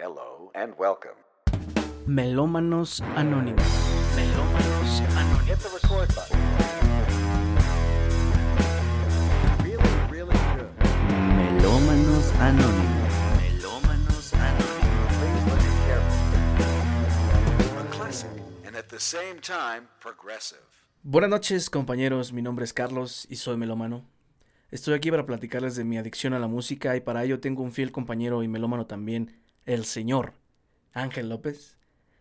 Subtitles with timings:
[0.00, 1.16] Hello and welcome.
[2.06, 3.64] Melómanos Anónimos.
[4.14, 5.48] Melómanos Anónimos.
[5.48, 6.38] Hit the record button.
[9.64, 10.70] Really, really good.
[11.34, 13.12] Melómanos Anónimos.
[13.42, 15.18] Melómanos Anónimos.
[15.18, 16.38] Please listen carefully.
[17.80, 18.30] A classic,
[18.68, 20.62] and at the same time, progressive.
[21.02, 22.32] Buenas noches, compañeros.
[22.32, 24.04] Mi nombre es Carlos y soy melómano.
[24.70, 27.72] Estoy aquí para platicarles de mi adicción a la música y para ello tengo un
[27.72, 30.32] fiel compañero y melómano también, el señor
[30.94, 31.76] Ángel López.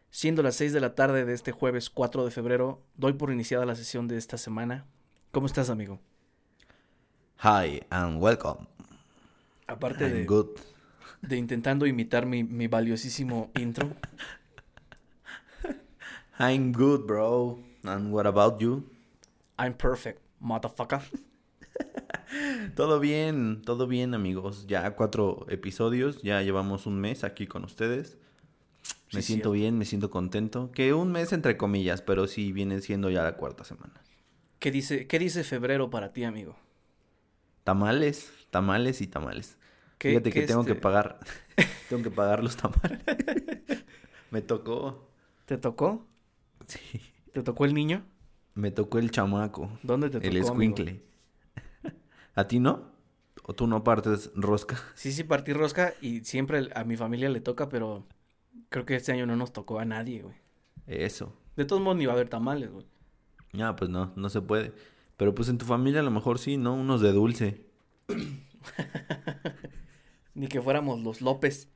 [0.09, 3.65] Siendo las 6 de la tarde de este jueves 4 de febrero, doy por iniciada
[3.65, 4.85] la sesión de esta semana.
[5.31, 5.99] ¿Cómo estás, amigo?
[7.43, 8.67] Hi and welcome.
[9.65, 10.47] Aparte I'm de, good.
[11.21, 13.95] de intentando imitar mi, mi valiosísimo intro.
[16.39, 17.59] I'm good, bro.
[17.83, 18.89] And what about you?
[19.57, 21.01] I'm perfect, motherfucker.
[22.75, 24.65] Todo bien, todo bien, amigos.
[24.67, 28.17] Ya cuatro episodios, ya llevamos un mes aquí con ustedes.
[29.13, 29.51] Me Sí, siento cierto.
[29.51, 30.71] bien, me siento contento.
[30.71, 33.93] Que un mes entre comillas, pero sí viene siendo ya la cuarta semana.
[34.59, 36.57] ¿Qué dice, ¿Qué dice febrero para ti, amigo?
[37.63, 39.57] Tamales, tamales y tamales.
[39.97, 41.19] ¿Qué- Fíjate qué que tengo que este- pagar,
[41.89, 42.99] tengo que pagar los tamales.
[44.31, 45.09] me tocó,
[45.45, 46.05] ¿Te tocó?
[46.67, 48.05] sí, ¿Te tocó el niño?
[48.55, 49.69] me tocó el chamaco.
[49.83, 50.51] ¿Dónde te tocó, El amigo?
[52.37, 52.91] ¿A ti no?
[53.45, 54.77] ¿O tú no partes rosca?
[54.93, 58.05] Sí, sí, partí rosca y siempre a mi familia le toca, pero
[58.69, 60.35] creo que este año no nos tocó a nadie, güey.
[60.85, 61.33] Eso.
[61.55, 62.85] De todos modos ni va a haber tamales, güey.
[63.59, 64.71] Ah, pues no, no se puede.
[65.17, 66.75] Pero pues en tu familia a lo mejor sí, ¿no?
[66.75, 67.65] Unos de dulce.
[70.35, 71.71] Ni que fuéramos los López.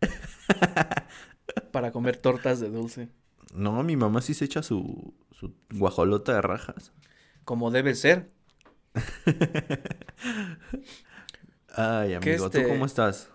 [1.72, 3.08] para comer tortas de dulce.
[3.54, 6.92] No, mi mamá sí se echa su, su guajolota de rajas.
[7.46, 8.33] Como debe ser.
[11.76, 13.28] Ay, ¿Qué amigo, este- ¿tú cómo estás?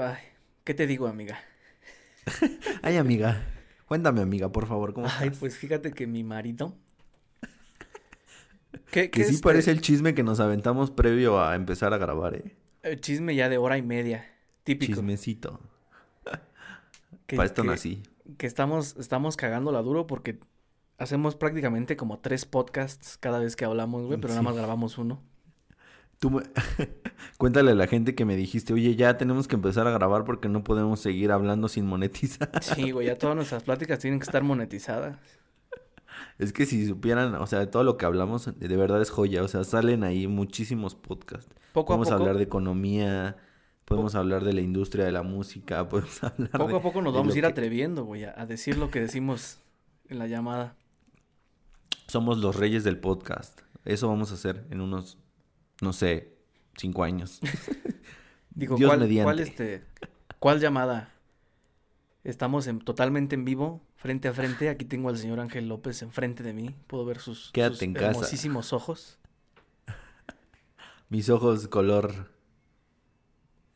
[0.00, 0.16] Ay,
[0.64, 1.38] ¿qué te digo, amiga?
[2.82, 3.42] Ay, amiga.
[3.86, 5.38] Cuéntame, amiga, por favor, ¿cómo Ay, estás?
[5.38, 6.76] pues fíjate que mi marido...
[8.90, 11.98] ¿Qué, Que qué sí este- parece el chisme que nos aventamos previo a empezar a
[11.98, 12.56] grabar, ¿eh?
[12.82, 14.26] eh, chisme ya de hora y media.
[14.64, 14.94] Típico.
[14.94, 15.60] Chismecito.
[17.26, 18.02] Que- Para esto que- nací.
[18.38, 20.38] que estamos, estamos cagándola duro porque
[20.98, 25.20] hacemos prácticamente como tres podcasts cada vez que hablamos, güey, pero nada más grabamos uno.
[26.18, 26.42] Tú me-
[27.38, 30.48] Cuéntale a la gente que me dijiste, oye, ya tenemos que empezar a grabar porque
[30.48, 32.50] no podemos seguir hablando sin monetizar.
[32.62, 35.18] Sí, güey, ya todas nuestras pláticas tienen que estar monetizadas.
[36.38, 39.42] Es que si supieran, o sea, de todo lo que hablamos, de verdad es joya.
[39.42, 41.54] O sea, salen ahí muchísimos podcasts.
[41.74, 43.36] Poco a podemos poco, hablar de economía,
[43.84, 47.12] podemos hablar de la industria de la música, podemos hablar poco de- a poco nos
[47.12, 49.58] vamos a ir que- atreviendo, güey, a, a decir lo que decimos
[50.08, 50.76] en la llamada.
[52.08, 53.60] Somos los reyes del podcast.
[53.84, 55.18] Eso vamos a hacer en unos,
[55.80, 56.34] no sé,
[56.76, 57.40] cinco años.
[58.50, 59.24] Digo, Dios ¿cuál, mediante.
[59.24, 59.84] cuál, este,
[60.38, 61.12] ¿cuál llamada?
[62.24, 64.68] Estamos en, totalmente en vivo, frente a frente.
[64.68, 66.74] Aquí tengo al señor Ángel López enfrente de mí.
[66.86, 68.06] Puedo ver sus, Quédate sus en casa.
[68.08, 69.18] hermosísimos ojos.
[71.08, 72.30] Mis ojos color...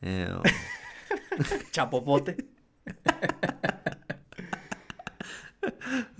[0.01, 0.27] eh,
[1.71, 2.49] Chapopote.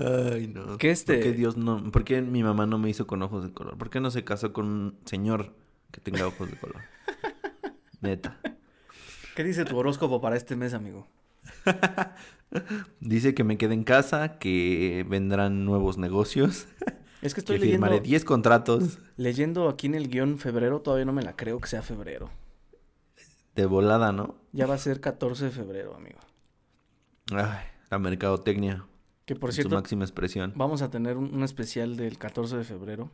[0.04, 0.78] Ay, no.
[0.78, 1.92] Que este- ¿Por qué Dios no?
[1.92, 3.78] ¿Por qué mi mamá no me hizo con ojos de color?
[3.78, 5.54] ¿Por qué no se casó con un señor
[5.92, 6.82] que tenga ojos de color?
[8.02, 8.40] Neta.
[9.36, 11.08] ¿Qué dice tu horóscopo para este mes, amigo?
[13.00, 16.68] Dice que me quede en casa, que vendrán nuevos negocios,
[17.22, 21.06] Es que estoy que leyendo, firmaré 10 contratos leyendo aquí en el guion febrero, todavía
[21.06, 22.30] no me la creo que sea febrero.
[23.56, 24.36] de volada, ¿no?
[24.52, 26.20] Ya va a ser 14 de febrero, amigo.
[27.34, 28.86] Ay, la mercadotecnia.
[29.34, 30.54] Que por en su cierto, máxima expresión.
[30.56, 33.12] vamos a tener un, un especial del 14 de febrero.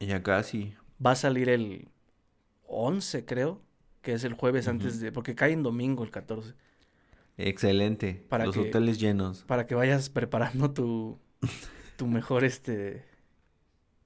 [0.00, 0.74] Ya casi.
[1.04, 1.88] Va a salir el
[2.66, 3.60] 11, creo,
[4.02, 5.10] que es el jueves antes de...
[5.12, 6.54] Porque cae en domingo el 14.
[7.36, 8.24] Excelente.
[8.28, 9.42] Para Los que- hoteles llenos.
[9.44, 11.18] Para que vayas preparando tu,
[11.96, 13.04] tu mejor, este...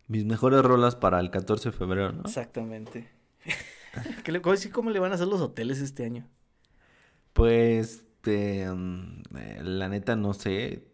[0.06, 2.22] Mis mejores rolas para el 14 de febrero, ¿no?
[2.22, 3.10] Exactamente.
[4.24, 6.26] ¿Qué le, cómo, sí, ¿Cómo le van a hacer los hoteles este año?
[7.34, 10.84] Pues, eh, mm, eh, la neta no sé.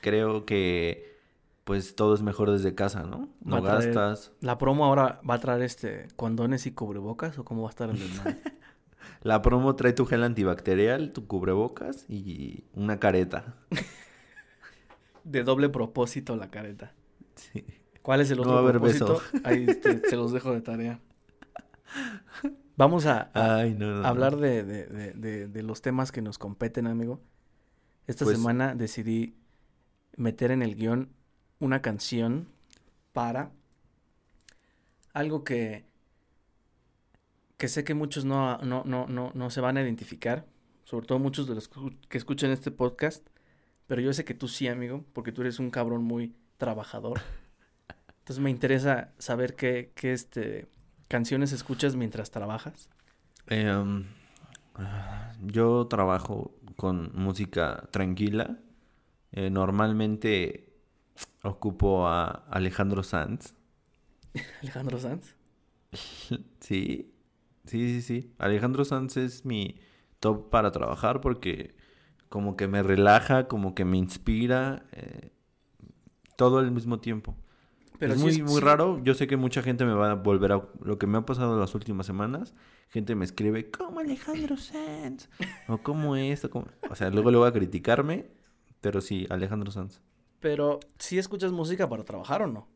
[0.00, 1.18] Creo que,
[1.64, 3.28] pues, todo es mejor desde casa, ¿no?
[3.42, 4.32] No traer- gastas.
[4.40, 7.90] ¿La promo ahora va a traer este condones y cubrebocas o cómo va a estar
[7.90, 8.36] el desmadre?
[9.22, 13.54] La promo trae tu gel antibacterial, tu cubrebocas y una careta.
[15.24, 16.92] De doble propósito la careta.
[17.34, 17.64] Sí.
[18.02, 19.22] ¿Cuál es el No otro va a haber propósito?
[19.32, 19.46] beso.
[19.48, 21.00] Ahí este, se los dejo de tarea.
[22.76, 24.06] Vamos a, a Ay, no, no, no.
[24.06, 27.20] hablar de, de- de- de- de los temas que nos competen, amigo.
[28.06, 29.34] Esta Pues- semana decidí
[30.16, 31.10] meter en el guion
[31.58, 32.48] una canción
[33.12, 33.50] para
[35.12, 35.84] algo que,
[37.56, 40.46] que sé que muchos no, no, no, no, no se van a identificar,
[40.84, 41.70] sobre todo muchos de los
[42.08, 43.26] que escuchan este podcast,
[43.86, 47.20] pero yo sé que tú sí, amigo, porque tú eres un cabrón muy trabajador.
[48.18, 50.66] Entonces me interesa saber qué, qué este,
[51.08, 52.88] canciones escuchas mientras trabajas.
[53.46, 54.06] Em,
[55.40, 58.58] yo trabajo con música tranquila.
[59.32, 60.72] Eh, normalmente
[61.42, 63.54] ocupo a Alejandro Sanz.
[64.62, 65.34] Alejandro Sanz.
[66.60, 67.14] sí,
[67.64, 68.34] sí, sí, sí.
[68.38, 69.80] Alejandro Sanz es mi
[70.20, 71.76] top para trabajar porque
[72.28, 75.30] como que me relaja, como que me inspira, eh,
[76.36, 77.36] todo al mismo tiempo.
[77.98, 79.00] Pero es muy, muy raro.
[79.02, 80.62] Yo sé que mucha gente me va a volver a...
[80.82, 82.54] Lo que me ha pasado las últimas semanas,
[82.88, 85.28] gente me escribe, ¿cómo Alejandro Sanz?
[85.68, 86.50] o ¿cómo esto?
[86.90, 88.30] O sea, luego le voy a criticarme,
[88.80, 90.00] pero sí, Alejandro Sanz.
[90.40, 92.68] Pero, ¿sí escuchas música para trabajar o no?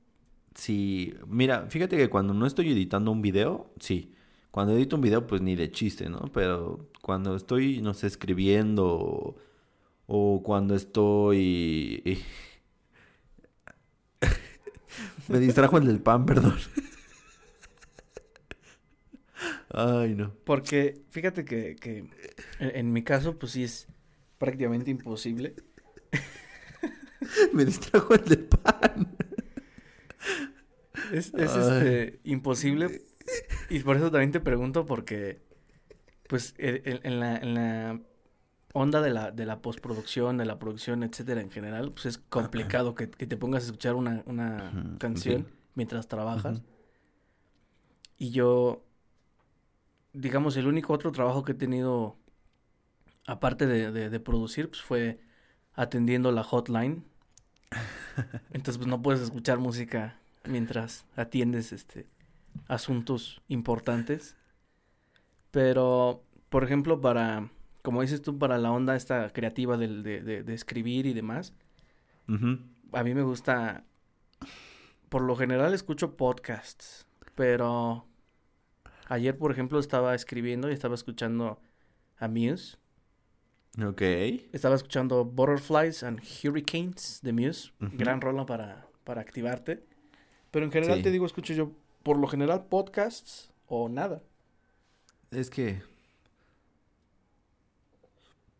[0.55, 4.15] Sí, mira, fíjate que cuando no estoy editando un video, sí.
[4.51, 6.31] Cuando edito un video, pues ni de chiste, ¿no?
[6.33, 9.37] Pero cuando estoy, no sé, escribiendo
[10.07, 12.23] o cuando estoy...
[15.29, 16.57] Me distrajo el del pan, perdón.
[19.71, 20.33] Ay, no.
[20.45, 22.09] Porque fíjate que, que
[22.59, 23.87] en, mi caso, pues sí es
[24.39, 25.55] prácticamente imposible.
[27.53, 29.17] Me distrajo el del pan.
[31.13, 33.03] Es, este, imposible.
[33.69, 35.41] Y por eso también te pregunto, porque,
[36.29, 38.01] pues, en, la, en la
[38.73, 42.95] onda de la, de la postproducción, de la producción, etcétera, en general, pues es complicado
[42.95, 46.63] que, te pongas a escuchar una, una canción mientras trabajas.
[48.19, 48.85] Y yo,
[50.13, 52.17] digamos, el único otro trabajo que he tenido,
[53.27, 55.21] aparte de, de, producir, pues fue
[55.75, 57.05] atendiendo la hotline.
[58.51, 62.07] Entonces, pues no puedes escuchar música mientras atiendes este
[62.67, 64.37] asuntos importantes.
[65.51, 67.51] Pero, por ejemplo, para
[67.89, 71.55] como dices tú, para la onda esta creativa de, de, escribir y demás,
[72.93, 73.83] a mí me gusta,
[75.09, 78.05] por lo general escucho podcasts, pero
[79.07, 81.63] ayer, por ejemplo, estaba escribiendo y estaba escuchando
[82.19, 82.77] a Muse.
[83.83, 84.03] Ok.
[84.53, 89.83] Estaba escuchando Butterflies and Hurricanes de Muse, gran rola para, para activarte.
[90.51, 94.21] Pero en general te digo, escucho yo, por lo general, podcasts o nada.
[95.31, 95.81] Es que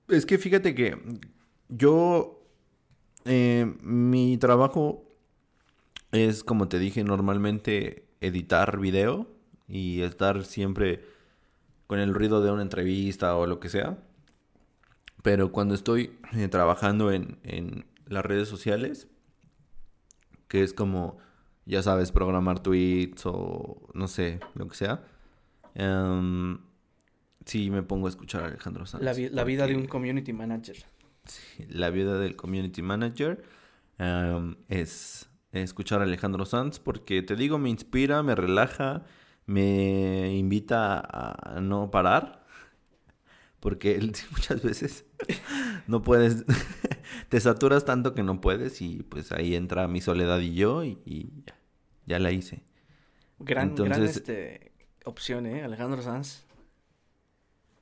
[0.09, 0.99] es que fíjate que
[1.69, 2.43] yo,
[3.25, 5.05] eh, mi trabajo
[6.13, 9.29] es, como te dije, normalmente editar video
[9.69, 11.05] y estar siempre
[11.87, 13.99] con el ruido de una entrevista o lo que sea.
[15.23, 19.07] Pero cuando estoy eh, trabajando en, en, las redes sociales,
[20.49, 21.19] que es como,
[21.67, 25.05] ya sabes, programar tweets o no sé, lo que sea,
[25.75, 26.59] em,
[27.49, 29.03] Sí, me pongo a escuchar a Alejandro Sanz.
[29.03, 30.77] La, vida de un community manager.
[31.25, 33.43] Sí, la vida del community manager
[34.69, 39.07] es escuchar a Alejandro Sanz porque te digo, me inspira, me relaja,
[39.47, 42.45] me invita a no parar.
[43.61, 45.07] Porque él muchas veces
[45.87, 46.45] no puedes,
[47.31, 51.45] te saturas tanto que no puedes y pues ahí entra mi soledad y yo y,
[52.05, 52.63] ya, la hice.
[53.39, 54.73] Gran, gran este,
[55.07, 55.63] opción, ¿eh?
[55.63, 56.48] Alejandro Sanz.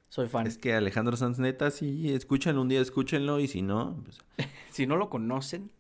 [0.09, 0.47] Soy fan.
[0.47, 4.19] Es que Alejandro Sanz, neta, sí, escúchenlo un día, escúchenlo, y si no, pues...
[4.71, 5.71] si no lo conocen.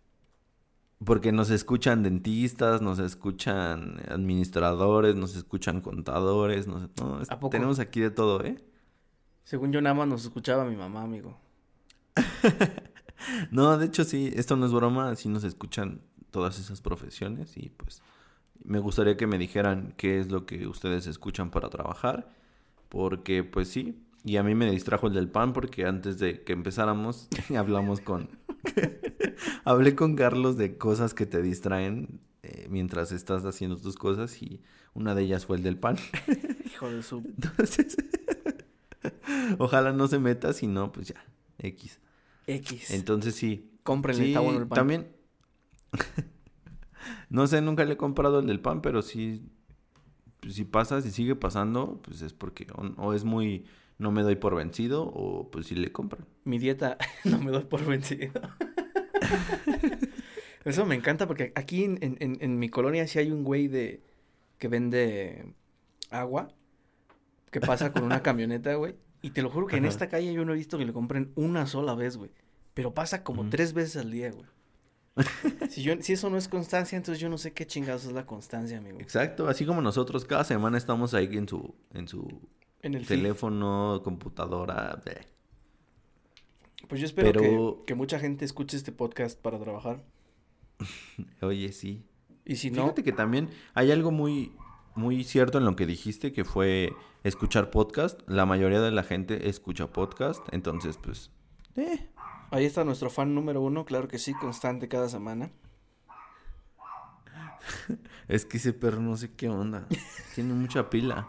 [1.04, 6.88] Porque nos escuchan dentistas, nos escuchan administradores, nos escuchan contadores, no,
[7.50, 8.56] tenemos aquí de todo, ¿eh?
[9.44, 11.38] Según yo nada más nos escuchaba mi mamá, amigo.
[13.50, 17.68] no, de hecho sí, esto no es broma, sí nos escuchan todas esas profesiones y
[17.70, 18.02] pues
[18.64, 22.28] me gustaría que me dijeran qué es lo que ustedes escuchan para trabajar,
[22.88, 26.52] porque pues sí, y a mí me distrajo el del pan porque antes de que
[26.52, 28.28] empezáramos hablamos con...
[29.64, 34.62] Hablé con Carlos de cosas que te distraen eh, mientras estás haciendo tus cosas y
[34.94, 35.96] una de ellas fue el del pan.
[36.66, 37.18] Hijo de su...
[37.18, 37.96] Entonces...
[39.58, 41.24] Ojalá no se meta, si no, pues ya,
[41.58, 42.00] X.
[42.48, 42.90] X.
[42.90, 43.78] Entonces sí.
[43.84, 44.76] Cómprenle, está bueno el pan.
[44.76, 45.08] También...
[47.30, 49.48] no sé, nunca le he comprado el del pan, pero sí...
[50.50, 52.66] Si pasa, si sigue pasando, pues es porque
[52.96, 53.66] o es muy
[53.98, 56.26] no me doy por vencido o pues si le compran.
[56.44, 58.32] Mi dieta no me doy por vencido.
[60.64, 64.02] Eso me encanta porque aquí en, en, en, mi colonia sí hay un güey de
[64.58, 65.54] que vende
[66.10, 66.48] agua
[67.52, 68.96] que pasa con una camioneta, güey.
[69.22, 71.32] Y te lo juro que en esta calle yo no he visto que le compren
[71.36, 72.30] una sola vez, güey.
[72.74, 74.46] Pero pasa como tres veces al día, güey.
[75.70, 78.26] si, yo, si eso no es constancia, entonces yo no sé qué chingados es la
[78.26, 78.98] constancia, amigo.
[79.00, 82.42] Exacto, así como nosotros cada semana estamos ahí en su, en su
[82.86, 85.02] en el teléfono, computadora.
[86.88, 90.04] Pues yo espero Pero- que, que mucha gente escuche este podcast para trabajar.
[91.42, 92.04] Oye, sí.
[92.44, 94.52] Y si no, Fíjate que también hay algo muy,
[94.94, 96.92] muy cierto en lo que dijiste, que fue
[97.24, 98.20] escuchar podcast.
[98.28, 101.30] La mayoría de la gente escucha podcast, entonces pues...
[101.74, 102.08] Eh,
[102.50, 105.50] ahí está nuestro fan número uno, claro que sí, constante cada semana.
[108.28, 109.86] es que ese perro no sé qué onda.
[110.34, 111.26] Tiene mucha pila.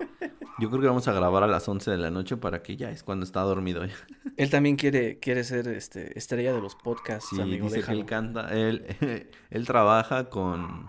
[0.60, 2.90] Yo creo que vamos a grabar a las 11 de la noche para que ya
[2.90, 3.86] es cuando está dormido.
[3.86, 3.94] ya.
[4.38, 7.68] Él también quiere, quiere ser este, estrella de los podcasts, Sí, amigo.
[7.68, 8.86] dice que él canta, él,
[9.50, 10.88] él trabaja con...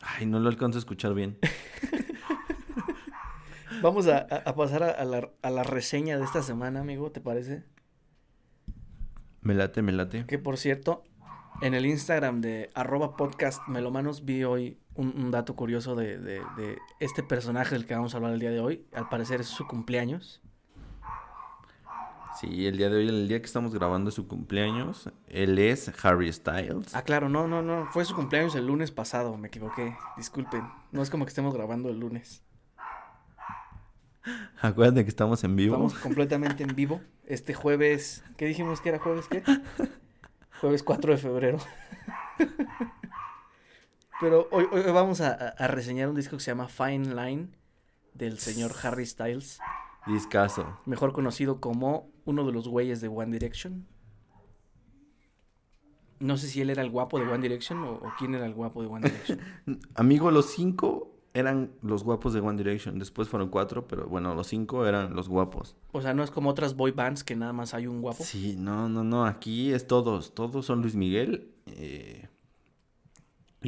[0.00, 1.38] Ay, no lo alcanzo a escuchar bien.
[3.82, 7.12] Vamos a, a- a pasar a, a la, a la reseña de esta semana, amigo,
[7.12, 7.64] ¿te parece?
[9.40, 10.24] Me late, me late.
[10.26, 11.04] Que por cierto,
[11.62, 16.42] en el Instagram de arroba podcast melomanos vi hoy un, un dato curioso de, de-
[16.56, 18.86] de este personaje del que vamos a hablar el día de hoy.
[18.92, 20.42] Al parecer es su cumpleaños.
[22.40, 25.10] Sí, el día de hoy, el día que estamos grabando es su cumpleaños.
[25.26, 26.94] Él es Harry Styles.
[26.94, 27.86] Ah, claro, no, no, no.
[27.90, 29.96] Fue su cumpleaños el lunes pasado, me equivoqué.
[30.16, 30.68] Disculpen.
[30.92, 32.44] No es como que estemos grabando el lunes.
[34.60, 35.74] Acuérdate que estamos en vivo.
[35.74, 37.00] Estamos completamente en vivo.
[37.24, 38.22] Este jueves.
[38.36, 39.42] ¿Qué dijimos que era jueves qué?
[40.60, 41.58] Jueves 4 de febrero.
[44.20, 47.48] Pero hoy, hoy vamos a, a- reseñar un disco que se llama Fine Line
[48.14, 49.60] del señor Harry Styles,
[50.06, 50.78] Discaso.
[50.86, 53.86] mejor conocido como uno de los güeyes de One Direction.
[56.20, 58.54] No sé si él era el guapo de One Direction o, o quién era el
[58.54, 59.40] guapo de One Direction.
[59.94, 62.98] Amigo, los cinco eran los guapos de One Direction.
[62.98, 65.76] Después fueron cuatro, pero bueno, los cinco eran los guapos.
[65.92, 68.24] O sea, no es como otras boy bands que nada más hay un guapo.
[68.24, 69.26] Sí, no, no, no.
[69.26, 70.34] Aquí es todos.
[70.34, 71.52] Todos son Luis Miguel.
[71.66, 72.28] eh,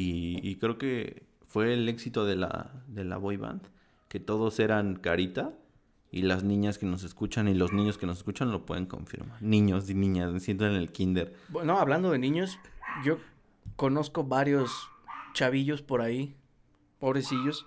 [0.00, 3.62] y, y creo que fue el éxito de la, de la boy band.
[4.08, 5.52] Que todos eran carita.
[6.12, 9.40] Y las niñas que nos escuchan y los niños que nos escuchan lo pueden confirmar.
[9.40, 11.34] Niños y niñas, me siento en el kinder.
[11.48, 12.58] Bueno, hablando de niños,
[13.04, 13.18] yo
[13.76, 14.72] conozco varios
[15.34, 16.34] chavillos por ahí,
[16.98, 17.64] pobrecillos,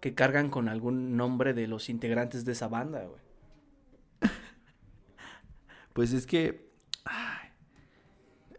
[0.00, 3.20] que cargan con algún nombre de los integrantes de esa banda, güey.
[5.92, 6.68] Pues es que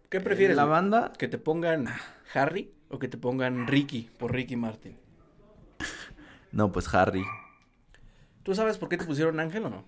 [0.09, 0.55] ¿Qué prefieres?
[0.55, 0.71] la güey?
[0.71, 1.87] banda ¿Que te pongan
[2.33, 4.97] Harry o que te pongan Ricky por Ricky Martin?
[6.51, 7.23] No, pues Harry.
[8.43, 9.85] ¿Tú sabes por qué te pusieron Ángel o no?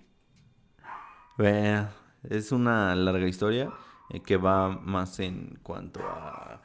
[2.28, 3.70] Es una larga historia
[4.10, 6.62] eh, que va más en cuanto a...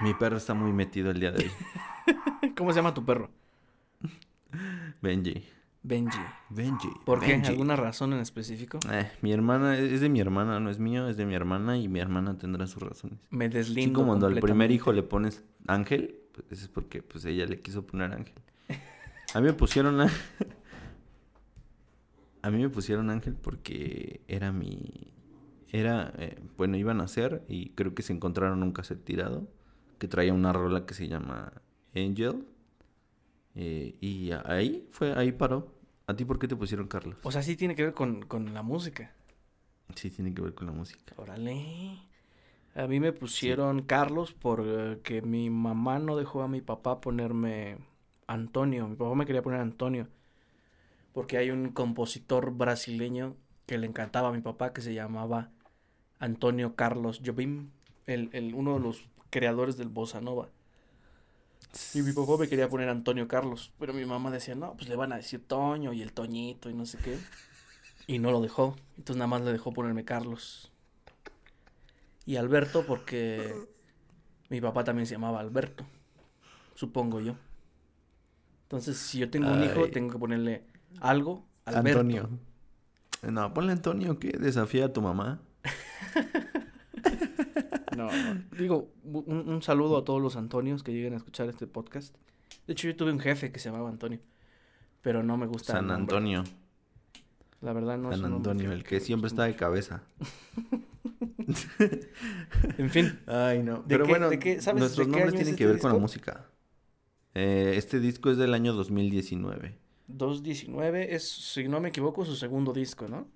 [0.00, 2.52] Mi perro está muy metido el día de hoy.
[2.56, 3.30] ¿Cómo se llama tu perro?
[5.00, 5.48] Benji.
[5.82, 6.18] Benji.
[6.48, 6.88] Benji.
[7.04, 7.32] ¿Por qué?
[7.32, 7.48] Benji.
[7.48, 8.78] ¿Alguna razón en específico?
[8.90, 11.88] Eh, mi hermana, es de mi hermana, no es mío, es de mi hermana y
[11.88, 13.18] mi hermana tendrá sus razones.
[13.30, 17.02] Me Así deslindo como cuando al primer hijo le pones Ángel, pues eso es porque
[17.02, 18.34] pues ella le quiso poner Ángel.
[19.34, 20.08] A mí me pusieron a...
[22.44, 25.12] A mí me pusieron Ángel porque era mi...
[25.68, 29.48] Era, eh, bueno, iban a hacer y creo que se encontraron un cassette tirado
[29.98, 31.52] que traía una rola que se llama
[31.94, 32.44] Angel.
[33.54, 35.72] Eh, y ahí fue, ahí paró.
[36.06, 37.16] ¿A ti por qué te pusieron Carlos?
[37.22, 39.12] O sea, sí tiene que ver con, con la música.
[39.94, 41.14] Sí, tiene que ver con la música.
[41.16, 41.98] Órale.
[42.74, 47.78] A mí me pusieron Carlos porque mi mamá no dejó a mi papá ponerme
[48.26, 48.88] Antonio.
[48.88, 50.08] Mi papá me quería poner Antonio.
[51.12, 55.50] Porque hay un compositor brasileño que le encantaba a mi papá que se llamaba
[56.18, 57.70] Antonio Carlos Jobim,
[58.06, 60.48] el, el- uno de los creadores del bossa nova.
[61.94, 64.96] Y mi papá me quería poner Antonio Carlos, pero mi mamá decía, no, pues le
[64.96, 67.18] van a decir Toño y el Toñito y no sé qué.
[68.06, 70.70] Y no lo dejó, entonces nada más le dejó ponerme Carlos.
[72.26, 73.54] Y Alberto porque
[74.50, 75.84] mi papá también se llamaba Alberto,
[76.74, 77.36] supongo yo.
[78.64, 80.64] Entonces, si yo tengo un hijo, tengo que ponerle
[81.00, 82.00] algo, Alberto.
[82.00, 82.28] Antonio.
[83.22, 84.36] No, ponle Antonio, ¿qué?
[84.38, 85.40] Desafía a tu mamá.
[87.96, 88.42] No, no.
[88.58, 92.14] Digo, un, un saludo a todos los Antonios que lleguen a escuchar este podcast.
[92.66, 94.20] De hecho, yo tuve un jefe que se llamaba Antonio,
[95.02, 95.72] pero no me gusta.
[95.74, 95.90] San.
[95.90, 96.44] Antonio.
[97.60, 100.02] La verdad no es San un nombre Antonio, el que siempre está de cabeza.
[102.78, 103.78] En fin, Ay, no.
[103.78, 105.66] ¿De Pero qué- bueno, de qué- sabes nuestros de qué nombres es tienen este que
[105.70, 106.46] ver con la música.
[107.34, 109.76] Eh, este disco es del año 2019.
[110.08, 113.26] 219 es, si no me equivoco, su segundo disco, ¿no?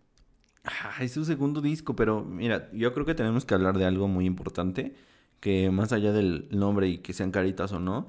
[0.67, 4.09] Ah, es su segundo disco, pero mira, yo creo que tenemos que hablar de algo
[4.09, 4.95] muy importante,
[5.39, 8.09] que más allá del nombre y que sean caritas o no,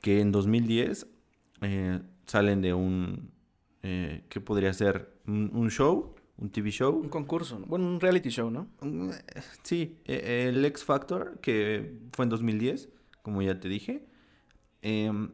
[0.00, 1.06] que en 2010
[1.62, 3.30] eh, salen de un,
[3.82, 5.14] eh, ¿qué podría ser?
[5.28, 6.92] Un, un show, un TV show.
[6.96, 7.66] Un concurso, ¿no?
[7.66, 8.68] bueno, un reality show, ¿no?
[8.80, 12.88] Mm, eh, Sí, eh, el X Factor, que fue en 2010,
[13.22, 14.04] como ya te dije.
[14.82, 15.30] Em,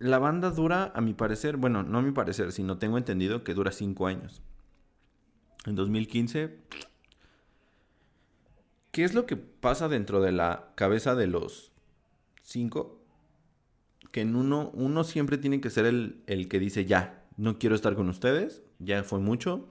[0.00, 3.54] la banda dura, a mi parecer, bueno, no a mi parecer, sino tengo entendido que
[3.54, 4.42] dura cinco años.
[5.68, 6.58] En 2015.
[8.90, 11.72] ¿Qué es lo que pasa dentro de la cabeza de los
[12.42, 13.02] cinco?
[14.10, 17.76] Que en uno, uno siempre tiene que ser el, el que dice ya, no quiero
[17.76, 19.70] estar con ustedes, ya fue mucho.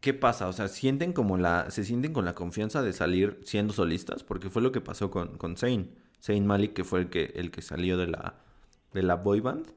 [0.00, 0.48] ¿Qué pasa?
[0.48, 4.50] O sea, sienten como la, se sienten con la confianza de salir siendo solistas, porque
[4.50, 5.94] fue lo que pasó con, con Zayn.
[6.20, 8.34] Zayn Malik, que fue el que, el que salió de la,
[8.92, 9.68] de la boy band.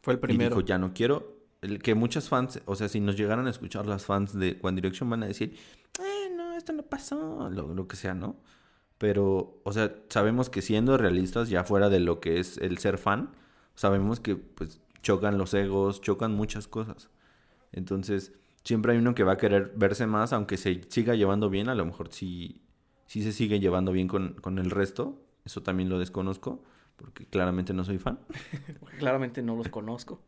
[0.00, 0.56] Fue el primero.
[0.56, 1.35] Y dijo, ya no quiero.
[1.82, 5.08] Que muchos fans, o sea, si nos llegaran a escuchar las fans de One Direction
[5.08, 5.56] van a decir,
[6.00, 8.36] eh, no, esto no pasó, lo, lo que sea, ¿no?
[8.98, 12.98] Pero, o sea, sabemos que siendo realistas, ya fuera de lo que es el ser
[12.98, 13.30] fan,
[13.74, 17.10] sabemos que pues chocan los egos, chocan muchas cosas.
[17.72, 18.32] Entonces,
[18.64, 21.74] siempre hay uno que va a querer verse más, aunque se siga llevando bien, a
[21.74, 22.62] lo mejor sí,
[23.06, 25.22] sí se sigue llevando bien con, con el resto.
[25.44, 26.64] Eso también lo desconozco,
[26.96, 28.18] porque claramente no soy fan.
[28.98, 30.20] Claramente no los conozco.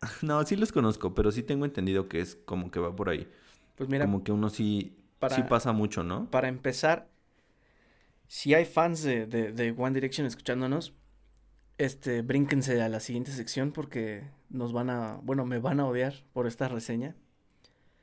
[0.22, 3.28] no, sí los conozco, pero sí tengo entendido que es como que va por ahí.
[3.76, 6.30] Pues mira, como que uno sí, para- sí pasa mucho, ¿no?
[6.30, 7.08] para empezar,
[8.26, 10.94] si hay fans de, de, de One Direction escuchándonos,
[11.78, 16.14] este, brínquense a la siguiente sección porque nos van a, bueno, me van a odiar
[16.32, 17.16] por esta reseña.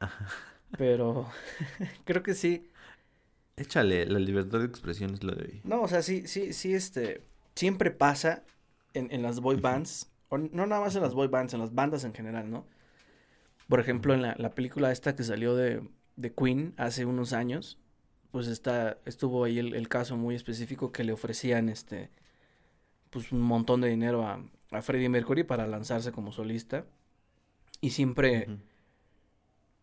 [0.78, 1.28] Pero
[2.06, 2.70] creo que sí.
[3.58, 5.62] Échale, la libertad de expresión es lo de hoy.
[5.64, 7.24] No, o sea, sí, sí, sí, este,
[7.56, 8.44] siempre pasa
[8.94, 11.74] en, en las boy bands, o no nada más en las boy bands, en las
[11.76, 12.66] bandas en general, ¿no?
[13.68, 15.82] Por ejemplo, en la, la película esta que salió de,
[16.16, 17.80] de Queen hace unos años,
[18.32, 22.12] pues está, estuvo ahí el, el caso muy específico que le ofrecían, este,
[23.10, 26.86] pues un montón de dinero a, a Freddie Mercury para lanzarse como solista.
[27.82, 28.48] Y siempre,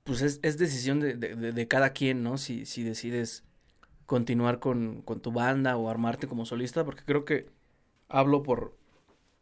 [0.04, 2.38] pues es, es decisión de, de- de- de cada quien, ¿no?
[2.38, 3.44] Si, si decides
[4.06, 7.49] continuar con, con tu banda o armarte como solista, porque creo que
[8.09, 8.76] hablo por,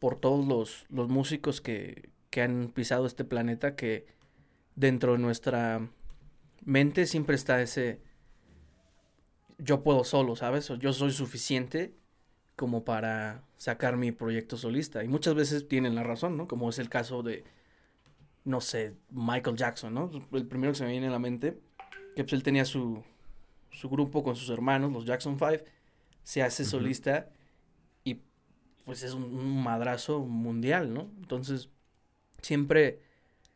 [0.00, 4.06] por todos los, los músicos que, que han pisado este planeta, que
[4.74, 5.88] dentro de nuestra
[6.64, 8.00] mente siempre está ese
[9.62, 10.70] yo puedo solo, ¿sabes?
[10.70, 11.94] O yo soy suficiente
[12.56, 15.04] como para sacar mi proyecto solista.
[15.04, 16.48] Y muchas veces tienen la razón, ¿no?
[16.48, 17.44] Como es el caso de,
[18.44, 20.10] no sé, Michael Jackson, ¿no?
[20.32, 21.58] El primero que se me viene a la mente,
[22.16, 23.02] que pues él tenía su,
[23.70, 25.64] su grupo con sus hermanos, los Jackson Five,
[26.22, 27.30] se hace solista
[28.84, 31.10] pues es un, madrazo mundial, ¿no?
[31.18, 31.68] Entonces,
[32.42, 33.00] siempre,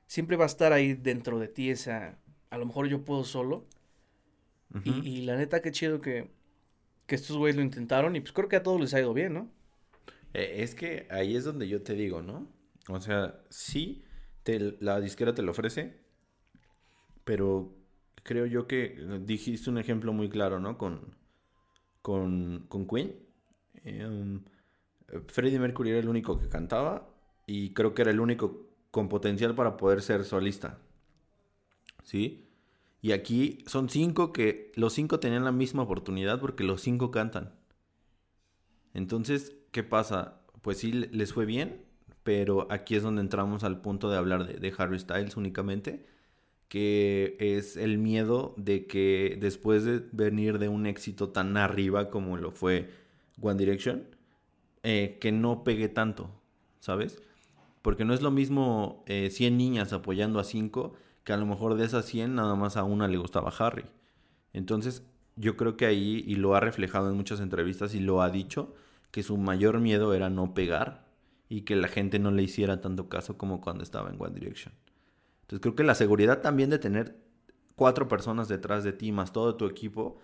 [0.06, 2.18] siempre va a estar ahí dentro de ti esa,
[2.50, 3.66] a lo mejor yo puedo solo,
[4.82, 6.30] y, y la neta, qué chido que,
[7.06, 9.34] que estos güeyes lo intentaron y pues creo que a todos les ha ido bien,
[9.34, 9.48] ¿no?
[10.32, 12.48] Eh, Es que ahí es donde yo te digo, ¿no?
[12.88, 14.04] O sea, sí,
[14.42, 16.00] te- la disquera te lo ofrece,
[17.24, 17.74] pero
[18.22, 20.76] creo yo que dijiste un ejemplo muy claro, ¿no?
[20.78, 21.16] Con,
[22.02, 23.14] con, con Queen.
[23.84, 24.42] Eh, um,
[25.28, 27.08] Freddie Mercury era el único que cantaba
[27.46, 30.78] y creo que era el único con potencial para poder ser solista.
[32.04, 32.46] ¿Sí?
[33.02, 37.52] Y aquí son cinco que los cinco tenían la misma oportunidad porque los cinco cantan.
[38.94, 40.40] Entonces, ¿qué pasa?
[40.62, 41.84] Pues sí, le- les fue bien,
[42.22, 46.06] pero aquí es donde entramos al punto de hablar de, de Harry Styles únicamente,
[46.68, 52.36] que es el miedo de que después de venir de un éxito tan arriba como
[52.38, 52.90] lo fue
[53.40, 54.06] One Direction,
[54.84, 56.30] eh, que no pegue tanto,
[56.78, 57.20] ¿sabes?
[57.82, 60.94] Porque no es lo mismo eh, 100 niñas apoyando a 5
[61.24, 63.86] que a lo mejor de esas 100 nada más a una le gustaba Harry.
[64.52, 65.02] Entonces,
[65.36, 68.74] yo creo que ahí, y lo ha reflejado en muchas entrevistas y lo ha dicho,
[69.10, 71.06] que su mayor miedo era no pegar
[71.48, 74.74] y que la gente no le hiciera tanto caso como cuando estaba en One Direction.
[75.42, 77.16] Entonces, creo que la seguridad también de tener
[77.74, 80.18] cuatro personas detrás de ti más todo tu equipo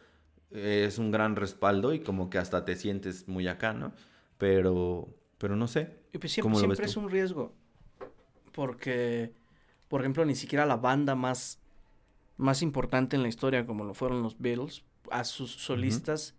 [0.51, 3.93] eh, es un gran respaldo y como que hasta te sientes muy acá, ¿no?
[4.41, 5.07] Pero,
[5.39, 6.01] pero no sé.
[6.13, 7.53] Y pues siempre, ¿Cómo lo siempre ves es un riesgo.
[8.53, 9.33] Porque,
[9.89, 11.61] por ejemplo, ni siquiera la banda más,
[12.37, 16.35] más importante en la historia, como lo fueron los Beatles, a sus solistas,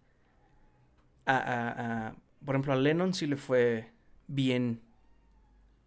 [1.26, 3.92] a, a- a- por ejemplo, a Lennon sí le fue
[4.28, 4.82] bien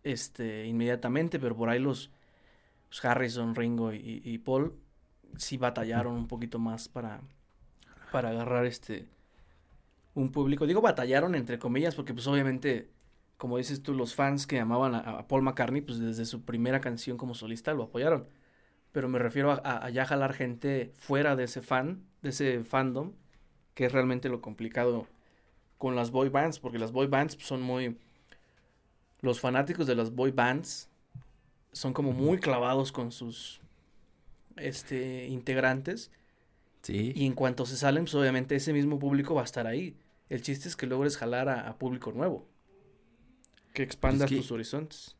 [0.04, 2.10] este, inmediatamente, pero por ahí los,
[2.90, 4.74] los Harrison, Ringo y, y Paul
[5.36, 7.20] sí batallaron un poquito más para,
[8.12, 9.06] para agarrar este
[10.14, 10.66] un público.
[10.66, 12.88] Digo batallaron entre comillas porque pues obviamente,
[13.36, 16.80] como dices tú, los fans que amaban a, a Paul McCartney, pues desde su primera
[16.80, 18.26] canción como solista lo apoyaron.
[18.92, 22.64] Pero me refiero a, a- a ya jalar gente fuera de ese fan, de ese
[22.64, 23.12] fandom,
[23.74, 25.06] que es realmente lo complicado
[25.78, 27.96] con las boy bands, porque las boy bands pues, son muy...
[29.20, 30.88] Los fanáticos de las boy bands
[31.72, 33.60] son como muy clavados con sus
[34.56, 36.10] este integrantes
[36.82, 37.12] Sí.
[37.16, 39.96] y en cuanto se salen, pues obviamente ese mismo público va a estar ahí.
[40.28, 42.48] El chiste es que logres jalar a, a público nuevo.
[43.72, 45.16] Que expandas que- tus horizontes.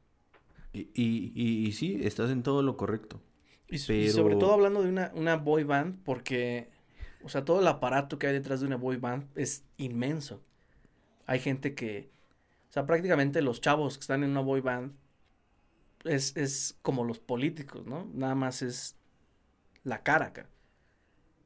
[0.72, 3.20] Y, y, y- y sí, estás en todo lo correcto.
[3.68, 6.70] Y, sobre todo hablando de una, una boy band, porque,
[7.22, 10.42] o sea, todo el aparato que hay detrás de una boy band es inmenso.
[11.26, 12.10] Hay gente que,
[12.68, 14.92] o sea, prácticamente los chavos que están en una boy band
[16.04, 18.08] es, es como los políticos, ¿no?
[18.12, 18.96] Nada más es
[19.82, 20.48] la cara acá.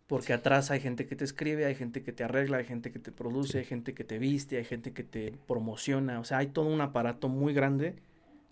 [0.08, 2.98] Porque atrás hay gente que te escribe, hay gente que te arregla, hay gente que
[2.98, 6.18] te produce, hay gente que te viste, hay gente que te promociona.
[6.18, 7.94] O sea, hay todo un aparato muy grande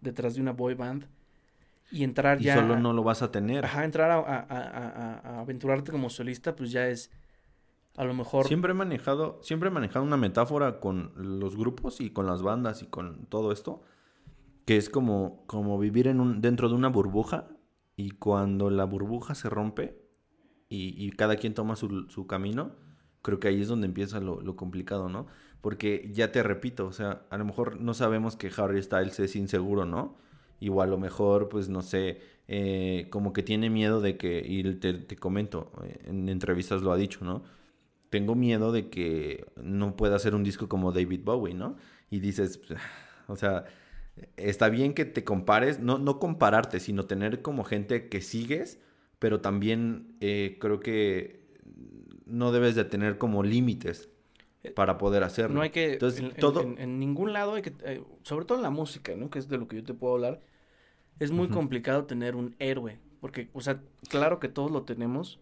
[0.02, 1.06] detrás de una boy band.
[1.90, 2.56] Y entrar ya.
[2.56, 3.64] Y solo no lo vas a tener.
[3.64, 7.10] Ajá, entrar a, a, a, a, aventurarte como solista, pues ya es.
[7.96, 8.46] A lo mejor.
[8.46, 12.82] Siempre he manejado, siempre he manejado una metáfora con los grupos y con las bandas
[12.82, 13.82] y con todo esto.
[14.66, 17.48] Que es como, como vivir en un, dentro de una burbuja.
[17.96, 20.05] Y cuando la burbuja se rompe,
[20.68, 22.72] y, cada quien toma su, camino,
[23.22, 25.26] creo que ahí es donde empieza lo, complicado, ¿no?
[25.60, 29.36] Porque ya te repito, o sea, a lo mejor no sabemos que Harry Styles es
[29.36, 30.16] inseguro, ¿no?
[30.60, 34.62] Igual a lo mejor, pues no sé, eh, como que tiene miedo de que, y
[34.74, 35.72] te, te comento,
[36.04, 37.42] en entrevistas lo ha dicho, ¿no?
[38.10, 41.76] Tengo miedo de que no pueda hacer un disco como David Bowie, ¿no?
[42.10, 42.60] Y dices,
[43.28, 43.64] o sea,
[44.36, 48.80] está bien que te compares, no, no compararte, sino tener como gente que sigues
[49.18, 51.46] pero también eh, creo que
[52.26, 54.10] no debes de tener como límites
[54.62, 55.54] eh, para poder hacerlo.
[55.54, 56.62] No hay que, Entonces, en, todo...
[56.62, 59.30] En, ningún lado hay que, eh, sobre todo en la música, ¿no?
[59.30, 60.40] Que es de lo que yo te puedo hablar,
[61.18, 65.40] es muy complicado tener un héroe, porque, o sea, claro que todos lo tenemos,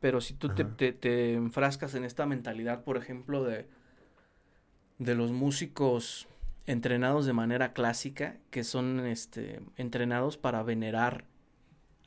[0.00, 3.66] pero si tú te, te, te, enfrascas en esta mentalidad, por ejemplo, de,
[4.98, 6.28] de los músicos
[6.66, 11.24] entrenados de manera clásica, que son este, entrenados para venerar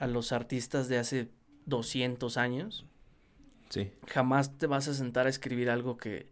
[0.01, 1.29] a los artistas de hace
[1.67, 2.87] 200 años.
[3.69, 3.91] Sí.
[4.07, 6.27] Jamás te vas a sentar a escribir algo que,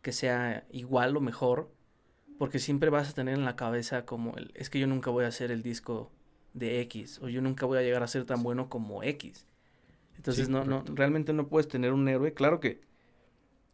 [0.00, 1.70] que sea igual o mejor,
[2.38, 5.26] porque siempre vas a tener en la cabeza como el, es que yo nunca voy
[5.26, 6.10] a hacer el disco
[6.54, 9.44] de X, o yo nunca voy a llegar a ser tan bueno como X.
[10.16, 12.32] Entonces, no, no, realmente no puedes tener un héroe.
[12.32, 12.80] Claro que,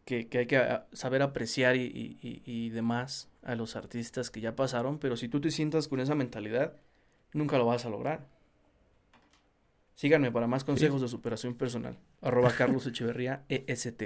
[0.05, 4.57] que, hay que ah, saber apreciar y, y, y, demás a los artistas que ya
[4.57, 6.81] pasaron, pero si tú te sientas con esa mentalidad,
[7.33, 8.40] nunca lo vas a lograr.
[10.01, 11.99] Síganme para más consejos de superación personal.
[12.23, 14.05] Arroba Carlos Echeverría EST.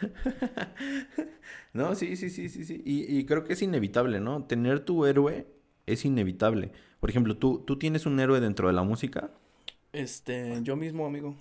[1.74, 2.82] no, sí, sí, sí, sí, sí.
[2.84, 4.42] Y, creo que es inevitable, ¿no?
[4.46, 5.46] Tener tu héroe
[5.86, 6.72] es inevitable.
[6.98, 9.30] Por ejemplo, ¿tú, ¿tú tienes un héroe dentro de la música?
[9.92, 11.36] Este, yo mismo, amigo.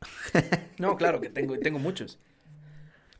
[0.80, 2.18] no, claro que tengo, tengo muchos.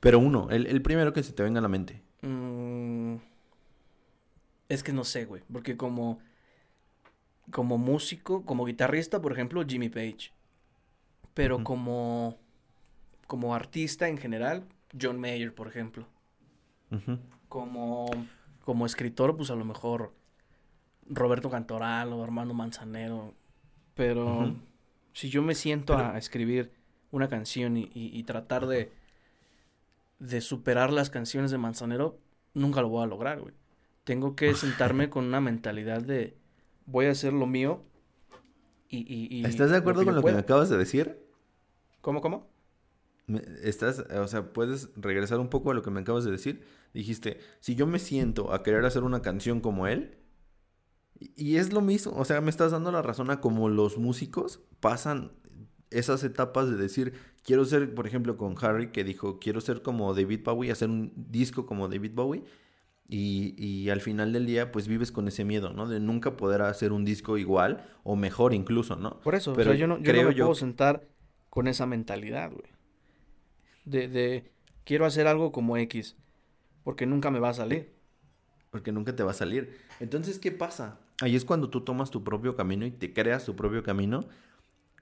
[0.01, 2.03] Pero uno, el, primero que se te venga a la mente.
[2.23, 3.15] Mm,
[4.69, 5.45] es que no sé, güey.
[5.53, 6.19] Porque como
[7.51, 10.33] como músico, como guitarrista, por ejemplo, Jimmy Page.
[11.35, 12.39] Pero como,
[13.27, 14.65] como artista en general,
[15.01, 16.07] John Mayer, por ejemplo.
[17.49, 18.11] Como,
[18.65, 20.13] como escritor, pues a lo mejor
[21.09, 23.35] Roberto Cantoral o Armando Manzanero.
[23.95, 24.55] Pero
[25.13, 26.73] si yo me siento a escribir
[27.11, 28.93] una canción y, y, tratar de,
[30.19, 32.19] de superar las canciones de Manzanero,
[32.55, 33.55] nunca lo voy a lograr, güey.
[34.05, 36.37] Tengo que sentarme con una mentalidad de
[36.87, 37.83] voy a hacer lo mío
[38.89, 39.45] y...
[39.45, 41.19] ¿Estás de acuerdo con lo que me acabas de decir?
[42.01, 42.49] ¿Cómo, cómo?
[43.63, 46.63] Estás, o sea, puedes regresar un poco a lo que me acabas de decir.
[46.95, 50.17] Dijiste, si yo me siento a querer hacer una canción como él,
[51.19, 54.61] y es lo mismo, o sea, me estás dando la razón a como los músicos
[54.81, 55.33] pasan
[55.91, 60.15] esas etapas de decir, quiero ser, por ejemplo, con Harry, que dijo, quiero ser como
[60.15, 62.45] David Bowie, hacer un disco como David Bowie.
[63.09, 65.87] Y, y, al final del día, pues vives con ese miedo, ¿no?
[65.87, 69.21] De nunca poder hacer un disco igual o mejor incluso, ¿no?
[69.21, 71.07] Por eso, pero yo no, yo no me puedo sentar
[71.49, 72.69] con esa mentalidad, güey.
[73.85, 74.51] De, de,
[74.85, 76.17] quiero hacer algo como X,
[76.83, 77.95] porque nunca me va a salir.
[78.71, 79.79] Porque nunca te va a salir.
[80.01, 80.99] Entonces, ¿qué pasa?
[81.21, 84.21] Ahí es cuando tú tomas tu propio camino y te creas tu propio camino.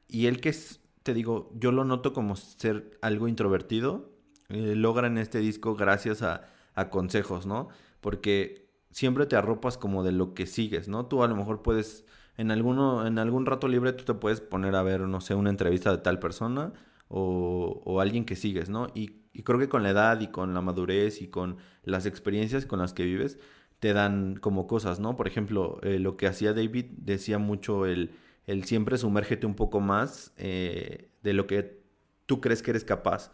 [0.07, 4.13] Y el que es, te digo, yo lo noto como ser algo introvertido,
[4.51, 7.69] eh, logra en este disco gracias a, a consejos, ¿no?
[8.05, 11.07] Porque siempre te arropas como de lo que sigues, ¿no?
[11.07, 12.05] Tú a lo mejor puedes,
[12.37, 15.49] en, alguno, en algún rato libre tú te puedes poner a ver, no sé, una
[15.49, 16.75] entrevista de tal persona
[17.09, 18.89] o, alguien que sigues, ¿no?
[18.95, 22.79] Y, creo que con la edad y con la madurez y con las experiencias con
[22.79, 23.39] las que vives,
[23.81, 25.17] te dan como cosas, ¿no?
[25.17, 28.11] Por ejemplo, eh, lo que hacía David decía mucho el,
[28.47, 31.83] el siempre sumérgete un poco más eh, de lo que
[32.27, 33.33] tú crees que eres capaz.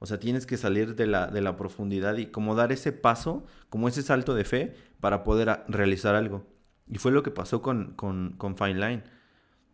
[0.00, 3.44] O sea, tienes que salir de la, de la profundidad y como dar ese paso,
[3.68, 6.46] como ese salto de fe para poder realizar algo.
[6.90, 9.02] Y fue lo que pasó con, con, con Fine Line.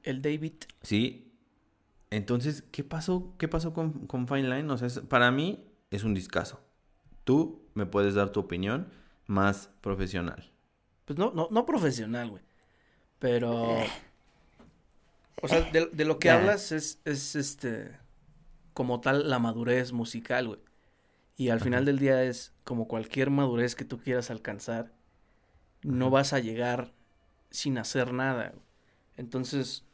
[0.03, 0.55] El David.
[0.83, 1.33] Sí.
[2.11, 4.73] Entonces, ¿qué pasó, qué pasó con, con Fine Line?
[4.73, 6.61] O sea, para mí es un discazo.
[7.23, 8.89] Tú me puedes dar tu opinión
[9.27, 10.51] más profesional.
[11.05, 12.43] Pues no, no, no profesional, güey.
[13.21, 13.79] Pero.
[15.41, 17.97] O sea, de, de lo que hablas es, es este,
[18.77, 20.61] como tal, la madurez musical, güey.
[21.35, 24.93] Y al final del día es como cualquier madurez que tú quieras alcanzar,
[25.81, 26.93] no vas a llegar
[27.49, 28.53] sin hacer nada.
[29.17, 29.87] Entonces,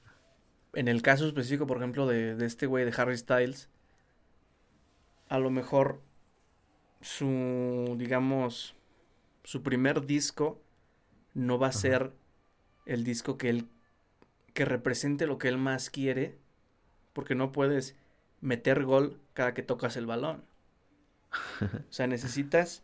[0.72, 3.68] en el caso específico, por ejemplo, de, de este güey de Harry Styles,
[5.28, 6.02] a lo mejor
[7.00, 8.74] su, digamos,
[9.44, 10.60] su primer disco
[11.34, 12.12] no va a ser
[12.84, 13.68] el disco que él,
[14.54, 16.36] que represente lo que él más quiere,
[17.12, 17.94] porque no puedes
[18.42, 20.44] meter gol cada que tocas el balón.
[21.90, 22.82] O sea, necesitas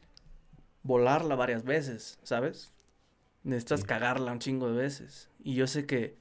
[0.83, 2.73] volarla varias veces, ¿sabes?
[3.45, 5.31] Necesitas cagarla un chingo de veces.
[5.45, 6.17] Y yo sé que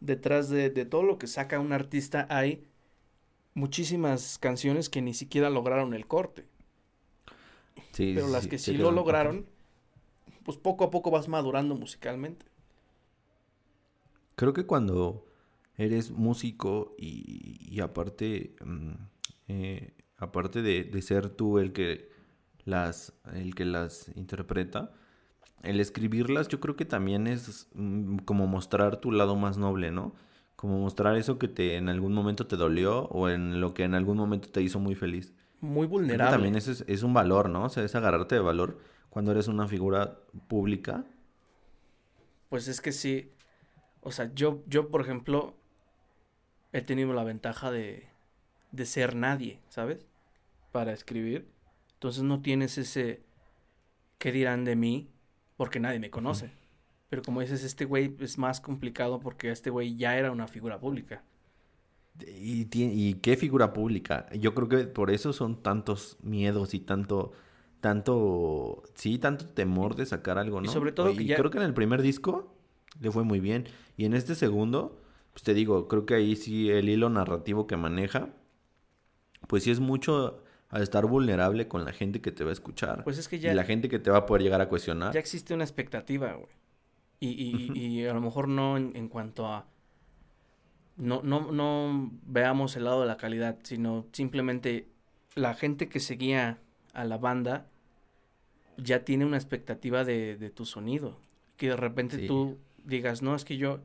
[0.00, 2.66] detrás de, de todo lo que saca un artista hay
[3.54, 6.46] muchísimas canciones que ni siquiera lograron el corte.
[7.92, 9.46] Sí, Pero las que sí lo lograron,
[10.44, 12.46] pues poco a poco vas madurando musicalmente.
[14.36, 15.24] Creo que cuando
[15.76, 18.92] eres músico y, y aparte, mm,
[19.48, 22.10] eh, aparte de, de ser tú el que
[22.64, 24.92] las, el que las interpreta,
[25.62, 30.14] el escribirlas yo creo que también es mm, como mostrar tu lado más noble, ¿no?
[30.56, 33.94] Como mostrar eso que te en algún momento te dolió o en lo que en
[33.94, 35.32] algún momento te hizo muy feliz.
[35.60, 36.32] Muy vulnerable.
[36.32, 37.64] también eso es, es un valor, ¿no?
[37.64, 38.78] O sea, es agarrarte de valor
[39.10, 41.04] cuando eres una figura pública.
[42.48, 43.32] Pues es que sí.
[44.00, 45.56] O sea, yo, yo, por ejemplo,
[46.72, 48.08] he tenido la ventaja de,
[48.72, 50.06] de ser nadie, ¿sabes?
[50.72, 51.48] Para escribir.
[51.94, 53.22] Entonces no tienes ese
[54.18, 55.10] ¿qué dirán de mí?
[55.56, 56.50] Porque nadie me conoce.
[57.10, 60.80] Pero como dices, este güey es más complicado porque este güey ya era una figura
[60.80, 61.22] pública.
[62.26, 64.28] Y, y qué figura pública.
[64.32, 67.32] Yo creo que por eso son tantos miedos y tanto,
[67.80, 70.72] tanto, sí, tanto temor de sacar algo, Y ¿no?
[70.72, 72.54] sobre todo Y que ya- creo que en el primer disco
[73.00, 73.66] le fue muy bien.
[73.96, 75.00] Y en este segundo,
[75.32, 78.28] pues te digo, creo que ahí sí el hilo narrativo que maneja,
[79.48, 83.04] pues sí es mucho a estar vulnerable con la gente que te va a escuchar.
[83.04, 85.12] Pues es que Y ya, la gente que te va a poder llegar a cuestionar.
[85.12, 86.48] ya existe una expectativa, güey.
[87.20, 89.66] Y, y, y a lo mejor no en, en cuanto a...
[90.96, 94.88] No, no, no veamos el lado de la calidad, sino simplemente
[95.34, 96.58] la gente que seguía
[96.92, 97.66] a la banda
[98.76, 101.18] ya tiene una expectativa de, de tu sonido.
[101.56, 102.26] Que de repente Sí.
[102.26, 103.80] tú digas, no, es que yo,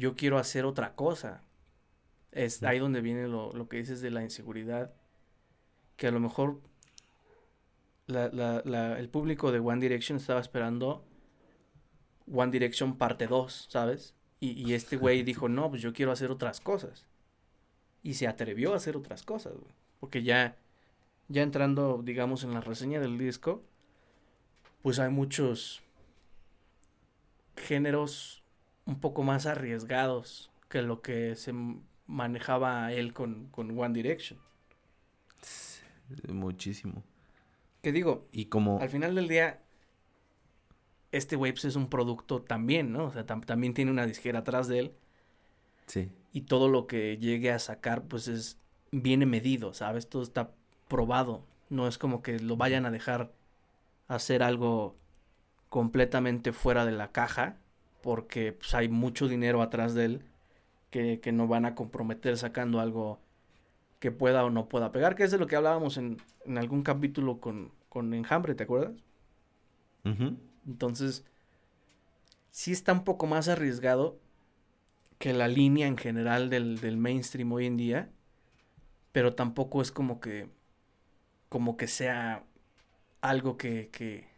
[0.00, 1.42] yo quiero hacer otra cosa.
[2.32, 4.94] Es ahí donde viene lo, lo que dices de la inseguridad.
[5.96, 6.60] Que a lo mejor
[8.06, 11.04] la- la- la- el público de One Direction estaba esperando
[12.32, 14.14] One Direction parte 2, ¿sabes?
[14.40, 17.06] Y, y este güey dijo, no, pues yo quiero hacer otras cosas.
[18.02, 19.74] Y se atrevió a hacer otras cosas, güey.
[19.98, 20.56] Porque ya,
[21.28, 23.62] ya entrando, digamos, en la reseña del disco,
[24.82, 25.82] pues hay muchos
[27.56, 28.39] géneros
[28.90, 31.54] un poco más arriesgados que lo que se
[32.06, 34.38] manejaba él con, con One Direction.
[36.28, 37.02] Muchísimo.
[37.82, 38.78] Que digo, Y como...
[38.80, 39.60] al final del día,
[41.12, 43.04] este güey pues, es un producto también, ¿no?
[43.06, 44.92] O sea, tam- también tiene una disquera atrás de él
[45.86, 46.10] Sí.
[46.32, 48.58] y todo lo que llegue a sacar, pues es
[48.92, 50.08] viene medido, ¿sabes?
[50.08, 50.50] Todo está
[50.88, 51.44] probado.
[51.68, 53.32] No es como que lo vayan a dejar
[54.08, 54.96] hacer algo
[55.68, 57.56] completamente fuera de la caja,
[58.02, 60.24] porque pues, hay mucho dinero atrás de él
[60.90, 63.20] que, que no van a comprometer sacando algo
[63.98, 66.82] que pueda o no pueda pegar, que es de lo que hablábamos en, en algún
[66.82, 68.94] capítulo con, con Enjambre, ¿te acuerdas?
[70.66, 71.24] Entonces,
[72.50, 74.18] sí está un poco más arriesgado
[75.18, 78.10] que la línea en general del, del mainstream hoy en día,
[79.12, 80.48] pero tampoco es como que,
[81.50, 82.44] como que sea
[83.20, 84.28] algo que, que,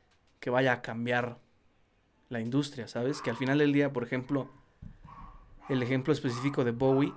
[0.41, 1.39] que vaya a cambiar
[2.33, 3.21] la industria, ¿sabes?
[3.23, 4.51] Que al final del día, por ejemplo,
[5.69, 7.13] el ejemplo específico de Bowie,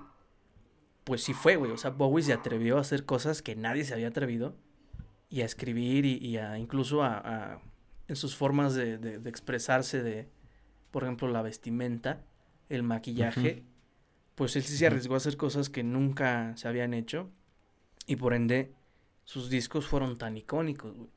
[1.04, 1.70] pues sí fue, güey.
[1.72, 4.54] O sea, Bowie se atrevió a hacer cosas que nadie se había atrevido
[5.28, 7.60] y a escribir y, y a incluso a, a-
[8.08, 10.28] en sus formas de, de- de expresarse de,
[10.92, 12.20] por ejemplo, la vestimenta,
[12.68, 13.64] el maquillaje,
[14.36, 17.30] pues él sí se arriesgó a hacer cosas que nunca se habían hecho
[18.06, 18.72] y por ende
[19.24, 21.10] sus discos fueron tan icónicos, güey.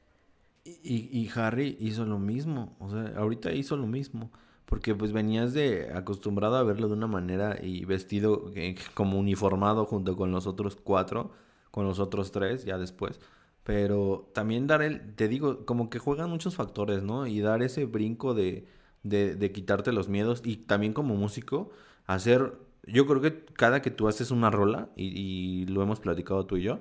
[0.63, 4.32] Y, y Harry hizo lo mismo, o sea, ahorita hizo lo mismo,
[4.65, 9.86] porque pues venías de acostumbrado a verlo de una manera y vestido eh, como uniformado
[9.86, 11.32] junto con los otros cuatro,
[11.72, 13.19] con los otros tres ya después,
[13.63, 17.26] pero también dar el, te digo, como que juegan muchos factores, ¿no?
[17.28, 18.67] Y dar ese brinco de,
[19.04, 21.69] de, de quitarte los miedos y también como músico,
[22.06, 26.45] hacer, yo creo que cada que tú haces una rola, y, y lo hemos platicado
[26.45, 26.80] tú y yo,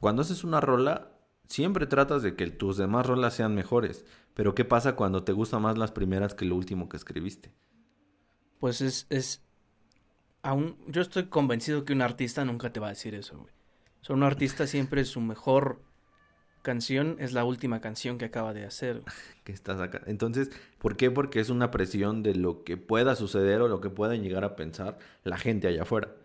[0.00, 1.13] cuando haces una rola,
[1.48, 4.04] siempre tratas de que tus demás rolas sean mejores.
[4.34, 7.52] Pero ¿qué pasa cuando te gustan más las primeras que lo último que escribiste?
[8.58, 9.42] Pues es, es
[10.42, 13.52] aún, yo estoy convencido que un artista nunca te va a decir eso, güey.
[14.02, 15.82] O sea, un artista siempre su mejor
[16.62, 19.02] canción es la última canción que acaba de hacer.
[19.44, 20.00] Que estás acá.
[20.06, 21.10] Entonces, ¿por qué?
[21.10, 24.56] Porque es una presión de lo que pueda suceder o lo que puedan llegar a
[24.56, 26.16] pensar la gente allá afuera.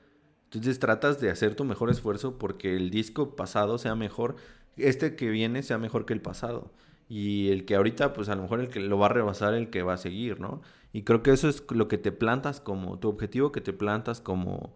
[0.45, 4.37] Entonces tratas de hacer tu mejor esfuerzo porque el disco pasado sea mejor,
[4.81, 6.71] este que viene sea mejor que el pasado.
[7.07, 9.69] Y el que ahorita, pues a lo mejor el que lo va a rebasar, el
[9.69, 10.61] que va a seguir, ¿no?
[10.93, 14.21] Y creo que eso es lo que te plantas como, tu objetivo que te plantas
[14.21, 14.75] como,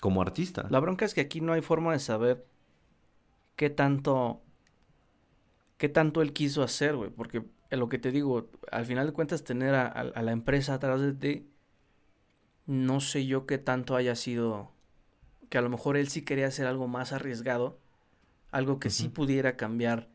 [0.00, 0.66] como artista.
[0.70, 2.44] La bronca es que aquí no hay forma de saber
[3.56, 4.42] qué tanto,
[5.76, 7.10] qué tanto él quiso hacer, güey.
[7.10, 11.00] Porque lo que te digo, al final de cuentas tener a, a la empresa atrás
[11.00, 11.50] de ti,
[12.66, 14.72] no sé yo qué tanto haya sido
[15.50, 17.78] que a lo mejor él sí quería hacer algo más arriesgado,
[18.50, 20.08] algo que sí pudiera cambiar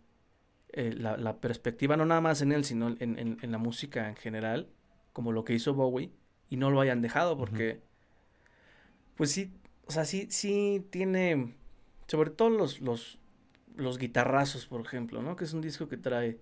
[0.73, 4.69] eh, la, perspectiva, no nada más en él, sino en, la música en general,
[5.13, 6.11] como lo que hizo Bowie,
[6.49, 7.81] y no lo hayan dejado porque,
[9.15, 9.53] pues sí,
[9.87, 11.55] o sea, sí, sí tiene,
[12.07, 13.19] sobre todo los, los,
[13.75, 15.35] los guitarrazos, por ejemplo, ¿no?
[15.35, 16.39] Que es un disco que trae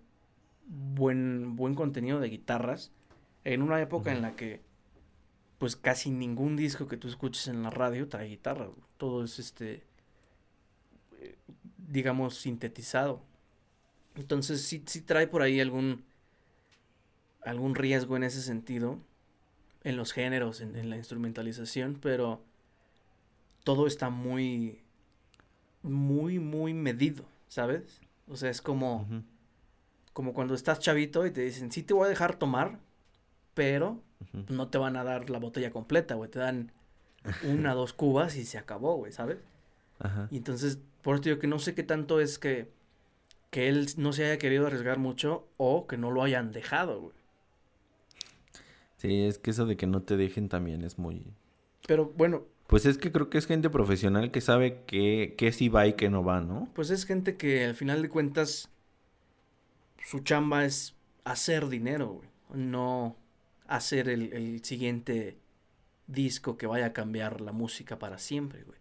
[0.66, 2.92] buen, buen contenido de guitarras,
[3.44, 4.62] en una época en la que
[5.58, 8.70] pues casi ningún disco que tú escuches en la radio trae guitarra.
[8.98, 9.84] Todo es este,
[11.94, 13.22] digamos, sintetizado.
[14.16, 16.04] Entonces sí, sí trae por ahí algún,
[17.46, 19.00] algún riesgo en ese sentido,
[19.84, 22.42] en los géneros, en, la instrumentalización, pero
[23.64, 24.82] todo está muy,
[25.84, 28.02] muy, muy medido, ¿sabes?
[28.28, 29.08] O sea, es como,
[30.14, 32.80] como cuando estás chavito y te dicen, sí te voy a dejar tomar,
[33.54, 34.02] pero
[34.50, 36.30] no te van a dar la botella completa, güey.
[36.30, 36.72] Te dan
[37.44, 39.38] una, dos cubas y se acabó, güey, ¿sabes?
[40.04, 40.28] Ajá.
[40.30, 42.70] Y entonces, por eso digo que no sé qué tanto es que,
[43.50, 47.16] que él no se haya querido arriesgar mucho o que no lo hayan dejado, güey.
[48.98, 51.34] Sí, es que eso de que no te dejen también es muy...
[51.88, 52.44] Pero bueno...
[52.68, 55.94] Pues es que creo que es gente profesional que sabe que, que sí va y
[55.94, 56.70] que no va, ¿no?
[56.74, 58.70] Pues es gente que al final de cuentas
[60.04, 62.30] su chamba es hacer dinero, güey.
[62.54, 63.18] No,
[63.68, 65.38] hacer el, siguiente
[66.08, 68.78] disco que vaya a cambiar la música para siempre, güey.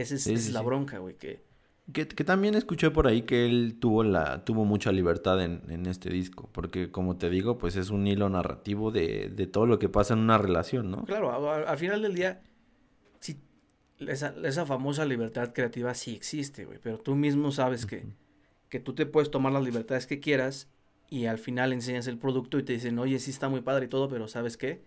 [0.00, 1.42] Esa es, la bronca, güey, que...
[1.92, 2.06] que...
[2.06, 6.90] también escuché por ahí que él tuvo la tuvo mucha libertad en, este disco, porque
[6.90, 10.38] como te digo, pues es un hilo narrativo de, todo lo que pasa en una
[10.38, 11.04] relación, ¿no?
[11.04, 12.42] Claro, al final del día,
[13.18, 13.40] sí,
[13.98, 18.06] esa, esa famosa libertad creativa sí existe, güey, pero tú mismo sabes que,
[18.68, 20.68] que tú te puedes tomar las libertades que quieras
[21.10, 23.88] y al final enseñas el producto y te dicen, oye, sí está muy padre y
[23.88, 24.82] todo, pero ¿sabes qué?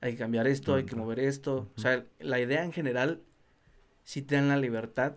[0.00, 1.70] Hay que cambiar esto, hay que mover esto.
[1.76, 3.22] O sea, la idea en general
[4.04, 5.16] sí te dan la libertad,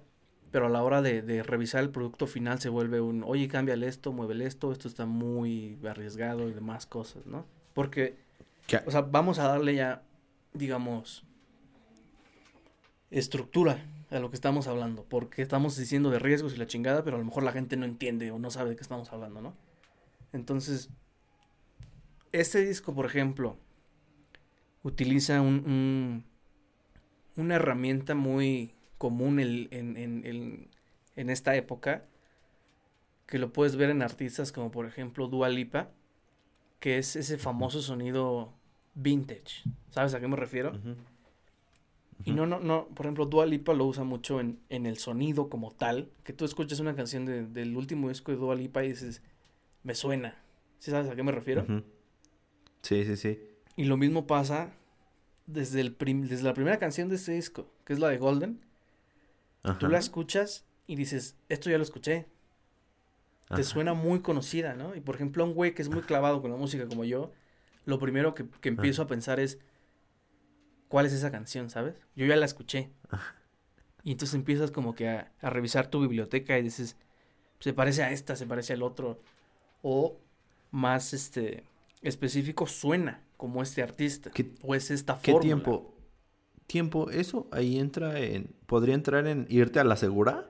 [0.52, 4.14] pero a la hora de, revisar el producto final se vuelve un, oye, cámbiale esto,
[4.14, 7.46] muévele esto, esto está muy arriesgado y demás cosas, ¿no?
[7.74, 8.16] Porque,
[8.86, 10.04] o sea, vamos a darle ya,
[10.54, 11.26] digamos,
[13.12, 17.18] estructura a lo que estamos hablando, porque estamos diciendo de riesgos y la chingada, pero
[17.18, 19.54] a lo mejor la gente no entiende o no sabe de qué estamos hablando, ¿no?
[20.32, 20.90] Entonces,
[22.32, 23.58] este disco, por ejemplo,
[24.84, 26.24] utiliza un,
[27.36, 30.70] una herramienta muy común en,
[31.16, 32.06] esta época,
[33.26, 35.92] que lo puedes ver en artistas como por ejemplo Dua Lipa,
[36.80, 38.54] que es ese famoso sonido
[38.94, 39.64] vintage.
[39.90, 40.74] ¿Sabes a qué me refiero?
[42.24, 45.72] Y no, no, no, por ejemplo, Dua Lipa lo usa mucho en, el sonido como
[45.72, 49.22] tal, que tú escuchas una canción del último disco de Dua Lipa y dices,
[49.84, 50.36] me suena.
[50.80, 51.66] ¿Sí sabes a qué me refiero?
[52.82, 53.40] Sí, sí, sí.
[53.76, 54.72] Y lo mismo pasa
[55.46, 58.62] desde, el desde la primera canción de este disco, que es la de Golden.
[59.74, 62.28] Tú la escuchas y dices, esto ya lo escuché.
[63.54, 64.96] Te suena muy conocida, ¿no?
[64.96, 67.32] Y por ejemplo, un güey que es muy clavado con la música como yo,
[67.86, 69.60] lo primero que, empiezo a pensar es,
[70.88, 71.96] ¿cuál es esa canción, sabes?
[72.16, 72.92] Yo ya la escuché.
[74.04, 76.96] Y entonces empiezas como que a, a, revisar tu biblioteca y dices,
[77.60, 79.20] se parece a esta, se parece al otro
[79.82, 80.20] o
[80.70, 81.64] más este
[82.04, 84.32] específico suena como este artista
[84.62, 85.95] o es esta ¿Qué tiempo?
[86.68, 90.50] Tiempo, eso ahí entra en podría entrar en irte a la segura?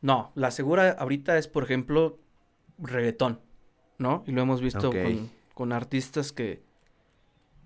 [0.00, 2.18] No, la segura ahorita es por ejemplo
[2.78, 3.40] reggaetón,
[3.98, 4.24] ¿no?
[4.26, 4.92] Y lo hemos visto
[5.54, 6.62] con, artistas que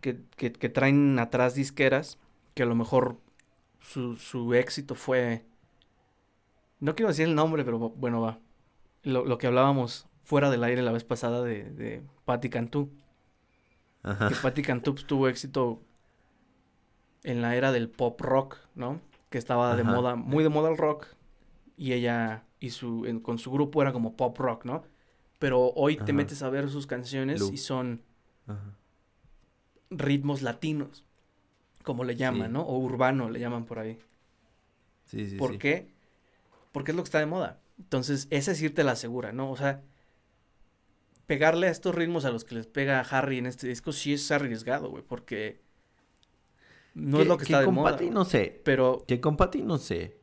[0.01, 2.19] que, que que, traen atrás disqueras
[2.55, 3.19] que a lo mejor
[3.81, 5.45] su, su éxito fue
[6.81, 8.39] no quiero decir el nombre, pero bueno, va
[9.03, 12.91] lo, que hablábamos fuera del aire la vez pasada de, de Patti Cantú.
[14.03, 15.81] Que Patti Cantú pues, tuvo éxito
[17.27, 19.01] en la era del pop rock, ¿no?
[19.31, 21.09] Que estaba de moda, muy de moda el rock.
[21.77, 24.85] Y ella y su, con su grupo era como pop rock, ¿no?
[25.39, 28.01] Pero hoy te metes a ver sus canciones y son
[29.91, 31.05] ritmos latinos.
[31.83, 32.53] como le llaman, Sí.
[32.55, 32.63] ¿no?
[32.63, 33.97] O urbano le llaman por ahí.
[35.05, 35.59] Sí, sí, ¿Por sí.
[35.59, 35.87] qué?
[36.73, 37.61] Porque es lo que está de moda.
[37.79, 39.53] Entonces, esa sí te la asegura, ¿no?
[39.53, 39.83] O sea,
[41.27, 44.29] pegarle a estos ritmos a los que les pega Harry en este disco sí es
[44.33, 45.61] arriesgado, güey, porque
[46.97, 47.91] no es Que- lo que está de con moda.
[47.93, 48.61] Patty no sé.
[48.65, 50.17] Pero Que con Patty no sé.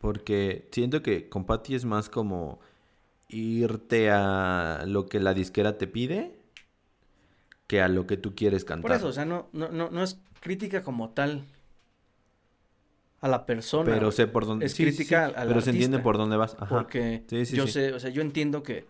[0.00, 2.60] Porque siento que con Patty es más como
[3.28, 6.34] irte a lo que la disquera te pide
[7.66, 8.82] que a lo que tú quieres cantar.
[8.90, 11.44] por eso, o sea, no, no, no, no es crítica como tal
[13.20, 13.92] a la persona.
[13.92, 16.16] pero sé por dónde es sí, sí, crítica sí, al- al Pero se entiende por
[16.16, 16.54] dónde vas.
[16.58, 16.68] Ajá.
[16.68, 17.72] Porque Sí, sí, yo sí.
[17.72, 18.86] sé, o sea, yo entiendo que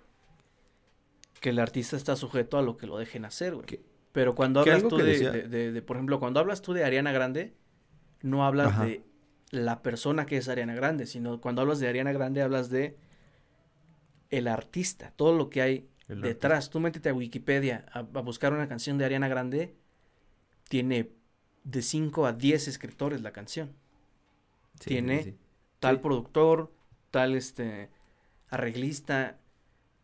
[1.40, 3.64] que el artista está sujeto a lo que lo dejen hacer, güey.
[3.66, 3.80] Que-
[4.12, 7.12] Pero cuando hablas tú de, de- de- de- por ejemplo, cuando hablas tú de Ariana
[7.12, 7.54] Grande,
[8.22, 8.84] no hablas Ajá.
[8.86, 9.02] de
[9.50, 12.96] la persona que es Ariana Grande, sino cuando hablas de Ariana Grande hablas de
[14.30, 16.70] el artista, todo lo que hay El detrás.
[16.70, 19.76] Tú métete a Wikipedia a, a buscar una canción de Ariana Grande,
[20.68, 21.10] tiene
[21.64, 23.74] de 5 a 10 escritores la canción.
[24.80, 25.38] Sí, tiene sí.
[25.80, 26.02] Tal Sí.
[26.02, 26.72] productor,
[27.10, 27.90] tal este
[28.48, 29.37] arreglista,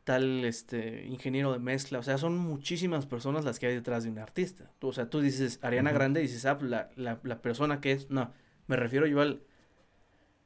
[0.04, 4.10] tal este ingeniero de mezcla, o sea, son muchísimas personas las que hay detrás de
[4.10, 4.70] un artista.
[4.78, 5.92] Tú, o sea, tú dices Ariana.
[5.92, 8.32] Grande y dices, ah, la, la, la persona que es, no,
[8.66, 9.42] me refiero yo al,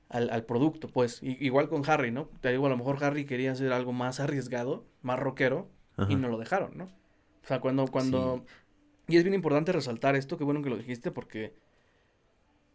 [0.08, 2.28] al, al producto, pues, I- igual con Harry, ¿no?
[2.40, 5.68] Te digo, a lo mejor Harry quería hacer algo más arriesgado, más rockero,
[6.08, 6.84] y no lo dejaron, ¿no?
[6.84, 8.44] O sea, cuando, cuando,
[9.08, 11.54] y es bien importante resaltar esto, qué bueno que lo dijiste, porque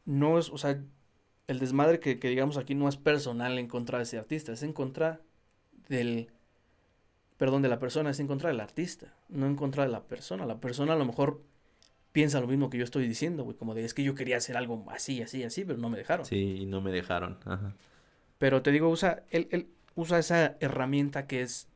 [0.06, 0.84] no es, o sea,
[1.48, 4.64] el desmadre que, que digamos aquí no es personal en contra de ese artista, es
[4.64, 5.22] en contra
[5.88, 6.30] del,
[7.44, 10.46] perdón, de la persona, es en contra del artista, no en contra de la persona.
[10.46, 11.42] La persona a lo mejor
[12.14, 14.56] piensa lo mismo que yo estoy diciendo, güey, como de, es que yo quería hacer
[14.56, 16.26] algo así, así, así, pero no me dejaron.
[16.26, 17.40] Sí, no me dejaron.
[17.44, 17.76] Ajá.
[18.38, 21.68] Pero te digo, usa, él, él usa esa herramienta que es,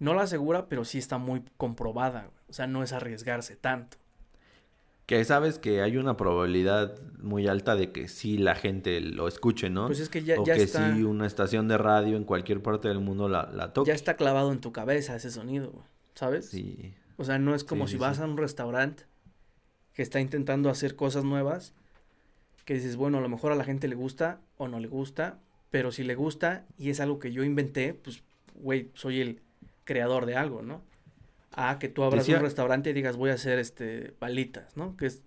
[0.00, 2.42] no la segura, pero sí está muy comprobada, güey.
[2.48, 3.96] o sea, no es arriesgarse tanto.
[5.06, 9.68] Que sabes que hay una probabilidad muy alta de que sí la gente lo escuche,
[9.68, 9.86] ¿no?
[9.86, 12.62] Pues es que ya, o ya que está, sí una estación de radio en cualquier
[12.62, 13.88] parte del mundo la, la toque.
[13.88, 15.84] ya está clavado en tu cabeza ese sonido,
[16.14, 16.46] ¿sabes?
[16.48, 16.94] Sí.
[17.16, 18.22] O sea, no es como Sí, si sí, vas sí.
[18.22, 19.04] a un restaurante
[19.92, 21.74] que está intentando hacer cosas nuevas,
[22.64, 25.38] que dices, bueno, a lo mejor a la gente le gusta o no le gusta,
[25.70, 28.22] pero si le gusta y es algo que yo inventé, pues,
[28.54, 29.42] güey, soy el
[29.84, 30.80] creador de algo, ¿no?
[31.56, 34.96] Ah, que tú abras Decía- un restaurante y digas, voy a hacer, este, palitas, ¿no?
[34.96, 35.24] Que es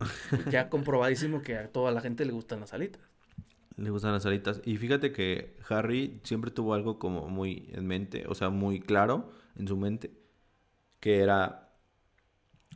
[0.50, 3.02] ya comprobadísimo que a toda la gente le gustan las alitas.
[3.76, 4.60] Le gustan las alitas.
[4.64, 9.30] Y fíjate que Harry siempre tuvo algo como muy en mente, o sea, muy claro
[9.56, 10.10] en su mente,
[11.00, 11.70] que era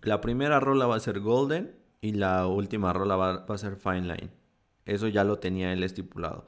[0.03, 3.77] la primera rola va a ser Golden y la última rola va, va a ser
[3.77, 4.31] Fine Line.
[4.87, 6.47] Eso ya lo tenía él estipulado.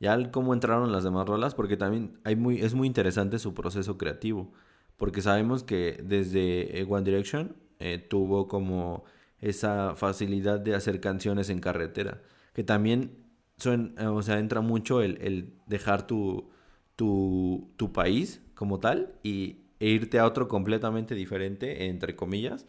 [0.00, 3.54] Ya el cómo entraron las demás rolas, porque también hay muy, es muy interesante su
[3.54, 4.52] proceso creativo,
[4.96, 9.04] porque sabemos que desde eh, One Direction eh, tuvo como
[9.40, 12.22] esa facilidad de hacer canciones en carretera,
[12.54, 13.12] que también
[13.58, 16.48] suen- eh, o sea, entra mucho el, el dejar tu,
[16.96, 22.66] tu, tu país como tal y, e irte a otro completamente diferente, entre comillas,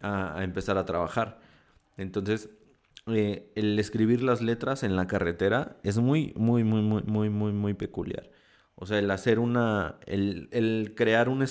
[0.00, 1.38] a, empezar a trabajar.
[1.96, 2.50] Entonces,
[3.06, 7.74] el escribir las letras en la carretera es muy, muy, muy, muy, muy, muy, muy
[7.74, 8.30] peculiar.
[8.74, 11.42] O sea, el hacer una, el, el crear un,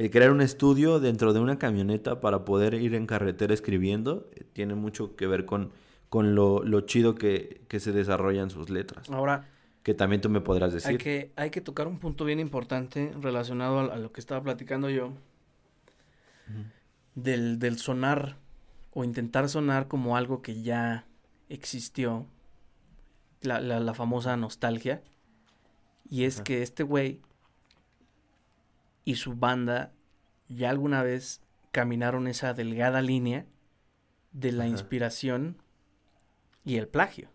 [0.00, 4.44] el crear un estudio dentro de una camioneta para poder ir en carretera escribiendo eh,
[4.52, 5.72] tiene mucho que ver con,
[6.08, 9.10] con lo, lo chido que, que se desarrollan sus letras.
[9.10, 9.48] Ahora,
[9.82, 10.98] Que también tú me podrás hay decir.
[10.98, 14.88] que, hay que tocar un punto bien importante relacionado a, a lo que estaba platicando
[14.90, 15.12] yo.
[17.14, 18.36] del, del sonar
[18.92, 21.06] o intentar sonar como algo que ya
[21.48, 22.26] existió.
[23.42, 25.02] La, la, la famosa nostalgia.
[26.08, 26.44] Y es Ajá.
[26.44, 27.20] que este güey
[29.04, 29.92] y su banda
[30.48, 31.42] ya alguna vez
[31.72, 33.46] caminaron esa delgada línea
[34.32, 34.72] de la Ajá.
[34.72, 35.62] inspiración
[36.64, 37.28] y el plagio.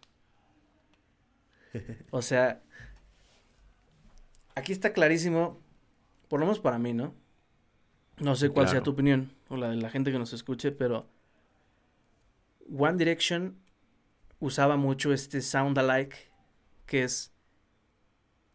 [2.12, 2.62] O sea,
[4.56, 5.60] aquí está clarísimo,
[6.30, 7.14] por lo menos para mí, ¿no?
[8.18, 11.10] No sé cuál sea tu opinión o la de la gente que nos escuche, pero
[12.74, 13.60] One Direction
[14.40, 16.32] usaba mucho este sound alike,
[16.86, 17.34] que es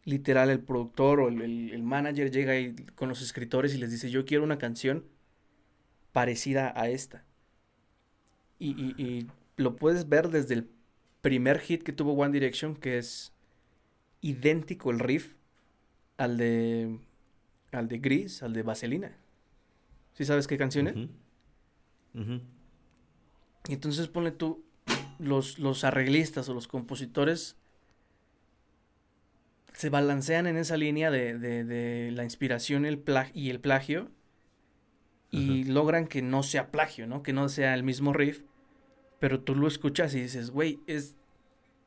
[0.03, 3.91] literal el productor o el, el- el manager llega ahí con los escritores y les
[3.91, 5.05] dice, yo quiero una canción
[6.11, 7.23] parecida a esta.
[8.59, 9.27] Y, y- y
[9.57, 10.69] lo puedes ver desde el
[11.21, 13.31] primer hit que tuvo One Direction, que es
[14.21, 15.35] idéntico el riff
[16.17, 16.99] al de
[17.71, 19.15] al de Gris, al de Vaselina.
[20.13, 20.95] ¿Sí sabes qué canción es?
[23.69, 24.63] Y entonces ponle tú,
[25.19, 27.55] los, los arreglistas o los compositores
[29.73, 33.03] se balancean en esa línea de, de- de la inspiración el
[33.33, 34.09] y el plagio
[35.29, 37.23] y logran que no sea plagio, ¿no?
[37.23, 38.43] Que no sea el mismo riff,
[39.19, 41.15] Pero tú lo escuchas y dices, güey, es...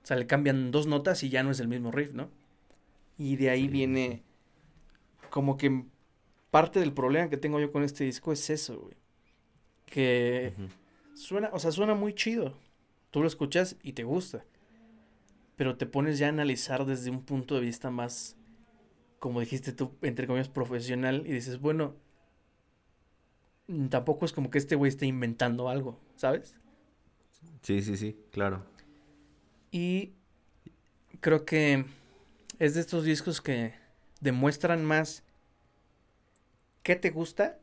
[0.02, 2.30] O sea, le cambian dos notas y ya no es el mismo riff, ¿no?
[3.18, 3.68] Y de ahí Sí.
[3.68, 4.22] viene
[5.30, 5.84] como que
[6.50, 8.96] parte del problema que tengo yo con este disco es eso, güey.
[9.86, 10.54] Que
[11.14, 12.56] suena, o sea, suena muy chido.
[13.10, 14.44] Tú lo escuchas y te gusta.
[15.56, 18.36] Pero te pones ya a analizar desde un punto de vista más,
[19.18, 21.24] como dijiste tú, entre comillas, profesional.
[21.26, 21.94] Y dices, bueno,
[23.88, 26.56] tampoco es como que este güey esté inventando algo, ¿sabes?
[27.62, 28.64] Sí, sí, sí, claro.
[29.70, 30.12] Y
[31.20, 31.84] creo que
[32.58, 33.74] es de estos discos que
[34.20, 35.24] demuestran más
[36.82, 37.58] qué te gusta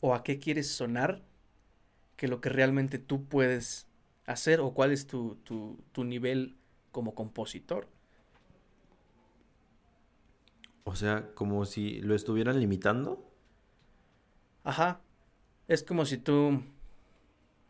[0.00, 1.22] o a qué quieres sonar
[2.16, 3.86] que lo que realmente tú puedes
[4.26, 6.56] hacer o cuál es tu, tu, tu nivel
[6.96, 7.86] como compositor.
[10.84, 13.22] O sea, como si lo estuvieran limitando.
[14.64, 15.00] Ajá.
[15.68, 16.62] Es como si tú...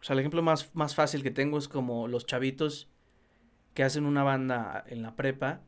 [0.01, 2.89] O sea, el ejemplo más, más fácil que tengo es como los chavitos
[3.75, 5.63] que hacen una banda en la prepa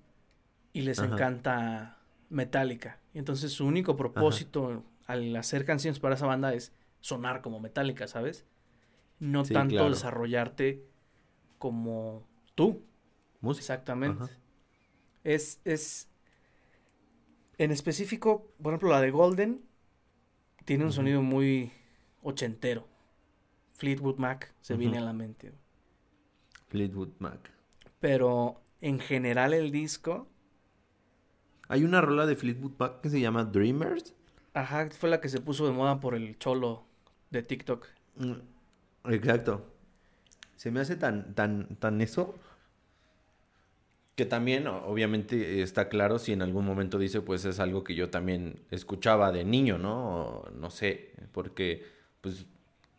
[0.72, 1.14] y les Ajá.
[1.14, 1.98] encanta
[2.30, 3.00] Metallica.
[3.14, 8.06] Y entonces su único propósito al hacer canciones para esa banda es sonar como Metallica,
[8.06, 8.46] ¿sabes?
[9.18, 9.90] No Sí, tanto claro.
[9.90, 10.84] desarrollarte
[11.58, 12.22] como
[12.54, 12.82] tú.
[13.40, 13.60] Música.
[13.60, 14.24] Exactamente.
[14.24, 14.32] Ajá.
[15.24, 16.08] Es, es.
[17.58, 19.64] En específico, por ejemplo, la de Golden
[20.64, 21.72] tiene un sonido muy
[22.22, 22.86] ochentero.
[23.74, 25.52] Fleetwood Mac se viene a la mente.
[26.68, 27.50] Fleetwood Mac.
[28.00, 30.28] Pero en general el disco,
[31.68, 34.14] Hay una rola de Fleetwood Mac que se llama Dreamers.
[34.54, 36.86] ajá, fue la que se puso de moda por el cholo
[37.30, 37.86] de TikTok.
[38.16, 38.32] Mm,
[39.12, 39.64] Exacto.
[40.56, 42.34] Se me hace tan, tan, tan eso.
[44.18, 48.10] Que también, obviamente, está claro si en algún momento dice, pues es algo que yo
[48.10, 50.08] también escuchaba de niño, ¿no?
[50.08, 51.84] O no sé, porque,
[52.20, 52.44] pues,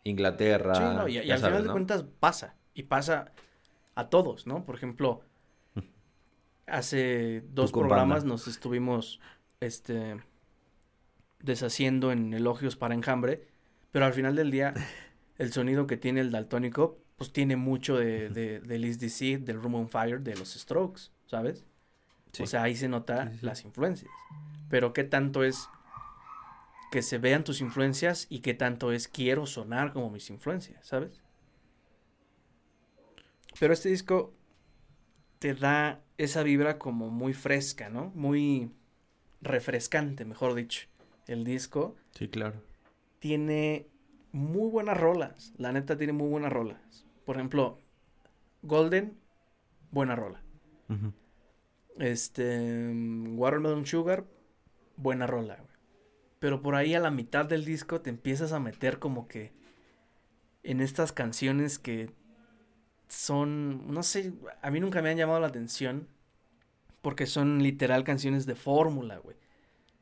[0.02, 0.74] Inglaterra.
[0.74, 1.72] Sí, no, y, al sabes, final de ¿no?
[1.74, 2.56] cuentas pasa.
[2.72, 3.32] Y pasa
[3.96, 4.64] a todos, ¿no?
[4.64, 5.20] Por ejemplo,
[6.66, 8.30] hace dos programas banda.
[8.30, 9.20] nos estuvimos
[9.60, 10.16] este
[11.40, 13.46] deshaciendo en elogios para enjambre,
[13.90, 14.72] pero al final del día
[15.36, 19.42] el sonido que tiene el daltónico pues tiene mucho de, de, del Is This It,
[19.42, 21.66] del Room on Fire, de los Strokes, ¿sabes?
[22.32, 22.42] Sí.
[22.42, 23.46] O sea, ahí se nota Sí, sí, sí.
[23.46, 24.12] las influencias.
[24.70, 25.68] Pero qué tanto es
[26.92, 31.22] que se vean tus influencias y qué tanto es quiero sonar como mis influencias, ¿sabes?
[33.58, 34.32] Pero este disco
[35.38, 38.12] te da esa vibra como muy fresca, ¿no?
[38.14, 38.70] Muy
[39.42, 40.88] refrescante, mejor dicho.
[41.26, 42.62] El disco Sí, claro.
[43.18, 43.88] tiene
[44.32, 45.52] muy buenas rolas.
[45.56, 47.06] La neta tiene muy buenas rolas.
[47.30, 47.78] Por ejemplo,
[48.62, 49.16] Golden,
[49.92, 50.42] buena rola.
[50.88, 51.12] Ujú.
[51.96, 54.24] Este, mm, Watermelon Sugar,
[54.96, 55.76] buena rola, güey.
[56.40, 59.52] Pero por ahí a la mitad del disco te empiezas a meter como que
[60.64, 62.10] en estas canciones que
[63.06, 66.08] son, no sé, a mí nunca me han llamado la atención
[67.00, 69.36] porque son literal canciones de fórmula, güey.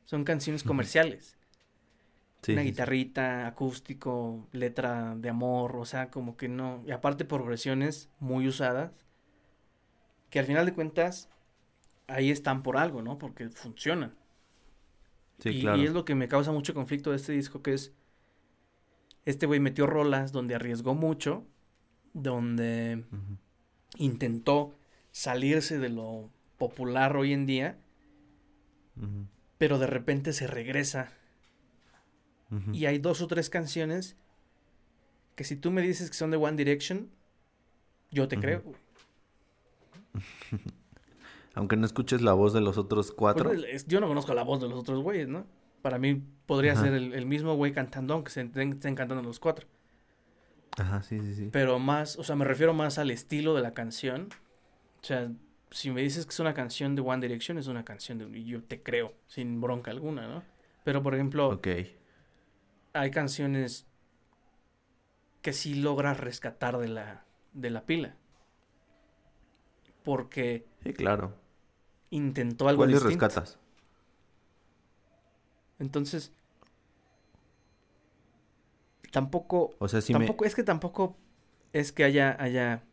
[0.05, 1.37] Son canciones comerciales.
[2.41, 6.81] Sí, Una guitarrita, acústico, letra de amor, o sea, como que no.
[6.87, 8.91] Y aparte progresiones muy usadas,
[10.29, 11.29] que al final de cuentas
[12.07, 13.17] ahí están por algo, ¿no?
[13.17, 14.15] Porque funcionan.
[15.39, 15.81] Sí, y, claro.
[15.81, 17.93] y es lo que me causa mucho conflicto de este disco, que es,
[19.25, 21.45] este güey metió rolas donde arriesgó mucho,
[22.13, 23.03] donde
[23.97, 24.75] intentó
[25.11, 27.77] salirse de lo popular hoy en día,
[29.57, 31.13] pero de repente se regresa
[32.73, 34.15] Y hay dos o tres canciones
[35.35, 37.09] que si tú me dices que son de One Direction,
[38.11, 38.61] yo te creo.
[38.61, 38.75] güey.
[41.53, 43.51] Aunque no escuches la voz de los otros cuatro.
[43.51, 45.45] Pues, yo no conozco la voz de los otros güeyes, ¿no?
[45.81, 46.83] Para mí podría Ajá.
[46.83, 49.67] ser el, el mismo güey cantando, aunque se estén, estén cantando los cuatro.
[50.77, 51.49] Ajá, sí, sí, sí.
[51.51, 54.29] Pero más, o sea, me refiero más al estilo de la canción.
[55.01, 55.31] O sea,
[55.71, 58.37] si me dices que es una canción de One Direction, es una canción de...
[58.37, 60.43] Y yo te creo, sin bronca alguna, ¿no?
[60.83, 61.49] Pero, por ejemplo.
[62.93, 63.87] Hay canciones
[65.41, 68.15] que sí logras rescatar de la, de la pila.
[70.03, 71.33] Porque Sí, claro.
[72.11, 73.25] intentó algo ¿Cuáles distinto.
[73.27, 73.59] rescatas?
[75.79, 76.31] Entonces,
[79.11, 81.17] tampoco, O sea, si tampoco, es que tampoco
[81.73, 82.83] es que haya, haya,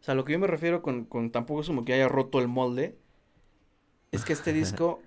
[0.00, 2.38] o sea, lo que yo me refiero con, con tampoco es como que haya roto
[2.40, 2.98] el molde,
[4.12, 5.02] es que este disco,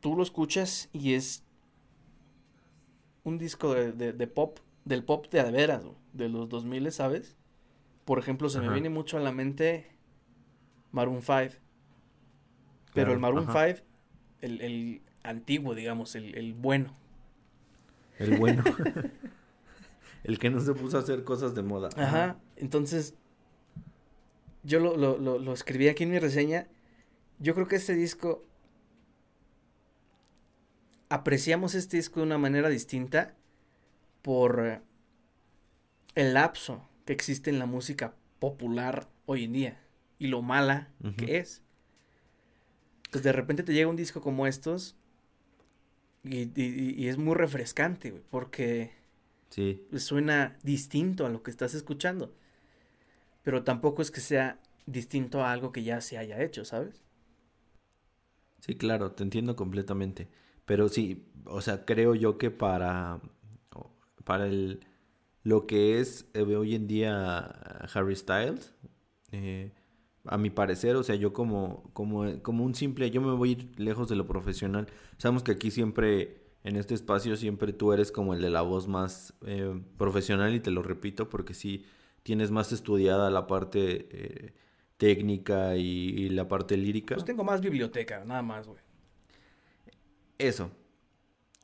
[0.00, 1.44] tú lo escuchas y es
[3.24, 5.50] un disco de, de- de pop, del pop de a
[6.12, 7.36] de los 2000, ¿sabes?
[8.04, 9.86] Por ejemplo, se me viene mucho a la mente
[10.92, 11.30] Maroon 5.
[11.32, 11.58] Pero
[12.92, 13.66] Claro, el Maroon ajá.
[13.74, 13.86] 5,
[14.40, 16.92] el, el antiguo, digamos, el, el bueno.
[18.18, 18.64] El bueno.
[20.24, 21.90] el que no se puso a hacer cosas de moda.
[21.96, 22.38] Ajá.
[22.56, 23.14] Entonces,
[24.62, 26.66] yo lo, lo, lo, lo escribí aquí en mi reseña.
[27.38, 28.44] Yo creo que este disco.
[31.10, 33.34] Apreciamos este disco de una manera distinta
[34.22, 34.80] por eh,
[36.14, 39.80] el lapso que existe en la música popular hoy en día
[40.20, 41.62] y lo mala que es.
[43.06, 44.96] Entonces de repente te llega un disco como estos
[46.22, 48.92] y, y- y es muy refrescante, güey, porque
[49.50, 52.32] Sí, suena distinto a lo que estás escuchando.
[53.42, 57.02] Pero tampoco es que sea distinto a algo que ya se haya hecho, ¿sabes?
[58.60, 60.28] sí, claro, te entiendo completamente.
[60.70, 63.20] Pero sí, o sea, creo yo que para,
[64.22, 64.78] para el,
[65.42, 67.38] lo que es eh, hoy en día
[67.92, 68.72] Harry Styles,
[69.32, 69.72] eh,
[70.26, 74.08] a mi parecer, o sea, yo como, como, como un simple, yo me voy lejos
[74.08, 74.86] de lo profesional.
[75.18, 78.86] Sabemos que aquí siempre, en este espacio, siempre tú eres como el de la voz
[78.86, 81.84] más eh, profesional y te lo repito porque sí
[82.22, 84.54] tienes más estudiada la parte eh,
[84.98, 87.16] técnica y, y la parte lírica.
[87.16, 88.78] Pues tengo más biblioteca, nada más, güey.
[90.40, 90.70] Eso.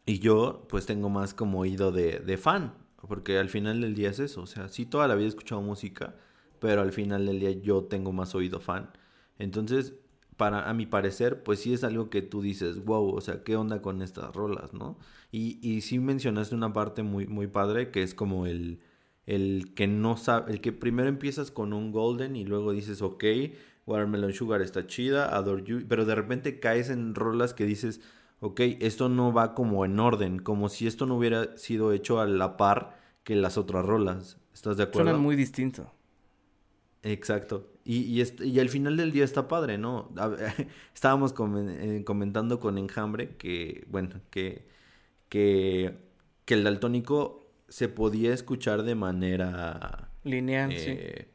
[0.05, 2.75] Y yo, pues tengo más como oído de, de fan,
[3.09, 4.43] porque al final del día es eso.
[4.43, 6.15] O sea, sí, toda la vida he escuchado música,
[6.61, 8.91] pero al final del día yo tengo más oído fan.
[9.39, 9.95] Entonces,
[10.37, 13.57] para, a mi parecer, pues sí es algo que tú dices, wow, o sea, ¿qué
[13.57, 14.99] onda con estas rolas, no?
[15.33, 18.81] Y, y sí mencionaste una parte muy, muy padre, que es como el,
[19.27, 23.25] el que no sabe, el que primero empiezas con un golden y luego dices, ok,
[23.87, 28.01] Watermelon Sugar está chida, Adore You, pero de repente caes en rolas que dices,
[28.41, 32.27] ok, esto no va como en orden, como si esto no hubiera sido hecho a
[32.27, 34.39] la par que las otras rolas.
[34.55, 34.95] ¿Estás de acuerdo?
[35.11, 35.93] Suenan muy distinto.
[37.03, 37.73] Exacto.
[37.85, 40.13] Y, y, est- y al final del día está padre, ¿no?
[40.95, 44.67] Estábamos eh, comentando con Enjambre que, bueno, que,
[45.29, 45.99] que,
[46.45, 50.91] que el daltónico se podía escuchar de manera Lineal, sí.
[50.91, 51.29] eh,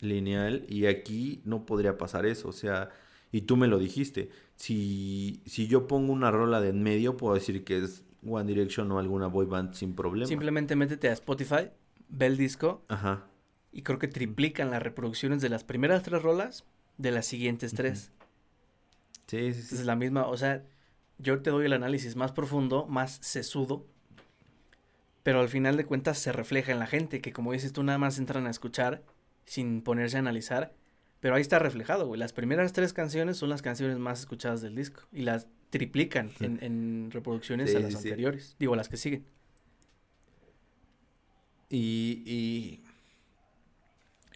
[0.00, 2.90] lineal y aquí no podría pasar eso, o sea,
[3.32, 7.34] y tú me lo dijiste, si, si yo pongo una rola de en medio puedo
[7.34, 10.26] decir que es One Direction o alguna boy band sin problema.
[10.26, 11.70] Simplemente métete a Spotify,
[12.08, 13.26] ve el disco Ajá,
[13.72, 16.64] y creo que triplican las reproducciones de las primeras tres rolas
[16.96, 18.10] de las siguientes tres.
[19.26, 19.74] sí, sí, sí.
[19.74, 20.64] Es la misma, o sea,
[21.18, 23.86] yo te doy el análisis más profundo, más sesudo,
[25.22, 27.98] pero al final de cuentas se refleja en la gente, que como dices tú, nada
[27.98, 29.02] más entran a escuchar
[29.44, 30.72] sin ponerse a analizar,
[31.26, 32.20] pero ahí está reflejado, güey.
[32.20, 36.62] Las primeras tres canciones son las canciones más escuchadas del disco y las triplican en,
[36.62, 39.26] en reproducciones Sí, a las sí, anteriores, digo, a las que siguen.
[41.68, 42.84] Y, y,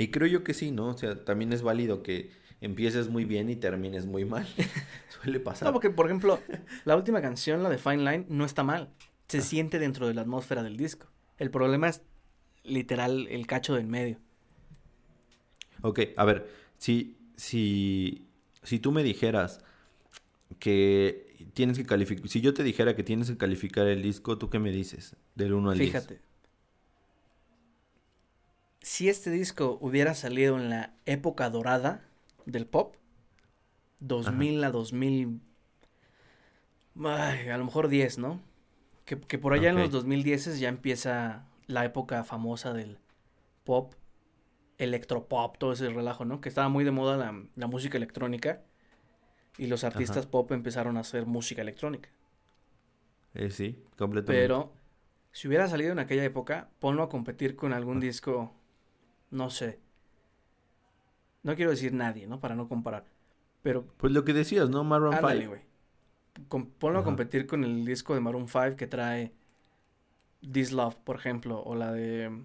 [0.03, 0.89] y creo yo que sí, ¿no?
[0.89, 4.49] O sea, también es válido que empieces muy bien y termines muy mal.
[5.23, 5.69] Suele pasar.
[5.69, 6.41] No, porque por ejemplo,
[6.85, 8.91] la última canción, la de Fine Line, no está mal.
[9.29, 11.07] Se siente dentro de la atmósfera del disco.
[11.39, 12.03] El problema es
[12.65, 14.19] literal el cacho del medio.
[15.83, 18.27] Ok, a ver, si, si,
[18.63, 19.61] si tú me dijeras
[20.59, 24.49] que tienes que calificar, si yo te dijera que tienes que calificar el disco, ¿tú
[24.49, 25.15] qué me dices?
[25.35, 25.91] Del 1 al 10.
[25.91, 26.21] Fíjate.
[28.81, 32.03] Si este disco hubiera salido en la época dorada
[32.47, 32.97] del pop,
[34.01, 35.39] 2000 a 2000,
[37.05, 38.41] ay, a lo mejor 10, ¿no?
[39.05, 42.97] Que, que por allá en los 2010 ya empieza la época famosa del
[43.65, 43.93] pop,
[44.83, 46.41] electropop, todo ese relajo, ¿no?
[46.41, 48.63] Que estaba muy de moda la, la música electrónica
[49.59, 52.11] y los artistas pop empezaron a hacer música electrónica.
[53.35, 54.43] Eh, sí, completamente.
[54.43, 54.73] Pero
[55.33, 58.55] si hubiera salido en aquella época, ponlo a competir con algún disco,
[59.31, 59.81] no sé.
[61.43, 62.41] No quiero decir nadie, ¿no?
[62.41, 63.05] Para no comparar.
[63.63, 64.85] Pero Pues lo que decías, ¿no?
[64.85, 65.51] Maroon ándale, 5.
[65.51, 65.63] güey.
[66.49, 69.33] Com- ponlo a competir con el disco de Maroon 5 que trae
[70.53, 72.45] This Love, por ejemplo, o la de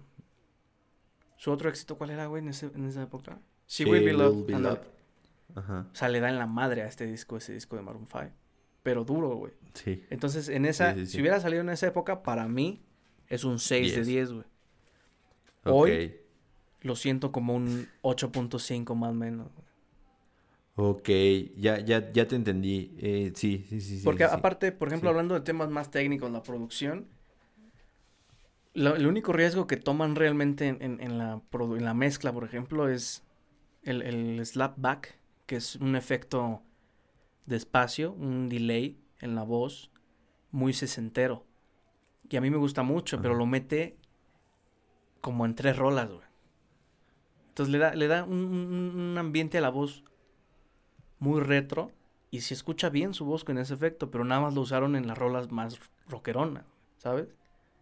[1.36, 3.38] su otro éxito, ¿cuál era, güey, en, ese- en esa época?
[3.68, 4.78] She, Will Be Loved.
[5.54, 8.06] Ajá, O sea, le da en la madre a este disco, ese disco de Maroon
[8.06, 8.24] 5.
[8.82, 9.52] Pero duro, güey.
[9.74, 10.02] sí.
[10.10, 11.12] Entonces, en esa, Sí, sí, sí.
[11.12, 12.82] si hubiera salido en esa época, para mí
[13.28, 14.06] es un 6 de Diez.
[14.28, 14.44] 10, güey.
[15.64, 16.16] Hoy-
[16.82, 19.48] Lo siento como un 8.5 más o menos.
[19.54, 19.66] güey.
[20.78, 21.08] Ok,
[21.56, 22.94] ya, ya, ya te entendí.
[23.00, 24.04] Eh, sí, sí, sí, sí.
[24.04, 27.06] Porque aparte, por ejemplo, hablando de temas más técnicos, la producción,
[28.76, 32.32] lo- el único riesgo que toman realmente en, en- en la, produ- en la mezcla,
[32.32, 33.24] por ejemplo, es
[33.82, 36.62] el, el slapback, que es un efecto
[37.46, 39.90] de espacio, un delay en la voz
[40.50, 41.44] muy sesentero.
[42.28, 43.96] Y a mí me gusta mucho, pero lo mete
[45.20, 46.26] como en tres rolas, güey.
[47.48, 50.04] Entonces le da, le da un, un- un ambiente a la voz
[51.18, 51.90] muy retro.
[52.30, 55.06] Y se escucha bien su voz con ese efecto, pero nada más lo usaron en
[55.06, 56.64] las rolas más rockeronas,
[56.98, 57.28] ¿sabes?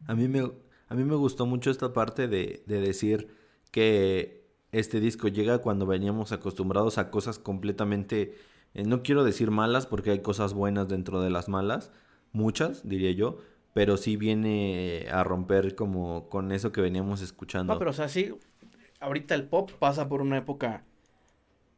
[0.06, 0.52] A mí me,
[0.88, 3.28] A mí me gustó mucho esta parte de, de decir
[3.70, 8.34] que este disco llega cuando veníamos acostumbrados a cosas completamente,
[8.74, 11.92] eh, no quiero decir malas porque hay cosas buenas dentro de las malas,
[12.32, 13.38] muchas diría yo,
[13.72, 17.72] pero sí viene a romper como con eso que veníamos escuchando.
[17.72, 18.32] No, pero o sea, sí,
[19.00, 20.84] ahorita el pop pasa por una época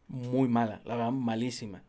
[0.08, 1.82] muy mala, la verdad, malísima.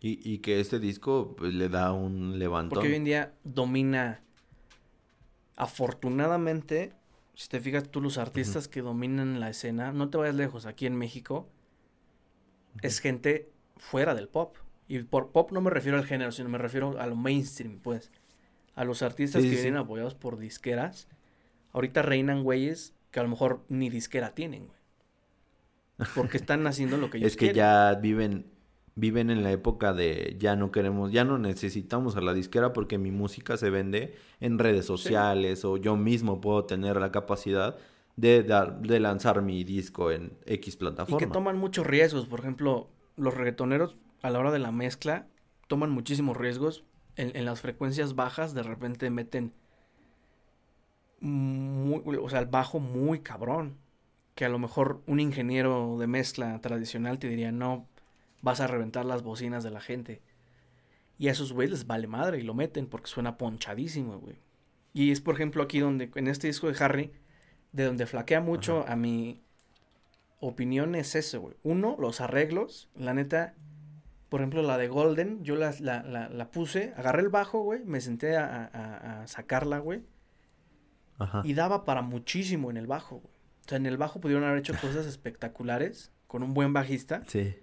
[0.00, 2.74] Y, y que este disco pues, le da un levantón.
[2.74, 4.20] Porque hoy en día domina,
[5.56, 6.92] afortunadamente,
[7.34, 10.86] si te fijas tú, los artistas que dominan la escena, no te vayas lejos, aquí
[10.86, 11.48] en México,
[12.82, 14.56] es gente fuera del pop.
[14.88, 18.10] Y por pop no me refiero al género, sino me refiero a lo mainstream, pues.
[18.74, 21.08] A los artistas Sí, que sí, vienen apoyados por disqueras.
[21.72, 24.78] Ahorita reinan güeyes que a lo mejor ni disquera tienen, güey.
[26.14, 27.56] Porque están haciendo lo que ellos es que quieren.
[27.56, 28.52] ya viven
[28.96, 32.98] viven en la época de ya no queremos, ya no necesitamos a la disquera porque
[32.98, 37.76] mi música se vende en redes sociales o yo mismo puedo tener la capacidad
[38.16, 41.18] de dar de lanzar mi disco en X Y plataforma.
[41.18, 42.26] que toman muchos riesgos.
[42.26, 45.26] Por ejemplo, los reggaetoneros a la hora de la mezcla
[45.66, 46.84] toman muchísimos riesgos.
[47.16, 49.52] En, en las frecuencias bajas de repente meten
[51.20, 53.78] muy, o sea, el bajo muy cabrón.
[54.34, 57.86] Que a lo mejor un ingeniero de mezcla tradicional te diría, no,
[58.44, 60.22] vas a reventar las bocinas de la gente.
[61.18, 64.36] Y a esos güeyes les vale madre y lo meten porque suena ponchadísimo, güey.
[64.92, 67.12] Y es, por ejemplo, aquí donde, en este disco de Harry,
[67.72, 69.40] de donde flaquea mucho a mi
[70.40, 71.56] opinión es eso, güey.
[71.62, 72.88] Uno, los arreglos.
[72.94, 73.54] La neta,
[74.28, 77.84] por ejemplo, la de Golden, yo la, la, la, la puse, agarré el bajo, güey,
[77.84, 80.02] me senté a, a- a sacarla, güey.
[81.18, 81.42] Ajá.
[81.44, 83.34] Y daba para muchísimo en el bajo, güey.
[83.64, 87.22] O sea, en el bajo pudieron haber hecho cosas espectaculares con un buen bajista.
[87.26, 87.54] Sí.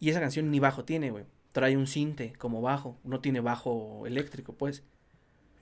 [0.00, 1.24] Y esa canción ni bajo tiene, güey.
[1.52, 2.96] Trae un cinte como bajo.
[3.04, 4.82] No tiene bajo eléctrico, pues.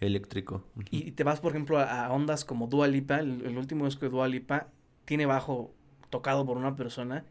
[0.01, 0.65] Eléctrico.
[0.91, 3.19] Y te vas, por ejemplo, a, a ondas como Dua Lipa.
[3.19, 4.69] El, el último disco de Dua Lipa
[5.05, 5.75] tiene bajo
[6.09, 7.25] tocado por una persona.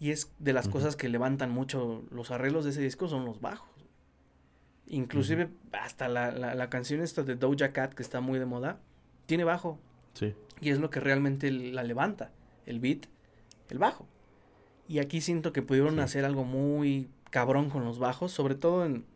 [0.00, 3.40] Y es de las cosas que levantan mucho los arreglos de ese disco son los
[3.40, 3.70] bajos.
[4.88, 8.80] Inclusive hasta la, la, la canción esta de Doja Cat, que está muy de moda,
[9.26, 9.78] tiene bajo.
[10.14, 10.34] Sí.
[10.60, 12.32] Y es lo que realmente la levanta.
[12.66, 13.06] El beat,
[13.70, 14.08] el bajo.
[14.92, 16.00] Y aquí siento que pudieron Sí.
[16.00, 19.06] hacer algo muy cabrón con los bajos, sobre todo en,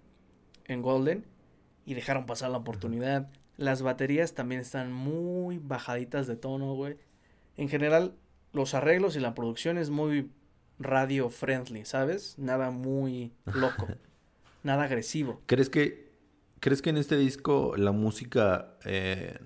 [0.64, 1.22] en Golden.
[1.85, 3.29] Y dejaron pasar la oportunidad.
[3.59, 6.97] Las baterías también están muy bajaditas de tono, güey.
[7.59, 8.14] En general,
[8.55, 10.31] los arreglos y la producción es muy
[10.79, 12.39] radio friendly, ¿sabes?
[12.39, 13.87] Nada muy loco.
[14.62, 15.43] nada agresivo.
[15.45, 16.07] ¿Crees que
[16.61, 19.39] crees que en este disco la música eh,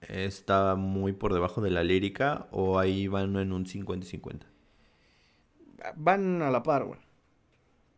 [0.00, 4.46] está muy por debajo de la lírica o ahí van en un 50 y 50?
[5.96, 7.00] Van a la par, güey.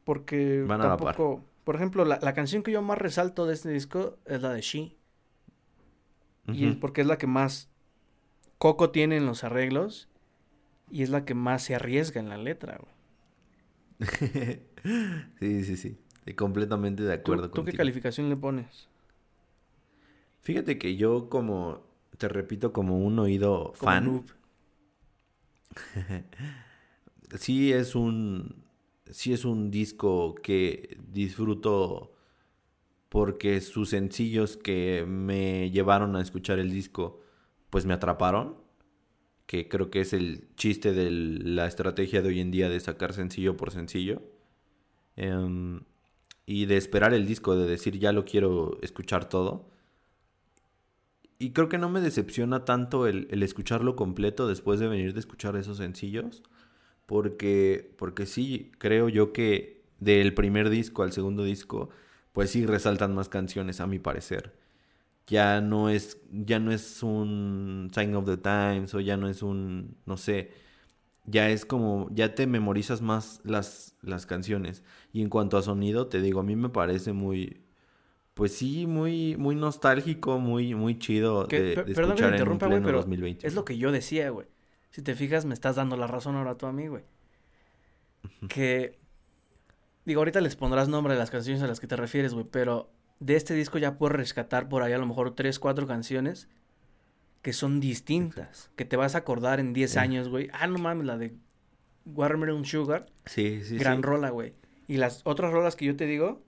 [0.05, 1.17] Porque Van a la par.
[1.17, 1.45] tampoco...
[1.65, 4.61] Por ejemplo, la, la canción que yo más resalto de este disco es la de
[4.63, 4.97] She.
[6.53, 7.71] Y es porque es la que más
[8.59, 10.09] coco tiene en los arreglos.
[10.91, 12.95] Y es la que más se arriesga en la letra, güey.
[15.41, 15.99] sí, sí, sí.
[16.19, 17.79] Estoy completamente de ¿Tú, acuerdo tú qué contigo.
[17.79, 18.91] calificación le pones?
[20.43, 21.83] Fíjate que yo como,
[22.19, 24.25] te repito, como un oído Como fan.
[27.39, 28.65] sí es un,
[29.11, 32.13] sí es un disco que disfruto
[33.11, 37.21] porque sus sencillos que me llevaron a escuchar el disco,
[37.69, 38.57] pues me atraparon.
[39.47, 43.13] Que creo que es el chiste de la estrategia de hoy en día de sacar
[43.13, 44.23] sencillo por sencillo.
[45.17, 45.83] Em,
[46.47, 49.69] y de esperar el disco, de decir ya lo quiero escuchar todo.
[51.39, 55.21] Y creo que no me decepciona tanto el, el escucharlo completo después de venir de
[55.21, 56.45] escuchar esos sencillos.
[57.11, 61.91] Porque, porque sí, creo yo que del primer disco al segundo disco,
[62.33, 64.55] pues sí resaltan más canciones a mi parecer.
[65.27, 69.43] Ya no es, ya no es un Sign of the Times o ya no es
[69.43, 70.53] un, no sé,
[71.27, 74.85] ya es como, ya te memorizas más las, las canciones.
[75.13, 77.61] Y en cuanto a sonido, te digo, a mí me parece muy,
[78.35, 82.29] pues sí, muy, muy nostálgico, muy, muy chido Que- de, de perdón que te escuchar
[82.35, 83.47] en un interrumpa, güey, pleno pero 2020.
[83.49, 84.47] Es lo que yo decía, güey.
[84.91, 87.05] Si te fijas, me estás dando la razón ahora tú a mí, güey.
[88.49, 88.99] Que.
[90.05, 92.47] Digo, ahorita les pondrás nombre a las canciones a las que te refieres, güey.
[92.51, 96.49] Pero de este disco ya puedes rescatar por ahí a lo mejor tres, cuatro canciones
[97.43, 98.71] que son distintas.
[98.77, 99.99] Que te vas a acordar en 10 Eh.
[100.01, 100.49] años, güey.
[100.53, 101.35] Ah, no mames, la de
[102.07, 103.07] Watermelon Sugar.
[103.27, 104.03] Sí, sí, gran sí.
[104.03, 104.55] rola, güey.
[104.89, 106.43] Y las otras rolas que yo te digo,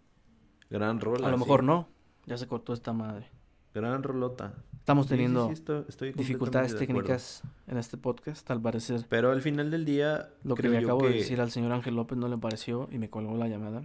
[0.68, 1.28] Gran rola.
[1.28, 1.44] a lo sí.
[1.44, 1.88] mejor no.
[2.26, 3.30] Ya se cortó esta madre.
[3.74, 4.54] Gran rolota.
[4.78, 9.06] Estamos Sí, sí, teniendo sí, estoy- estoy dificultades técnicas en este podcast, al parecer.
[9.08, 11.72] Pero al final del día, Lo que creo le yo acabo de decir al señor
[11.72, 13.82] Ángel López no le pareció y me colgó la llamada.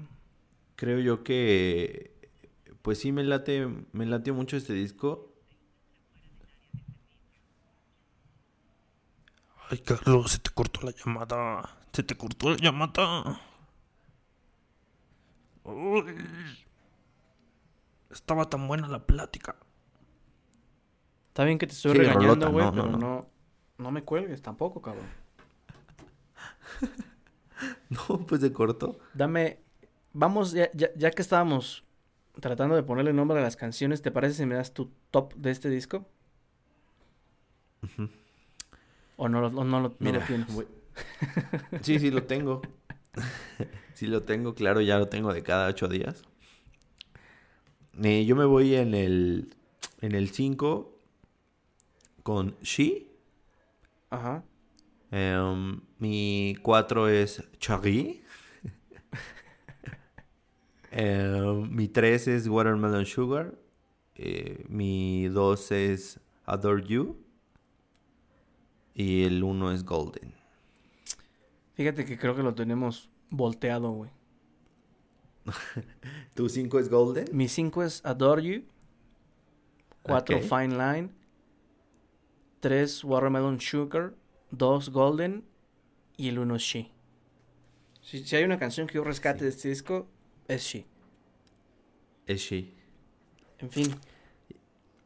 [0.76, 2.12] Creo yo que,
[2.82, 5.32] pues sí me late, me latió mucho este disco.
[9.70, 11.78] Ay, Carlos, se te cortó la llamada.
[11.92, 13.40] Se te cortó la llamada.
[15.64, 16.04] Uy.
[18.10, 19.56] Estaba tan buena la plática.
[21.38, 23.28] Está bien que te estoy Sí, regañando, güey, no, pero no,
[23.78, 25.06] no, me cuelgues tampoco, cabrón.
[27.92, 28.98] No, pues se cortó.
[29.14, 29.60] Dame,
[30.14, 31.84] vamos, ya, ya, ya que estábamos
[32.42, 35.52] tratando de ponerle nombre a las canciones, ¿te parece si me das tu top de
[35.52, 36.08] este disco?
[39.18, 40.52] ¿O no, o no, lo, no Mira, lo tienes?
[40.56, 40.68] voy-
[41.84, 42.64] Sí, sí lo tengo.
[43.94, 46.24] sí lo tengo, claro, ya lo tengo de cada ocho días.
[48.04, 49.56] Eh, yo me voy en el
[50.02, 50.97] en el 5
[52.28, 53.08] con She.
[54.10, 54.44] Ajá.
[55.12, 58.22] Em, mi 4 es Charlie.
[60.92, 63.58] Em, mi 3 es Watermelon Sugar.
[64.16, 67.16] Eh, mi 2 es Adore You.
[68.94, 70.34] Y el 1 es Golden.
[71.76, 74.12] Fíjate que creo que lo tenemos volteado, güey.
[76.36, 77.30] ¿Tu 5 es Golden?
[77.32, 78.64] Mi 5 es Adore You.
[80.02, 80.44] 4 Ok.
[80.44, 81.17] Fine Line.
[82.60, 84.14] 3 Watermelon Sugar.
[84.52, 85.44] 2 Golden.
[86.18, 86.92] Y el 1 es She.
[88.02, 89.44] Si, si hay una canción que yo rescate Sí.
[89.46, 90.08] de este disco,
[90.48, 90.86] es She.
[92.26, 92.74] Es She.
[93.60, 93.96] En fin.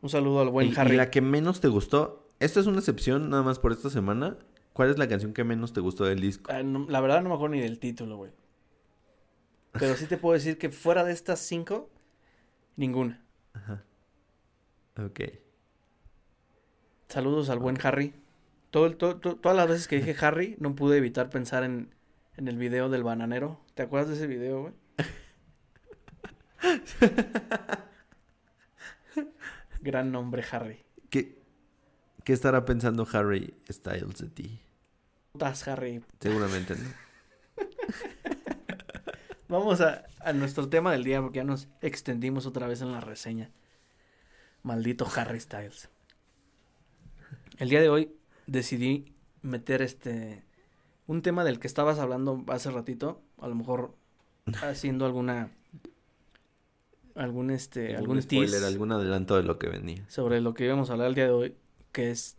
[0.01, 0.95] Un saludo al buen y, y Harry.
[0.95, 4.37] la que menos te gustó, esta es una excepción nada más por esta semana.
[4.73, 6.49] ¿Cuál es la canción que menos te gustó del disco?
[6.51, 8.31] Ah, no- la verdad no me acuerdo ni del título, güey.
[9.73, 11.89] Pero sí te puedo decir que fuera de estas 5,
[12.77, 13.23] ninguna.
[14.97, 15.19] Ok.
[17.11, 18.13] Saludos al buen Harry.
[18.69, 21.93] Todo, el- todas las veces que dije Harry, no pude evitar pensar en,
[22.37, 23.59] en el video del bananero.
[23.75, 24.73] ¿Te acuerdas de ese video, güey?
[29.81, 30.83] Gran nombre, Harry.
[31.09, 31.39] ¿Qué,
[32.23, 34.61] ¿Qué estará pensando Harry Styles de ti?
[35.33, 36.03] Putas, Harry.
[36.19, 36.89] Seguramente no.
[39.49, 43.01] Vamos a, a nuestro tema del día porque ya nos extendimos otra vez en la
[43.01, 43.49] reseña.
[44.63, 45.89] Maldito Harry Styles.
[47.57, 48.11] El día de hoy
[48.47, 50.43] decidí meter este
[51.07, 53.95] un tema del que estabas hablando hace ratito, a lo mejor
[54.61, 55.49] haciendo alguna
[57.15, 60.03] algún este algún, ¿Algún spoiler, tease algún adelanto de lo que venía?
[60.07, 61.55] sobre lo que íbamos a hablar el día de hoy,
[61.91, 62.37] que es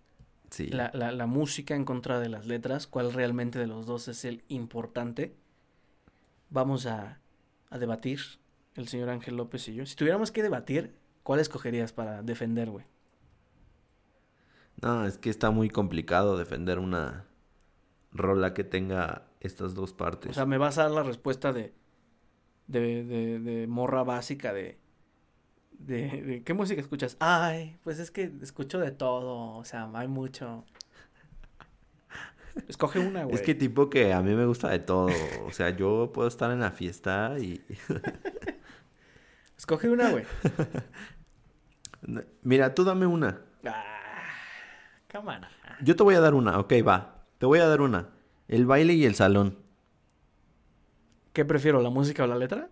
[0.50, 0.66] Sí.
[0.68, 4.26] la, la, la música en contra de las letras, cuál realmente de los dos es
[4.26, 5.34] el importante.
[6.50, 7.20] Vamos a,
[7.70, 8.20] a debatir,
[8.74, 9.86] el señor Ángel López y yo.
[9.86, 12.84] Si tuviéramos que debatir, ¿cuál escogerías para defender, güey?
[14.82, 17.26] No, es que está muy complicado defender una
[18.10, 20.32] rola que tenga estas dos partes.
[20.32, 21.72] O sea, me vas a dar la respuesta de,
[22.66, 24.78] de, de, de morra básica de,
[25.70, 27.16] de, de, ¿qué música escuchas?
[27.20, 30.64] Ay, pues es que escucho de todo, o sea, hay mucho.
[32.68, 33.34] Escoge una, güey.
[33.34, 35.08] es que tipo que a mí me gusta de todo.
[35.46, 37.64] O sea, yo puedo estar en la fiesta y...
[39.56, 40.24] Escoge una, güey.
[42.42, 43.40] Mira, tú dame una.
[43.64, 44.01] Ah,
[45.12, 45.48] cámara.
[45.82, 47.22] Yo te voy a dar una, ok, va.
[47.38, 48.08] Te voy a dar una.
[48.48, 49.58] El baile y el salón.
[51.32, 52.68] ¿Qué prefiero, la música o la letra?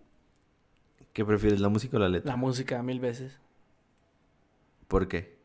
[1.13, 2.29] ¿Qué prefieres, la música o la letra?
[2.31, 3.39] La música mil veces.
[4.87, 5.37] ¿Por qué?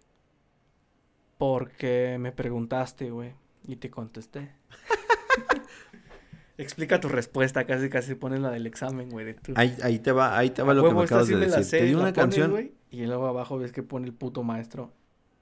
[1.38, 3.34] Porque me preguntaste, güey,
[3.66, 4.52] y te contesté.
[6.58, 9.52] Explica tu respuesta, casi casi pones la del examen, güey, de tu...
[9.56, 11.64] Ahí, ahí te va, ahí te va A lo que me acabas de decir.
[11.64, 12.50] sé, te di una pones, canción.
[12.50, 14.92] güey, y luego abajo ves que pone el puto maestro.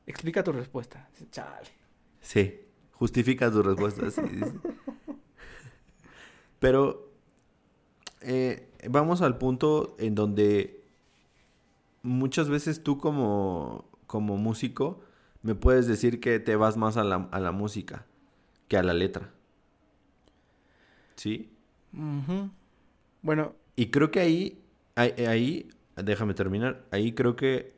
[0.06, 1.08] Explica tu respuesta.
[1.30, 1.68] Chale.
[2.20, 2.60] Sí,
[2.92, 4.10] justifica tu respuesta.
[4.10, 4.58] sí, sí, sí.
[6.58, 7.10] Pero
[8.20, 10.82] eh, vamos al punto en donde
[12.02, 15.02] muchas veces tú como, como músico
[15.42, 18.06] me puedes decir que te vas más a la, a la música
[18.68, 19.30] que a la letra.
[21.16, 21.50] ¿Sí?
[23.22, 24.62] Bueno, Y creo que ahí,
[24.94, 27.73] ahí, ahí, déjame terminar, ahí creo que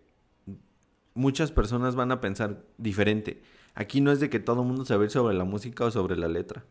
[1.17, 3.43] muchas personas van a pensar diferente.
[3.75, 5.85] Aquí no es de que todo el mundo se va a ir sobre la música
[5.85, 6.65] o sobre la letra.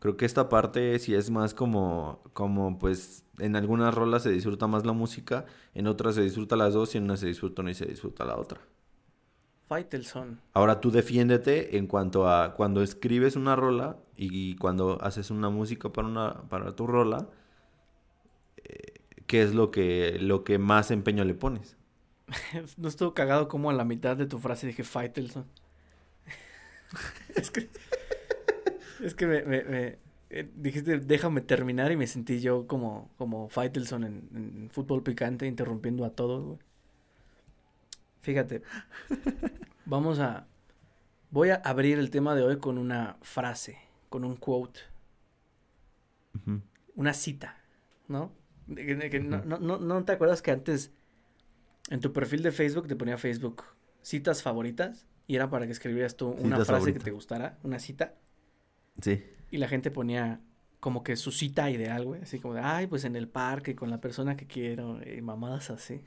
[0.00, 4.66] Creo que esta parte sí es más como, como pues en algunas rolas se disfruta
[4.66, 7.70] más la música, en otras se disfruta las dos y en una se disfruta una
[7.70, 8.60] y se disfruta la otra.
[9.68, 10.40] Faitelson.
[10.54, 15.92] Ahora tú defiéndete en cuanto a cuando escribes una rola y cuando haces una música
[15.92, 17.28] para una para tu rola,
[18.56, 21.76] eh, ¿qué es lo que lo que más empeño le pones?
[22.76, 25.46] No estuvo cagado como a la mitad de tu frase dije Faitelson.
[27.34, 27.68] es que...
[29.02, 29.42] Es que me...
[29.44, 29.98] me- me-
[30.34, 35.46] eh, dijiste, déjame terminar y me sentí yo como, como Faitelson en, en fútbol picante
[35.46, 36.58] interrumpiendo a todos, güey.
[38.22, 38.62] Fíjate.
[39.84, 40.46] Vamos a...
[41.30, 43.78] Voy a abrir el tema de hoy con una frase,
[44.10, 44.80] con un quote,
[46.34, 46.60] Ujú.
[46.96, 47.56] una cita,
[48.08, 50.92] no, no, no, ¿no te acuerdas que antes
[51.90, 53.64] en tu perfil de Facebook te ponía Facebook
[54.02, 55.06] citas favoritas?
[55.26, 56.98] Y era para que escribieras tú una Citas frase favorita.
[56.98, 58.14] que te gustara, una cita.
[59.00, 59.22] Sí.
[59.50, 60.40] Y la gente ponía
[60.80, 62.22] como que su cita ideal, güey.
[62.22, 64.98] Así como de, ay, pues en el parque con la persona que quiero.
[65.08, 66.02] Y mamadas así.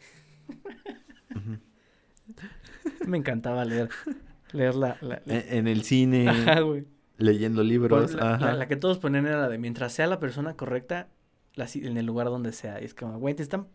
[3.08, 3.90] Me encantaba leer,
[4.52, 4.98] leer la...
[5.02, 6.86] la, la- En, en el cine, Ajá, güey.
[7.18, 8.12] leyendo libros.
[8.12, 8.46] Pues, la, ajá.
[8.48, 11.08] la- la que todos ponían era la de mientras sea la persona correcta,
[11.56, 12.82] en el lugar donde sea.
[12.82, 13.68] Y es como, güey, te están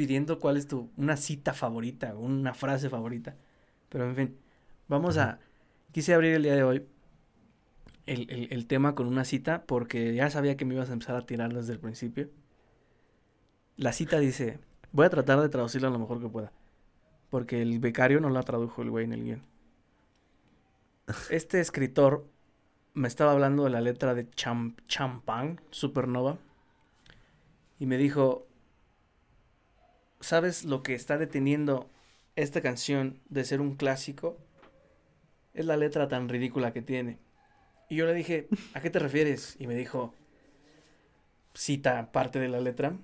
[0.00, 3.36] pidiendo cuál es tu, una cita favorita, una frase favorita.
[3.90, 4.38] Pero en fin,
[4.88, 5.40] vamos a,
[5.92, 6.86] quise abrir el día de hoy
[8.06, 11.16] el, el, el tema con una cita porque ya sabía que me ibas a empezar
[11.16, 12.30] a tirar desde el principio.
[13.76, 14.58] La cita dice,
[14.90, 16.50] voy a tratar de traducirla lo mejor que pueda.
[17.28, 19.42] Porque el becario no la tradujo el güey en el guion.
[21.28, 22.24] Este escritor
[22.94, 26.38] me estaba hablando de la letra de Cham Champagne, Supernova,
[27.78, 28.46] y me dijo,
[30.20, 31.90] ¿sabes lo que está deteniendo
[32.36, 34.38] esta canción de ser un clásico?
[35.54, 37.18] Es la letra tan ridícula que tiene.
[37.88, 39.56] Y yo le dije, ¿a qué te refieres?
[39.58, 40.14] Y me dijo,
[41.54, 42.96] cita parte de la letra,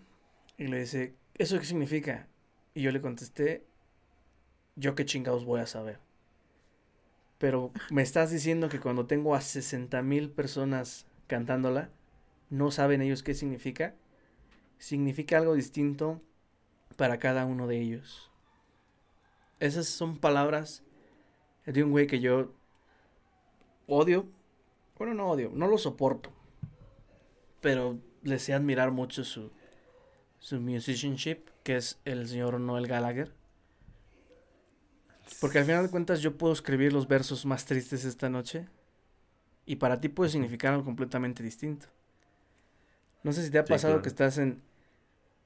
[0.59, 2.29] y le dice, ¿eso qué significa?
[2.75, 3.65] Y yo le contesté,
[4.77, 5.99] yo qué chingados voy a saber.
[7.39, 11.91] Pero me estás diciendo que cuando tengo a 60 mil personas cantándola,
[12.49, 13.95] no saben ellos qué significa.
[14.79, 16.23] Significa algo distinto
[16.97, 18.31] para cada uno de ellos.
[19.61, 20.83] Esas son palabras
[21.67, 22.53] de un güey que yo
[23.87, 24.27] odio.
[24.99, 26.31] Bueno, no odio, no lo soporto.
[27.61, 29.51] Pero le sé admirar mucho su,
[30.41, 33.33] su musicianship, que es el señor Noel Gallagher.
[35.41, 38.69] Porque al final de cuentas yo puedo escribir los versos más tristes esta noche
[39.67, 41.87] y para ti puede significar algo completamente distinto.
[43.23, 44.03] No sé si te ha Sí, pasado claro.
[44.03, 44.63] que estás en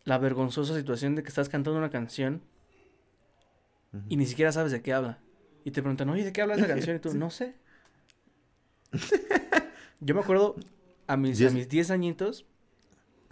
[0.05, 2.42] la vergonzosa situación de que estás cantando una canción
[4.09, 5.18] y ni siquiera sabes de qué habla.
[5.64, 6.96] Y te preguntan, oye, ¿de qué habla esa canción?
[6.96, 7.55] Y tú, no sé.
[10.01, 10.57] Yo me acuerdo
[11.07, 12.46] a mis, Sí, a es- mis 10 añitos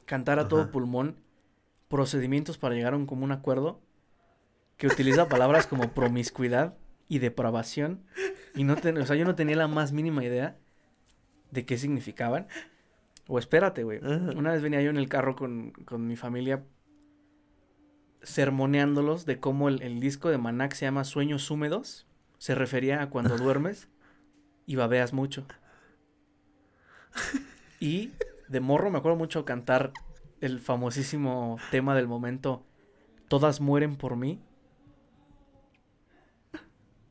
[0.05, 1.17] cantar a todo pulmón
[1.89, 3.81] procedimientos para llegar a un común acuerdo
[4.77, 6.77] que utiliza palabras como promiscuidad
[7.09, 8.05] y depravación.
[8.55, 10.57] Y no ten- o sea, yo no tenía la más mínima idea
[11.51, 12.47] de qué significaban.
[13.29, 13.99] O espérate, güey.
[14.03, 14.31] Ajá.
[14.37, 16.65] Una vez venía yo en el carro con, con mi familia
[18.23, 22.07] sermoneándolos de cómo el, el disco de Maná que se llama Sueños Húmedos
[22.39, 23.89] se refería a cuando duermes
[24.67, 25.47] y babeas mucho.
[27.81, 28.13] Y
[28.49, 29.93] de morro me acuerdo mucho cantar
[30.41, 32.65] el famosísimo tema del momento
[33.29, 34.41] Todas mueren por mí.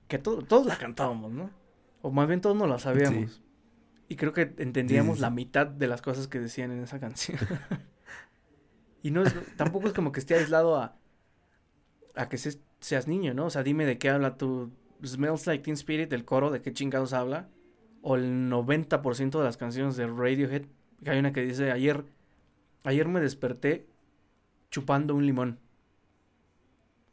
[0.07, 1.51] Que to- todos la cantábamos, ¿no?
[2.01, 3.33] O más bien todos no la sabíamos.
[3.33, 3.43] Sí.
[4.09, 5.21] Y creo que entendíamos sí.
[5.21, 7.39] la mitad de las cosas que decían en esa canción.
[9.03, 10.97] y no es, tampoco es como que esté aislado a,
[12.15, 13.45] a que se- seas niño, ¿no?
[13.45, 14.71] O sea, dime de qué habla tu
[15.05, 17.49] Smells Like Teen Spirit, el coro, de qué chingados habla.
[18.01, 20.63] O el 90% de las canciones de Radiohead.
[21.03, 22.05] Que hay una que dice, ayer,
[22.83, 23.87] ayer me desperté
[24.71, 25.59] chupando un limón.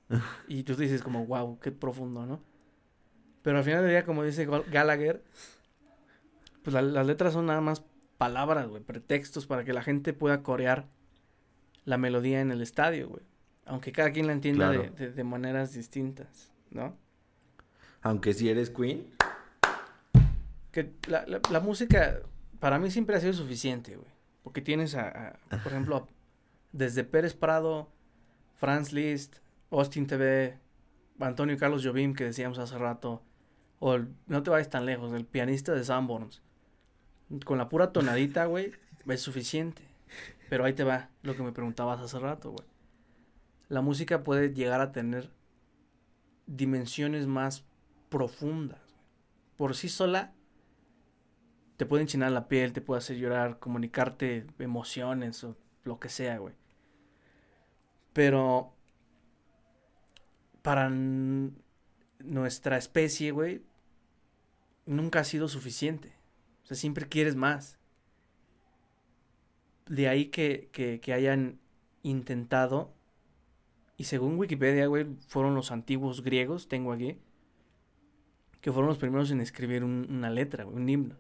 [0.49, 2.41] y tú dices como, wow, qué profundo, ¿no?
[3.43, 5.23] Pero al final del día, como dice Gal- Gallagher,
[6.65, 7.85] pues la- las letras son nada más
[8.19, 10.87] palabras, güey, pretextos para que la gente pueda corear
[11.85, 13.23] la melodía en el estadio, güey.
[13.67, 16.97] Aunque cada quien la entienda de, de- de maneras distintas, ¿no?
[18.03, 19.07] Aunque si eres queen.
[20.73, 22.21] Que la, la- la música
[22.61, 24.09] para mí siempre ha sido suficiente, güey.
[24.43, 26.07] Porque tienes a, a, por ejemplo, a-
[26.73, 27.89] desde Pérez Prado,
[28.55, 29.37] Franz Liszt,
[29.71, 30.59] Austin TV,
[31.21, 33.23] Antonio Carlos Jobim, que decíamos hace rato,
[33.79, 36.43] o el- no te vayas tan lejos, el pianista de Sanborns.
[37.45, 38.73] Con la pura tonadita, güey,
[39.09, 39.83] es suficiente.
[40.49, 42.67] Pero ahí te va lo que me preguntabas hace rato, güey.
[43.69, 45.31] La música puede llegar a tener
[46.47, 47.65] dimensiones más
[48.09, 48.81] profundas.
[49.57, 50.33] Por sí sola
[51.77, 56.39] te puede enchinar la piel, te puede hacer llorar, comunicarte emociones o lo que sea,
[56.39, 56.55] güey.
[58.13, 58.75] Pero
[60.63, 63.63] para nuestra especie, güey,
[64.87, 66.14] nunca ha sido suficiente.
[66.65, 67.79] O sea, siempre quieres más.
[69.87, 71.59] De ahí que, que, que hayan
[72.03, 72.93] intentado,
[73.97, 77.19] y según Wikipedia, güey, fueron los antiguos griegos, tengo aquí,
[78.61, 81.17] que fueron los primeros en escribir un- una letra, güey, un himno.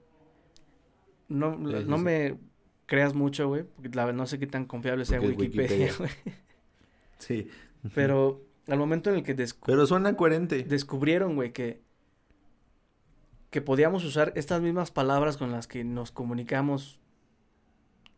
[1.28, 2.02] No, Sí, no sí.
[2.04, 2.38] me
[2.86, 6.10] creas mucho, güey, porque la, no sé qué tan confiable sea Porque Wikipedia, güey.
[7.18, 7.48] Sí.
[7.94, 9.34] Pero al momento en el que
[9.66, 10.62] Pero suena coherente.
[10.64, 11.82] descubrieron, güey, que,
[13.54, 17.00] que podíamos usar estas mismas palabras con las que nos comunicamos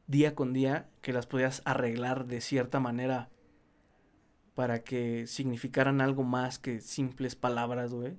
[0.07, 3.29] día con día, que las podías arreglar de cierta manera
[4.55, 8.17] para que significaran algo más que simples palabras, güey.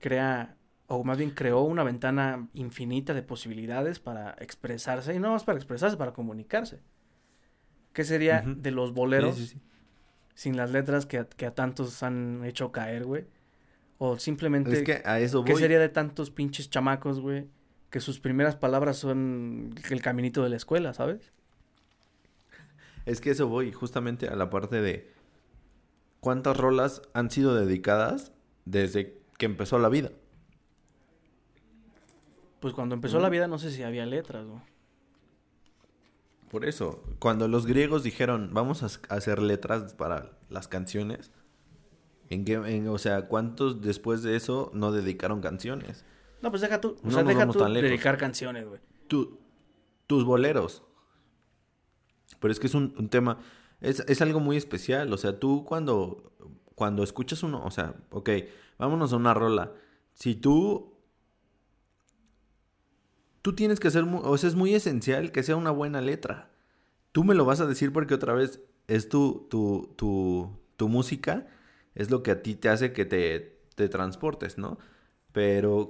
[0.00, 0.56] Crea,
[0.88, 5.58] o más bien creó una ventana infinita de posibilidades para expresarse, y no más para
[5.58, 6.80] expresarse, para comunicarse.
[7.92, 9.60] ¿Qué sería de los boleros Sí, sí, sí.
[10.34, 13.28] sin las letras que a, que a tantos han hecho caer, güey?
[13.98, 15.60] O simplemente, Es que a eso ¿qué voy.
[15.60, 17.48] sería de tantos pinches chamacos, güey?
[17.90, 21.32] Que sus primeras palabras son el caminito de la escuela, ¿sabes?
[23.06, 25.10] Es que eso voy justamente a la parte de
[26.20, 28.32] cuántas rolas han sido dedicadas
[28.66, 30.10] desde que empezó la vida.
[32.60, 34.60] Pues cuando empezó la vida no sé si había letras, güey.
[36.50, 41.30] Por eso, cuando los griegos dijeron, vamos a hacer letras para las canciones,
[42.30, 46.04] ¿en qué, en- o sea, cuántos después de eso no dedicaron canciones?
[46.42, 47.88] No, pues deja tú, o No sea, deja tú tan lejos.
[47.88, 48.80] dedicar canciones, güey.
[49.08, 49.38] Tu-
[50.06, 50.82] tus boleros.
[52.40, 53.38] Pero es que es un, un tema,
[53.80, 56.32] es, es algo muy especial, o sea, tú cuando,
[56.74, 58.30] cuando escuchas uno, o sea, ok,
[58.78, 59.72] vámonos a una rola.
[60.14, 60.94] Si tú
[63.42, 66.50] tú tienes que hacer, mu- o sea, es muy esencial que sea una buena letra.
[67.12, 71.46] Tú me lo vas a decir porque otra vez es tu, tu, tu, tu música,
[71.98, 74.78] es lo que a ti te hace que te, te transportes, ¿no?
[75.32, 75.88] Pero,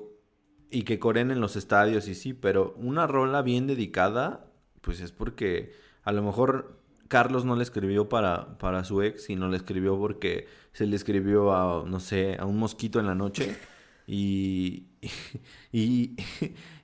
[0.71, 4.51] y que coren en los estadios y sí, pero una rola bien dedicada,
[4.81, 9.49] pues es porque a lo mejor Carlos no le escribió para, para su ex, sino
[9.49, 13.57] le escribió porque se le escribió a, no sé, a un mosquito en la noche.
[14.11, 14.87] Y,
[15.71, 16.17] y,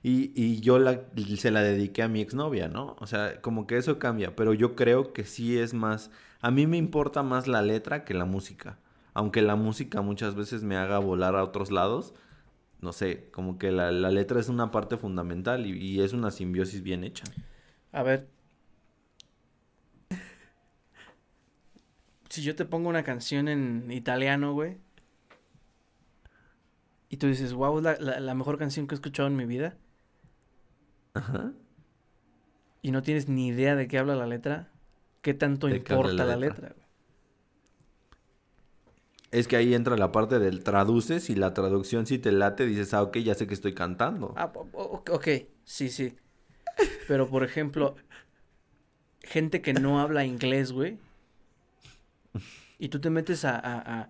[0.03, 1.01] y, y yo la,
[1.37, 2.95] se la dediqué a mi exnovia, ¿no?
[2.99, 6.67] O sea, como que eso cambia, pero yo creo que sí es más, a mí
[6.67, 8.77] me importa más la letra que la música,
[9.15, 12.15] aunque la música muchas veces me haga volar a otros lados,
[12.81, 16.31] no sé, como que la, la letra es una parte fundamental y, y es una
[16.31, 17.33] simbiosis bien hecha.
[17.93, 18.27] A ver.
[22.29, 24.77] Si yo te pongo una canción en italiano, güey.
[27.09, 29.45] Y tú dices, wow, es la, la- la mejor canción que he escuchado en mi
[29.45, 29.77] vida.
[31.13, 31.53] Ajá.
[32.81, 34.71] Y no tienes ni idea de qué habla la letra.
[35.21, 36.69] ¿Qué tanto ¿De qué habla importa la la letra?
[36.69, 36.84] letra?
[39.31, 42.93] Es que ahí entra la parte del traduces y la traducción si te late dices,
[42.93, 44.33] ah, ok, ya sé que estoy cantando.
[44.37, 45.27] Ah, ok,
[45.63, 46.15] sí, sí.
[47.07, 47.95] Pero, por ejemplo,
[49.23, 50.97] gente que no habla inglés, güey.
[52.79, 54.09] Y tú te metes a, a- a,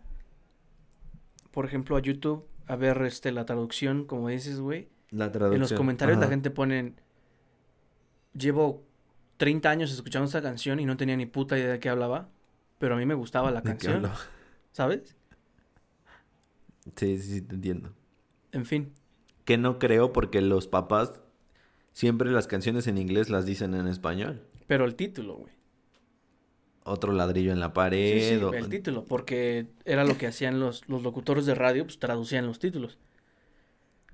[1.51, 4.89] por ejemplo, a YouTube a ver este, la traducción, como dices, güey.
[5.11, 5.55] La traducción.
[5.55, 6.95] En los comentarios la gente ponen,
[8.34, 8.84] llevo
[9.38, 12.30] 30 años escuchando esta canción y no tenía ni puta idea de qué hablaba,
[12.80, 14.03] pero a mí me gustaba la ¿De qué canción?
[14.76, 15.16] ¿Sabes?
[16.98, 17.94] Sí, sí, sí, te entiendo.
[18.52, 18.92] En fin,
[19.46, 21.14] Que no creo porque los papás
[21.94, 24.42] siempre las canciones en inglés las dicen en español.
[24.68, 25.54] pero el título, güey.
[26.84, 28.38] Otro ladrillo en la Sí, pared.
[28.40, 31.98] sí, o- el título, porque era lo que hacían los, los locutores de radio, pues
[32.00, 32.98] traducían los títulos.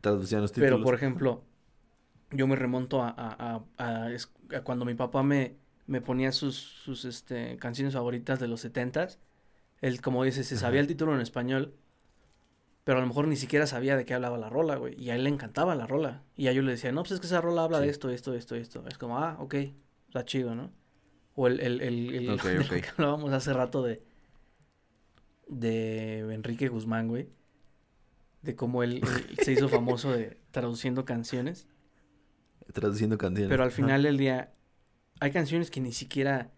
[0.01, 0.69] Traducían los títulos.
[0.73, 1.43] Pero, por ejemplo,
[2.31, 5.55] yo me remonto a, a- a- a es- a cuando mi papá me,
[5.87, 9.19] me ponía sus, sus este, canciones favoritas de los setentas.
[9.81, 10.83] Él, como dice, se sabía Ajá.
[10.83, 11.73] el título en español,
[12.83, 14.99] pero a lo mejor ni siquiera sabía de qué hablaba la rola, güey.
[15.01, 16.23] Y a él le encantaba la rola.
[16.35, 18.33] Y a yo le decía, no, pues es que esa rola habla de esto, esto,
[18.33, 18.83] esto, esto.
[18.87, 19.55] Es como, ah, ok,
[20.07, 20.71] está chido, ¿no?
[21.35, 22.69] O el, el, el, el- Ok, de lo ok.
[22.69, 24.03] que hablábamos hace rato de,
[25.47, 27.29] de Enrique Guzmán, güey.
[28.41, 31.67] De cómo él, él se hizo famoso de traduciendo canciones.
[32.73, 33.49] Traduciendo canciones.
[33.49, 34.53] Pero al final del día,
[35.19, 36.51] hay canciones que ni siquiera,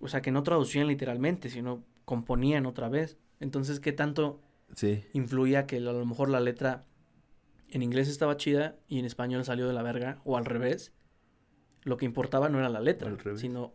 [0.00, 3.18] o sea, que no traducían literalmente, sino componían otra vez.
[3.40, 4.40] Entonces, ¿qué tanto
[4.74, 5.04] Sí.
[5.12, 6.86] influía que a lo mejor la letra
[7.68, 10.92] en inglés estaba chida y en español salió de la verga, o al revés?
[11.82, 13.74] Lo que importaba no era la letra, sino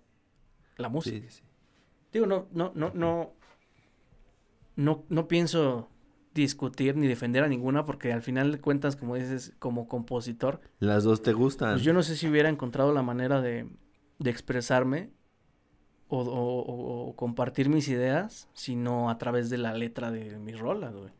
[0.77, 1.17] la música.
[1.29, 1.43] Sí, sí.
[2.11, 3.33] Digo, no, no, no, no,
[4.75, 5.89] no, no pienso
[6.33, 11.03] discutir ni defender a ninguna porque al final de cuentas, como dices, como compositor, Las
[11.03, 11.73] dos te gustan.
[11.73, 13.67] pues yo no sé si hubiera encontrado la manera de,
[14.19, 15.11] de expresarme
[16.11, 20.59] o, o- o- o compartir mis ideas, sino a través de la letra de mis
[20.59, 21.11] rolas, güey.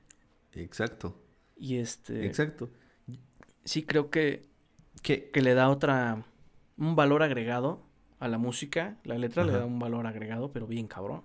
[0.55, 1.15] Exacto.
[1.55, 2.69] Y este, Exacto.
[3.63, 4.49] sí creo que,
[5.03, 6.25] que le da otra,
[6.77, 7.83] un valor agregado
[8.19, 8.97] a la música.
[9.03, 11.23] La letra le da un valor agregado, pero bien cabrón.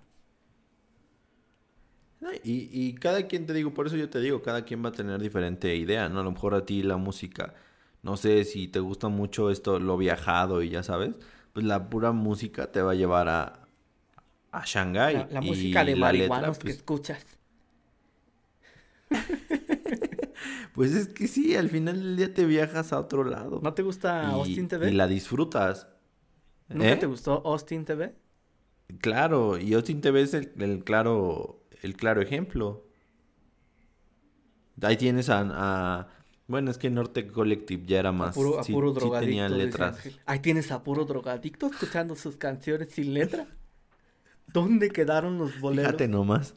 [2.43, 4.91] Y, y cada quien, te digo, por eso yo te digo, cada quien va a
[4.91, 6.19] tener diferente idea, ¿no?
[6.19, 7.53] A lo mejor a ti la música,
[8.01, 11.15] no sé si te gusta mucho esto, lo viajado y ya sabes,
[11.57, 13.67] pues la pura música te va a llevar a,
[14.51, 15.15] a Shanghái.
[15.15, 17.25] La, la y música de la letra, marihuanos que pues, escuchas.
[20.75, 23.59] Pues es que sí, al final del día te viajas a otro lado.
[23.63, 24.91] ¿No te gusta y, Austin TV?
[24.91, 25.87] Y la disfrutas.
[26.69, 26.95] ¿Nunca ¿Eh?
[26.97, 28.13] te gustó Austin TV?
[28.99, 32.85] Claro, y Austin TV es el, el claro, el claro ejemplo.
[34.79, 36.07] Ahí tienes a, a-
[36.47, 39.25] bueno, es que Norte Collective ya era A más, puro, a sí- puro sí drogadicto.
[39.25, 40.19] tenían dice letras.
[40.25, 43.47] Ahí tienes a puro drogadicto escuchando sus canciones sin letra.
[44.53, 45.91] ¿Dónde quedaron los boleros?
[45.91, 46.55] Fíjate nomás.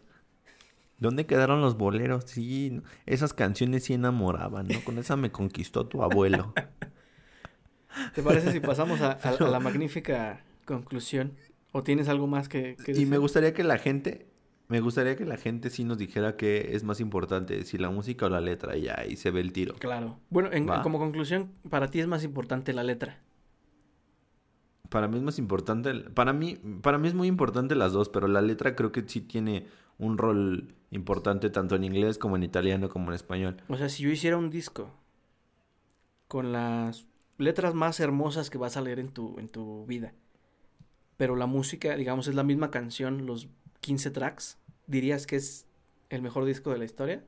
[0.98, 2.24] ¿Dónde quedaron los boleros?
[2.26, 4.84] Sí, esas canciones sí enamoraban, ¿no?
[4.84, 6.52] Con esa me conquistó tu abuelo.
[8.14, 11.32] ¿Te parece si pasamos a, a- a la magnífica conclusión?
[11.72, 13.08] ¿O tienes algo más que, que Y decir?
[13.08, 14.26] me gustaría que la gente,
[14.70, 18.26] me gustaría que la gente sí nos dijera qué es más importante, si la música
[18.26, 19.74] o la letra, y ahí se ve el tiro.
[19.74, 20.18] Claro.
[20.30, 23.18] Bueno, en- como conclusión, para ti es más importante la letra.
[24.88, 28.26] Para mí es más importante, para mí, para mí es muy importante las dos, pero
[28.26, 29.66] la letra creo que sí tiene
[29.98, 33.56] un rol importante tanto en inglés como en italiano como en español.
[33.68, 34.90] O sea, si yo hiciera un disco
[36.28, 37.06] con las
[37.38, 40.12] letras más hermosas que vas a leer en tu, en tu vida,
[41.16, 43.48] pero la música, digamos, es la misma canción, los
[43.80, 44.58] 15 tracks,
[44.90, 45.66] ¿dirías que es
[46.08, 47.24] el mejor disco de la historia?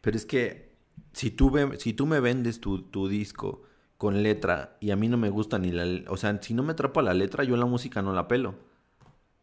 [0.00, 0.72] Pero es que
[1.12, 3.62] si tú, si tú me vendes tu, tu disco
[3.98, 6.10] con letra y a mí no me gusta ni la...
[6.10, 8.54] O sea, si no me atrapa la letra, yo la música no la pelo.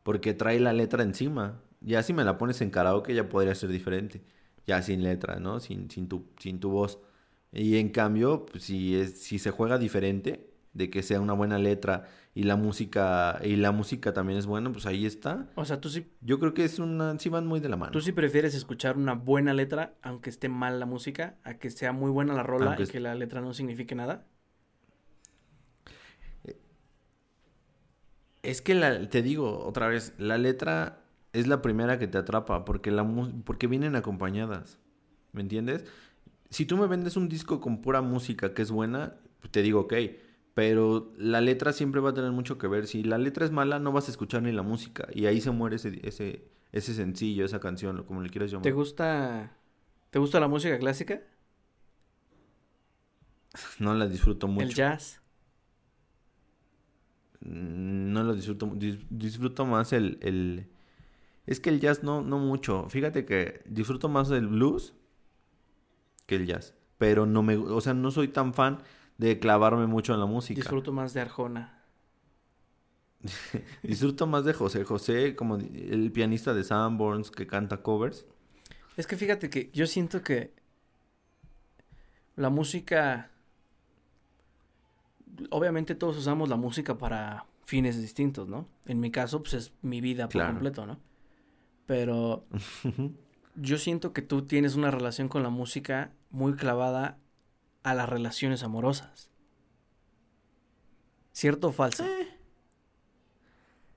[0.03, 1.61] Porque trae la letra encima.
[1.81, 4.21] Ya si me la pones en karaoke ya podría ser diferente.
[4.67, 5.59] Ya sin letra, ¿no?
[5.59, 6.99] Sin, sin, tu, sin tu voz.
[7.51, 11.57] Y en cambio, pues, si, es, si se juega diferente, de que sea una buena
[11.57, 15.47] letra y la música y la música también es buena, pues ahí está.
[15.55, 17.17] O sea, tú sí, Yo creo que es una...
[17.19, 17.91] Sí van muy de la mano.
[17.91, 21.91] tú sí prefieres escuchar una buena letra, aunque esté mal la música, a que sea
[21.91, 24.25] muy buena la rola Aunque y es- que la letra no signifique nada.
[28.41, 31.01] Es que la, te digo otra vez, la letra
[31.33, 33.05] es la primera que te atrapa porque la
[33.45, 34.79] porque vienen acompañadas.
[35.33, 35.85] ¿Me entiendes?
[36.49, 39.81] Si tú me vendes un disco con pura música que es buena, pues te digo
[39.81, 39.93] ok,
[40.59, 42.85] pero la letra siempre va a tener mucho que ver.
[42.85, 45.51] Si la letra es mala, no vas a escuchar ni la música y ahí se
[45.51, 48.63] muere ese ese ese sencillo, esa canción, como le quieras llamar.
[48.63, 49.55] ¿Te gusta,
[50.09, 51.21] te gusta la música clásica?
[53.79, 54.65] No la disfruto mucho.
[54.67, 55.21] El jazz.
[57.41, 60.67] Mm, No lo disfruto, dis- disfruto más el, el...
[61.47, 62.89] Es que el jazz no, no mucho.
[62.89, 64.93] Fíjate que disfruto más el blues
[66.25, 66.73] que el jazz.
[66.97, 67.55] Pero no me...
[67.57, 68.79] O sea, no soy tan fan
[69.19, 70.61] de clavarme mucho en la música.
[70.61, 71.83] Disfruto más de Arjona.
[73.83, 78.25] Disfruto más de José José, como el pianista de Sanborns que canta covers.
[78.95, 80.53] Es que fíjate que yo siento que
[82.37, 83.29] la música,
[85.49, 88.67] obviamente todos usamos la música para fines distintos, ¿no?
[88.85, 90.53] En mi caso, pues es mi vida por Claro.
[90.53, 90.97] completo, ¿no?
[91.85, 92.45] Pero
[93.55, 97.17] yo siento que tú tienes una relación con la música muy clavada
[97.83, 99.29] a las relaciones amorosas.
[101.31, 102.03] ¿Cierto o falso?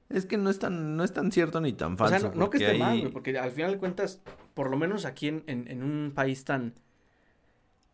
[0.09, 2.19] Es que no es tan, no es tan cierto ni tan o falso.
[2.19, 4.21] sea, no, no que esté mal, güey, porque al final de cuentas,
[4.55, 6.75] por lo menos aquí en, en- en un país tan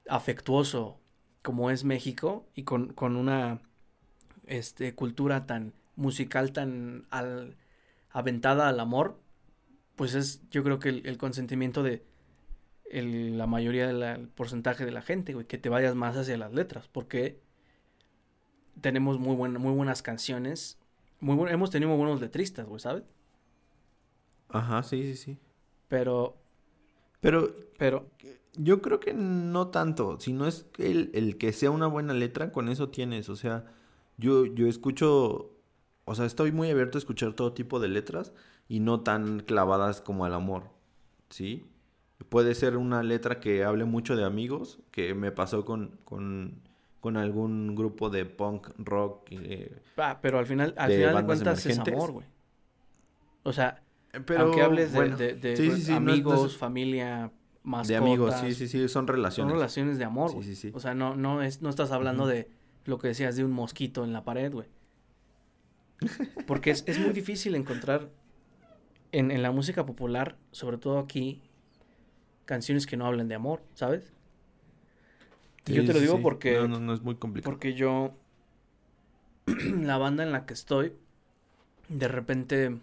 [0.08, 0.98] afectuoso
[1.42, 3.60] como es México y con, con una
[4.46, 7.56] este, cultura tan musical, tan al-
[8.10, 9.20] aventada al amor,
[9.96, 12.04] pues es yo creo que el, el consentimiento de
[12.90, 16.52] el- la mayoría del porcentaje de la gente, güey, que te vayas más hacia las
[16.54, 17.40] letras, porque
[18.80, 20.78] tenemos muy, buen- muy buenas canciones,
[21.20, 23.02] muy buen- hemos tenido muy buenos letristas, güey, ¿sabes?
[24.48, 25.38] Ajá, sí, sí, sí.
[25.88, 26.36] Pero,
[27.20, 28.06] Pero pero,
[28.54, 32.52] Yo creo que no tanto, sino es que el, el que sea una buena letra,
[32.52, 33.28] con eso tienes.
[33.28, 33.66] O sea,
[34.16, 35.52] yo, yo escucho,
[36.04, 38.32] o sea, estoy muy abierto a escuchar todo tipo de letras
[38.68, 40.70] y no tan clavadas como al amor,
[41.30, 41.66] ¿sí?
[42.28, 46.60] Puede ser una letra que hable mucho de amigos, que me pasó con, con,
[47.00, 49.28] con algún grupo de punk rock.
[49.30, 51.94] eh, ah, pero al final, al De final de cuentas es emergentes.
[51.94, 52.26] amor, güey.
[53.44, 53.82] O sea,
[54.26, 56.56] pero, aunque hables de, bueno, de- de sí, sí, sí, no es- no es- amigos,
[56.56, 57.30] familia,
[57.62, 57.88] mascotas.
[57.88, 59.54] de amigos, sí, sí, sí, son Son relaciones.
[59.54, 60.44] relaciones de amor, güey.
[60.44, 60.72] sí, sí.
[60.74, 62.50] O sea, no, no es, no estás hablando de
[62.84, 64.66] lo que decías de un mosquito en la pared, güey.
[66.46, 68.08] Porque es, es muy difícil encontrar
[69.12, 71.42] en, en la música popular, sobre todo aquí,
[72.48, 74.10] canciones que no hablen de amor, ¿sabes?
[75.66, 76.22] Yo te lo digo sí.
[76.22, 77.52] porque, No, no, no es muy complicado.
[77.52, 78.14] porque yo,
[79.46, 80.94] la banda en la que estoy,
[81.90, 82.78] de repente,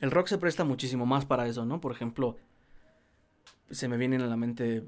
[0.00, 1.80] el rock se presta muchísimo más para eso, ¿no?
[1.80, 2.36] Por ejemplo,
[3.70, 4.82] se me vienen a la mente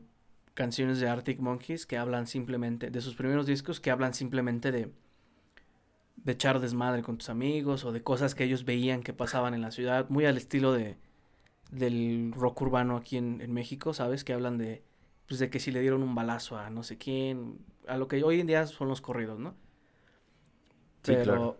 [0.54, 4.90] canciones de Arctic Monkeys que hablan simplemente, de sus primeros discos, que hablan simplemente de,
[6.16, 9.62] de echar desmadre con tus amigos o de cosas que ellos veían que pasaban en
[9.62, 10.96] la ciudad, muy al estilo de
[11.70, 14.24] del rock urbano aquí en, en México, ¿sabes?
[14.24, 14.84] Que hablan de
[15.28, 18.22] pues de que si le dieron un balazo a no sé quién, a lo que
[18.22, 19.56] hoy en día son los corridos, ¿no?
[21.02, 21.54] Sí, Pero claro.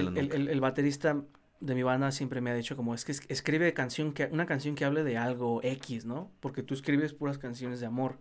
[0.00, 1.24] El, el- el- el baterista
[1.60, 4.46] de mi banda siempre me ha dicho como es que es- escribe canción que una
[4.46, 6.30] canción que hable de algo X, ¿no?
[6.40, 8.18] Porque tú escribes puras canciones de amor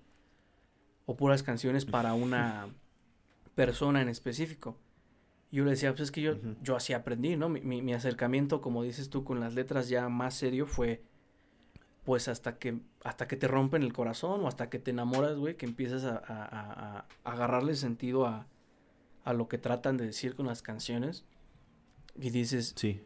[1.06, 2.70] o puras canciones para una
[3.56, 4.78] persona en específico.
[5.56, 7.48] Y yo le decía, pues es que yo, yo así aprendí, ¿no?
[7.48, 11.02] Mi, mi- mi acercamiento, como dices tú, con las letras ya más serio fue
[12.04, 15.56] pues hasta que hasta que te rompen el corazón o hasta que te enamoras, güey,
[15.56, 18.48] que empiezas a, a- a- a agarrarle sentido a,
[19.24, 21.24] a lo que tratan de decir con las canciones
[22.20, 23.02] y dices, Sí.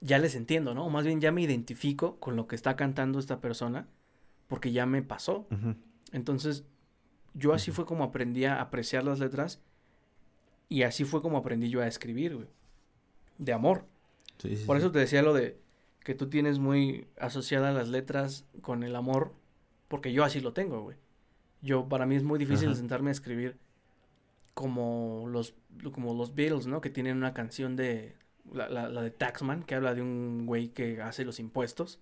[0.00, 0.86] ya les entiendo, ¿no?
[0.86, 3.86] O más bien ya me identifico con lo que está cantando esta persona
[4.48, 5.46] porque ya me pasó.
[6.10, 6.64] Entonces,
[7.34, 9.60] yo así fue como aprendí a apreciar las letras
[10.68, 12.48] y así fue como aprendí yo a escribir, güey.
[13.38, 13.86] De amor.
[14.38, 15.58] Sí, sí, Por eso te decía lo de
[16.04, 19.32] que tú tienes muy asociadas las letras con el amor,
[19.88, 20.96] porque yo así lo tengo, güey.
[21.62, 22.76] Yo, para mí es muy difícil Ajá.
[22.76, 23.58] sentarme a escribir
[24.54, 25.54] como los,
[25.92, 26.80] como los Beatles, ¿no?
[26.80, 28.16] Que tienen una canción de,
[28.52, 32.00] la, la, la de Taxman, que habla de un güey que hace los impuestos.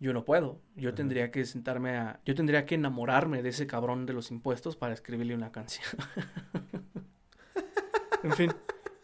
[0.00, 0.60] Yo no puedo.
[0.76, 0.96] Yo Ajá.
[0.96, 4.94] tendría que sentarme a, yo tendría que enamorarme de ese cabrón de los impuestos para
[4.94, 5.86] escribirle una canción.
[8.22, 8.52] en fin,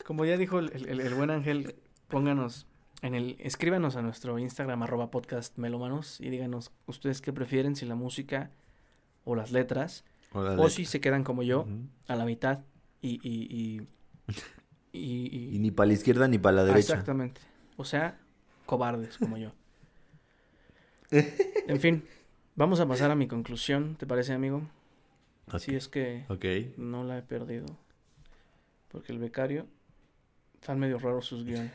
[0.05, 1.75] como ya dijo el, el- el buen Ángel,
[2.09, 2.67] pónganos
[3.03, 7.87] en el, escríbanos a nuestro Instagram arroba podcast melomanos y díganos ustedes qué prefieren, si
[7.87, 8.51] la música
[9.25, 10.71] o las letras, O la o letra.
[10.71, 11.67] si se quedan como yo,
[12.09, 12.61] a la mitad
[13.03, 13.83] y, y,
[14.93, 14.99] y,
[15.55, 16.93] y- ni para la izquierda ni para la derecha.
[16.95, 17.41] exactamente.
[17.77, 18.19] O sea,
[18.67, 19.53] cobardes como yo.
[21.11, 22.05] En fin,
[22.57, 24.63] vamos a pasar a mi conclusión, ¿te parece, amigo?
[25.49, 25.59] Ok.
[25.59, 26.25] Si es que
[26.77, 27.67] no la he perdido.
[28.95, 29.67] Porque el becario
[30.55, 31.73] están medio raros sus guiones.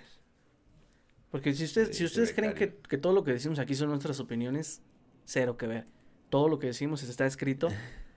[1.29, 3.89] Porque si ustedes, Sí, si ustedes creen que, que todo lo que decimos aquí son
[3.89, 4.81] nuestras opiniones,
[5.25, 5.85] cero que ver.
[6.29, 7.67] Todo lo que decimos está escrito.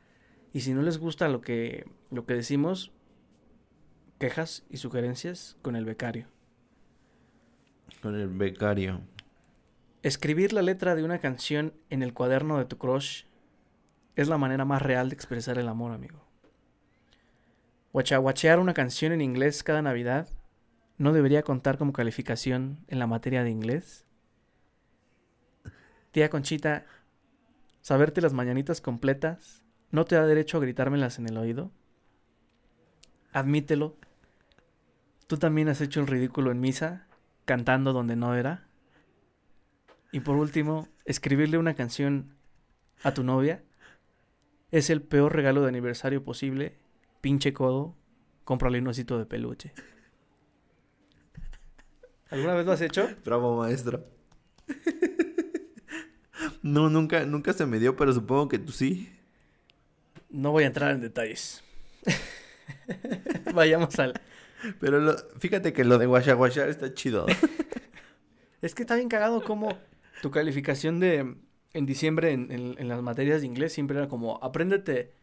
[0.55, 2.93] Y si no les gusta lo que, lo que decimos,
[4.19, 6.29] quejas y sugerencias con el becario.
[8.03, 9.01] Con el becario.
[10.03, 13.25] Escribir la letra de una canción en el cuaderno de tu crush
[14.15, 16.22] es la manera más real de expresar el amor, amigo.
[17.93, 20.29] Guachaguachear una canción en inglés cada Navidad
[20.97, 24.07] no debería contar como calificación en la materia de inglés.
[26.11, 26.87] Tía Conchita,
[27.83, 31.71] saberte las mañanitas completas no te da derecho a gritármelas en el oído.
[33.33, 33.97] Admítelo.
[35.27, 37.07] Tú también has hecho el ridículo en misa,
[37.45, 38.67] cantando donde no era.
[40.13, 42.37] Y por último, escribirle una canción
[43.03, 43.63] a tu novia
[44.71, 46.82] es el peor regalo de aniversario posible.
[47.23, 47.97] Pinche codo,
[48.45, 49.73] cómprale un osito de peluche.
[52.29, 53.09] ¿Alguna vez lo has hecho?
[53.25, 54.05] Bravo, maestro.
[56.63, 59.09] no, nunca, nunca se me dio, pero supongo que tú sí.
[60.31, 61.63] No voy a entrar en detalles.
[63.55, 64.15] Vayamos al...
[64.81, 67.27] Pero lo- fíjate que lo de guachaguachar está chido.
[68.63, 69.77] Es que está bien cagado como
[70.23, 71.35] tu calificación de
[71.75, 75.15] en diciembre en, en- en las materias de inglés siempre era como apréndete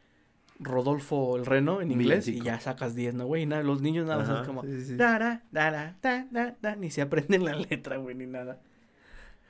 [0.59, 3.43] Rodolfo el Reno en inglés y ya sacas 10, ¿no, güey?
[3.43, 5.17] Y nada, los niños nada más es como sí, da,
[5.51, 8.61] da, da, da, da, ni se aprenden la letra, güey, ni nada.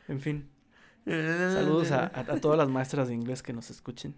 [0.08, 0.50] En fin,
[1.06, 4.14] saludos a, a- a todas las maestras de inglés que nos escuchen.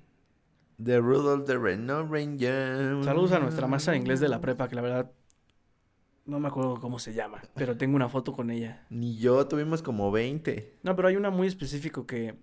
[0.77, 3.03] De Rudolph the Red-Nosed Ranger.
[3.03, 5.11] Saludos a nuestra maestra de inglés de la prepa, que la verdad
[6.25, 8.85] no me acuerdo cómo se llama, pero tengo una foto con ella.
[8.89, 10.79] Ni yo, tuvimos como 20.
[10.83, 12.35] No, pero hay una muy específico que,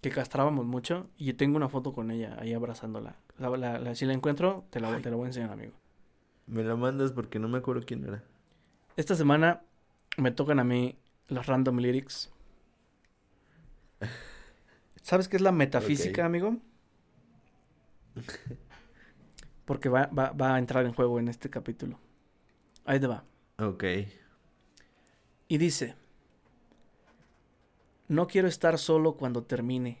[0.00, 3.16] que castrábamos mucho y tengo una foto con ella ahí abrazándola.
[3.38, 5.72] La, la- la- si la encuentro, te la, te la voy a enseñar, amigo.
[6.46, 8.22] Me la mandas porque no me acuerdo quién era.
[8.96, 9.62] Esta semana
[10.16, 10.96] me tocan a mí
[11.28, 12.30] las random lyrics.
[15.02, 16.56] ¿Sabes qué es la metafísica, amigo?
[19.64, 21.98] Porque va, va, va a entrar en juego en este capítulo.
[22.84, 23.24] Ahí te va.
[23.58, 23.84] Ok.
[25.48, 25.96] Y dice,
[28.08, 29.98] no quiero estar solo cuando termine.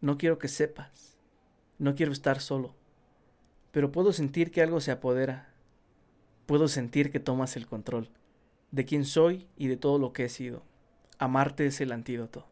[0.00, 1.16] No quiero que sepas.
[1.78, 2.74] No quiero estar solo.
[3.72, 5.52] Pero puedo sentir que algo se apodera.
[6.46, 8.10] Puedo sentir que tomas el control
[8.70, 10.62] de quién soy y de todo lo que he sido.
[11.18, 12.46] Amarte es el antídoto.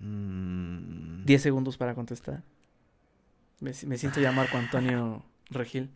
[0.00, 2.42] Mm, 10 segundos para contestar.
[3.60, 5.90] Me, me siento ya Marco Antonio Regil.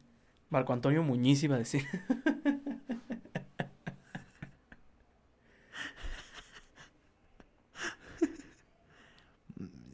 [0.49, 1.85] Marco Antonio Muñiz iba a decir.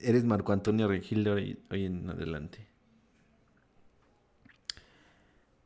[0.02, 2.66] Eres Marco Antonio Regil de hoy, hoy en adelante.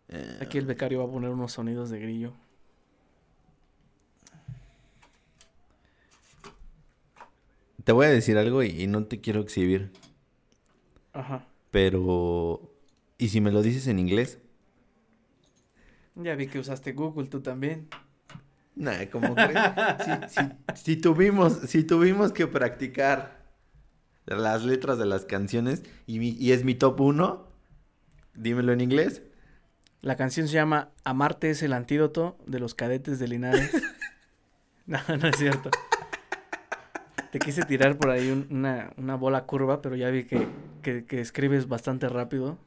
[0.09, 2.33] Eh, Aquí el becario va a poner unos sonidos de grillo.
[7.85, 9.93] te voy a decir algo y, y no te quiero exhibir.
[11.13, 11.47] Ajá.
[11.71, 12.73] Pero...
[13.19, 14.39] ¿Y si me lo dices en inglés?
[16.17, 17.89] Ya vi que usaste Google tú también.
[18.75, 19.59] Nah, como crees?
[20.05, 23.36] si, si- si tuvimos, si tuvimos que practicar
[24.27, 27.47] las letras de las canciones y, mi- y es mi top uno,
[28.35, 29.23] dímelo en inglés.
[30.03, 33.71] La canción se llama Amarte es el antídoto de los cadetes de Linares.
[34.87, 35.71] no, no es cierto.
[37.33, 40.47] Te quise tirar por ahí un- una, una bola curva, pero ya vi que,
[40.83, 42.59] que, que escribes bastante rápido.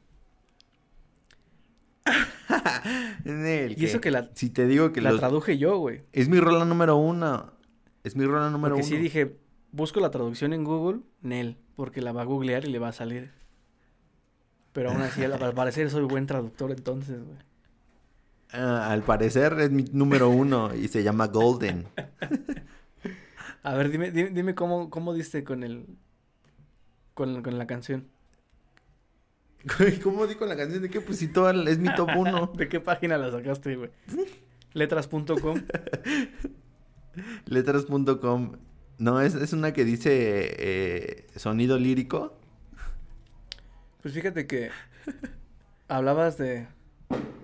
[3.24, 6.02] Nel, Y eso que la- Si te digo que La los- traduje yo, güey.
[6.12, 7.52] es mi rola número uno.
[8.04, 8.96] Es mi rola número Porque uno.
[8.96, 9.36] sí dije,
[9.72, 12.92] busco la traducción en Google, Nel, porque la va a googlear y le va a
[12.92, 13.30] salir.
[14.72, 17.38] Pero aún así, al, al parecer soy buen traductor entonces, güey.
[18.52, 21.86] Ah, al parecer es mi número uno y se llama Golden.
[23.62, 25.86] A ver, dime, dime, dime cómo, cómo diste con el...
[27.14, 28.08] Con, con la canción.
[30.02, 31.00] ¿Cómo digo la canción de qué?
[31.00, 32.46] Pues si toda es mi top uno.
[32.56, 33.90] ¿De qué página la sacaste, güey?
[34.72, 35.62] Letras.com.
[37.44, 38.52] Letras.com.
[39.00, 42.34] No, es, es una que dice eh, sonido lírico.
[44.02, 44.70] Pues fíjate que
[45.88, 46.68] hablabas de...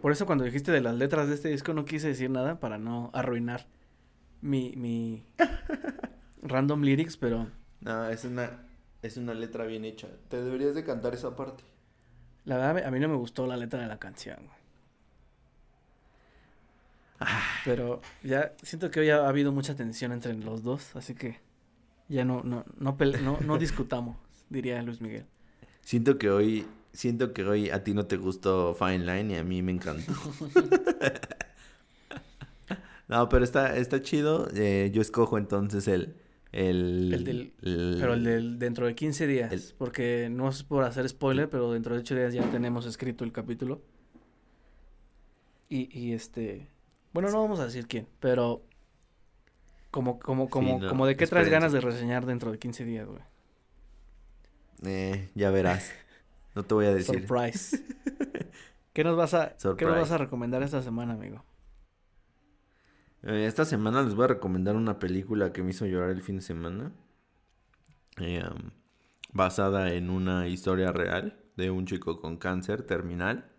[0.02, 2.76] Por eso cuando dijiste de las letras de este disco no quise decir nada para
[2.76, 3.66] no arruinar
[4.42, 5.24] mi, mi
[6.42, 7.48] random lyrics, pero
[7.80, 8.50] No, es una,
[9.00, 10.08] es una letra bien hecha.
[10.28, 11.64] Te deberías de cantar esa parte.
[12.44, 14.56] la verdad a mí no me gustó la letra de la canción, güey.
[17.64, 21.45] Pero ya siento que hoy ha habido mucha tensión entre los dos, así que
[22.08, 24.16] ya no, no, no, no, no discutamos,
[24.50, 25.24] diría Luis Miguel.
[25.82, 29.44] Siento que hoy, siento que hoy a ti no te gustó Fine Line y a
[29.44, 30.12] mí me encantó.
[33.08, 34.48] no, pero está, está chido.
[34.54, 36.16] Eh, yo escojo entonces el,
[36.52, 40.62] el, El del- el- Pero el del dentro de 15 días, El- porque no es
[40.64, 43.80] por hacer spoiler, pero dentro de 8 días ya tenemos escrito el capítulo.
[45.68, 46.68] Y, y este,
[47.12, 48.62] bueno, no vamos a decir quién, pero
[49.96, 53.08] como, como, como, no, como de qué traes ganas de reseñar dentro de 15 días,
[53.08, 53.22] güey.
[54.84, 55.90] Eh, ya verás.
[56.54, 57.20] No te voy a decir.
[57.20, 57.82] Surprise.
[58.92, 61.42] ¿Qué nos vas a, ¿qué nos vas a recomendar esta semana, amigo?
[63.22, 66.36] Eh, esta semana les voy a recomendar una película que me hizo llorar el fin
[66.36, 66.92] de semana.
[68.18, 68.72] Eh, um,
[69.32, 73.50] basada en una historia real de un chico con cáncer terminal.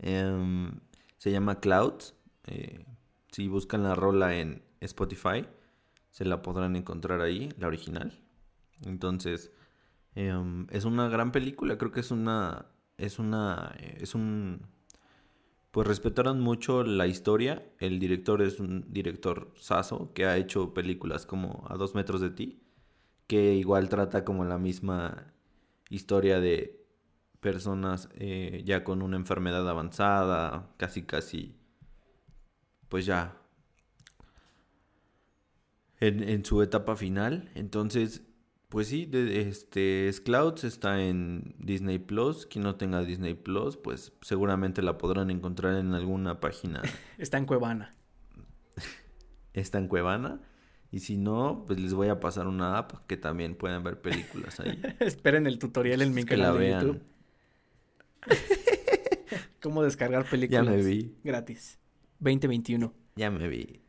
[0.00, 0.80] Em,
[1.16, 2.14] se llama Clouds.
[2.44, 2.84] Eh,
[3.30, 5.46] si buscan la rola en Spotify,
[6.12, 8.12] se la podrán encontrar ahí, la original.
[8.86, 9.52] Entonces,
[10.14, 11.78] em, es una gran película.
[11.78, 12.66] Creo que es una.
[12.98, 13.74] Es una.
[13.80, 14.62] eh, Es un.
[15.70, 17.64] Pues respetaron mucho la historia.
[17.78, 22.30] El director es un director saso que ha hecho películas como A dos metros de
[22.30, 22.62] ti.
[23.26, 25.32] Que igual trata como la misma
[25.90, 26.84] historia de
[27.40, 31.56] personas eh, ya con una enfermedad avanzada, casi casi,
[32.88, 33.41] pues ya
[36.06, 37.50] en, en su etapa final.
[37.54, 38.22] Entonces,
[38.68, 42.46] pues sí, de, este es Clouds está en Disney Plus.
[42.46, 46.82] Quien no tenga Disney Plus, pues seguramente la podrán encontrar en alguna página.
[47.18, 47.94] Está en Cuevana.
[49.52, 50.40] Está en Cuevana.
[50.90, 54.58] Y si no, pues les voy a pasar una app que también pueden ver películas
[54.60, 54.80] ahí.
[55.00, 56.70] Esperen el tutorial en mi Que canal la de.
[56.70, 57.02] YouTube.
[59.62, 61.14] Cómo descargar Ya películas me vi.
[61.22, 61.78] gratis.
[62.20, 62.92] 2021.
[63.16, 63.81] Ya me vi.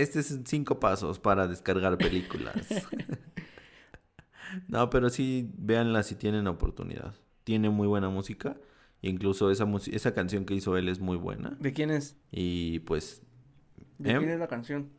[0.00, 2.56] Este es cinco pasos para descargar películas.
[4.68, 7.14] no, pero sí, véanla si tienen oportunidad.
[7.44, 8.56] Tiene muy buena música.
[9.02, 11.56] Incluso esa, esa canción que hizo él es muy buena.
[11.60, 12.16] ¿De quién es?
[12.30, 13.22] Y pues
[13.98, 14.18] ¿De ¿Eh?
[14.18, 14.90] quién es la canción?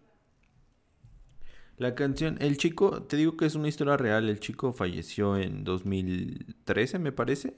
[1.78, 4.30] la canción, el chico, te digo que es una historia real.
[4.30, 7.56] El chico falleció en 2013, me parece.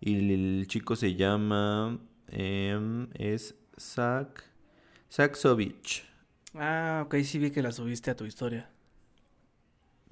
[0.00, 2.00] Y el chico se llama...
[2.28, 4.42] em, es Zach...
[5.08, 6.04] Saxovich.
[6.54, 8.70] Ah, ok, sí vi que la subiste a tu historia.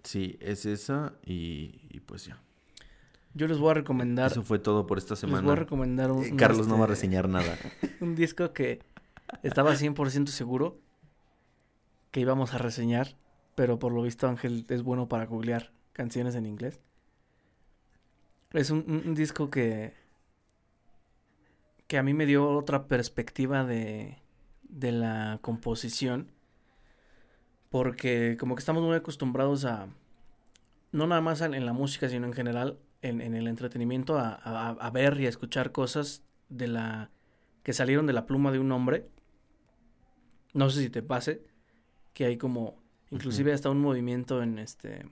[0.03, 2.41] Sí, es esa y, y pues ya.
[3.35, 4.31] Yo les voy a recomendar.
[4.31, 5.57] Eso fue todo por esta les voy a semana.
[5.57, 7.57] recomendar un, Eh, un, Carlos no va a este, reseñar nada.
[8.01, 8.81] un disco que
[9.43, 10.81] estaba 100% seguro
[12.13, 13.17] que íbamos a reseñar,
[13.55, 16.81] pero por lo visto Ángel es bueno para googlear canciones en inglés.
[18.53, 19.95] Es un, un- un disco que
[21.87, 24.19] que a mí me dio otra perspectiva de
[24.71, 26.31] de la composición
[27.71, 29.89] porque como que estamos muy acostumbrados a
[30.93, 34.71] no nada más en la música sino en general en, en el entretenimiento a, a-
[34.71, 37.11] a ver y a escuchar cosas de la
[37.63, 39.07] que salieron de la pluma de un hombre.
[40.53, 41.43] No sé si te pase
[42.13, 45.07] que hay como inclusive hasta un movimiento en este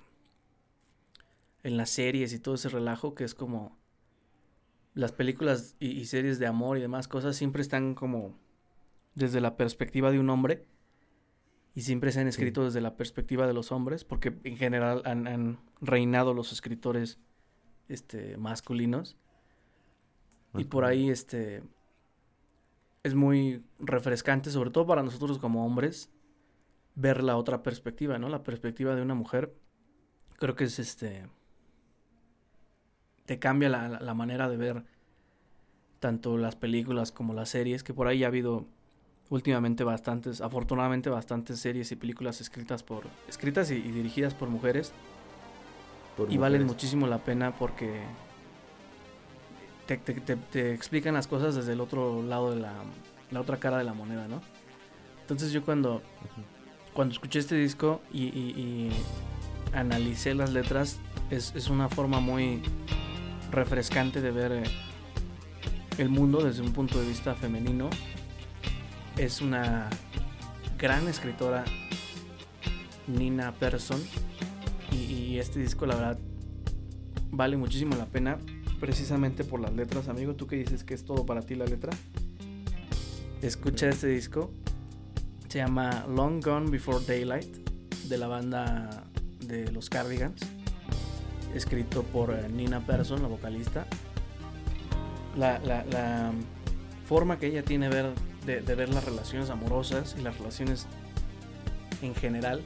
[1.63, 3.77] en las series y todo ese relajo que es como
[4.95, 8.37] las películas y, y series de amor y demás cosas siempre están como
[9.19, 10.65] desde la perspectiva de un hombre
[11.75, 15.27] y siempre se han escrito desde la perspectiva de los hombres porque en general han,
[15.27, 17.19] han reinado los escritores
[17.89, 19.17] este masculinos.
[20.55, 21.63] Y por ahí este
[23.03, 26.11] es muy refrescante sobre todo para nosotros como hombres
[26.95, 29.55] ver la otra perspectiva no la perspectiva de una mujer
[30.37, 31.29] creo que es este
[33.25, 34.85] te cambia la, la manera de ver
[36.01, 38.67] tanto las películas como las series que por ahí ha habido
[39.31, 44.93] últimamente bastantes afortunadamente bastantes series y películas escritas por escritas y, y dirigidas por mujeres
[46.17, 48.01] Por y valen muchísimo la pena porque
[49.87, 52.73] te, te- te- te explican las cosas desde el otro lado de la,
[53.31, 54.41] la otra cara de la moneda, ¿no?
[55.23, 56.03] Entonces yo cuando,
[56.95, 58.91] cuando escuché este disco y, y- y
[59.75, 60.99] analicé las letras,
[61.31, 62.63] es, es una forma muy
[63.51, 64.63] refrescante de ver eh,
[65.99, 67.91] el mundo desde un punto de vista femenino.
[69.19, 69.89] Es una
[70.79, 71.65] gran escritora,
[73.07, 74.01] Nina Persson,
[74.93, 76.19] y, y este disco la verdad
[77.31, 78.39] vale muchísimo la pena
[78.81, 80.35] precisamente por las letras amigo.
[80.35, 81.91] Tú que dices que es todo para ti la letra
[83.43, 84.51] escucha este disco
[85.49, 87.47] se llama Long Gone Before Daylight
[88.09, 89.05] de la banda
[89.41, 90.41] de los Cardigans.
[91.55, 93.87] Escrito por eh, Nina Persson la vocalista.
[95.37, 96.33] La, la- la
[97.07, 98.13] forma que ella tiene ver,
[98.49, 100.87] de, de ver las relaciones amorosas y las relaciones
[102.03, 102.63] en general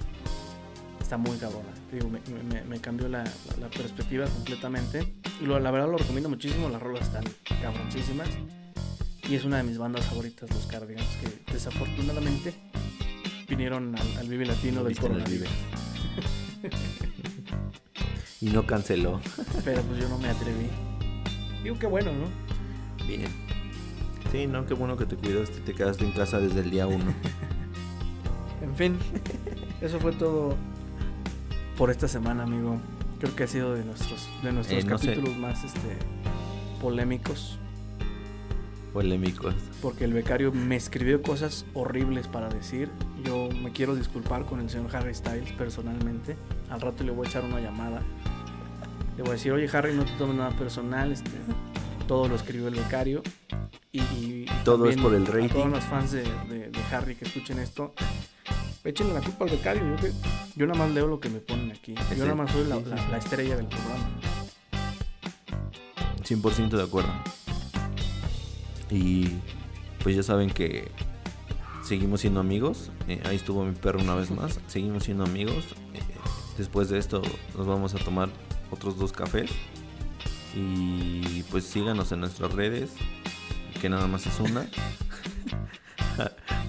[1.00, 1.68] está muy cabrona.
[1.92, 2.20] Digo, me,
[2.54, 5.12] me- me cambió la, la- la perspectiva completamente.
[5.40, 6.68] Y lo- la verdad lo recomiendo muchísimo.
[6.68, 7.24] Las rolas están
[7.60, 8.28] cabroncísimas.
[9.28, 12.54] Y es una de mis bandas favoritas, los Cardigans, que desafortunadamente
[13.48, 15.48] vinieron al, al Vive Latino del coronavirus.
[18.40, 19.20] Y no canceló.
[19.64, 20.66] Pero pues yo no me atreví.
[21.62, 22.26] Digo que bueno, ¿no?
[23.06, 23.28] Bien.
[24.32, 26.86] Sí, no, qué bueno que te cuidaste y te quedaste en casa desde el día
[26.86, 27.04] uno.
[28.62, 28.96] En fin,
[29.82, 30.56] eso fue todo
[31.76, 32.78] por esta semana, amigo.
[33.20, 35.08] Creo que ha sido de nuestros, de nuestros Eh, no sé.
[35.08, 35.98] capítulos más este,
[36.80, 37.58] polémicos.
[38.94, 39.54] Polémicos.
[39.82, 42.88] Porque el becario me escribió cosas horribles para decir.
[43.24, 46.36] Yo me quiero disculpar con el señor Harry Styles personalmente.
[46.70, 48.00] Al rato le voy a echar una llamada.
[49.16, 51.12] Le voy a decir, oye Harry, no te tomes nada personal.
[51.12, 51.30] Este,
[52.12, 53.22] todo lo escribió el becario.
[53.90, 55.48] Y, Todo es por el A rating.
[55.48, 57.94] todos los fans de, de- de Harry que escuchen esto,
[58.84, 59.82] échenle la culpa al becario.
[59.88, 60.12] Yo, que-
[60.54, 61.94] yo nada más leo lo que me ponen aquí.
[62.10, 63.02] Sí, Yo nada más soy la, sí, sí, la- sí.
[63.12, 64.10] la estrella del programa.
[66.22, 67.10] 100% de acuerdo.
[68.90, 69.28] Y
[70.02, 70.90] pues ya saben que
[71.82, 72.90] seguimos siendo amigos.
[73.08, 74.60] Eh, ahí estuvo mi perro una vez más.
[74.66, 75.64] Seguimos siendo amigos.
[75.94, 76.00] Eh,
[76.58, 77.22] después de esto
[77.56, 78.28] nos vamos a tomar
[78.70, 79.50] otros dos cafés.
[80.54, 82.90] Y pues síganos en nuestras redes.
[83.80, 84.66] Que nada más es una.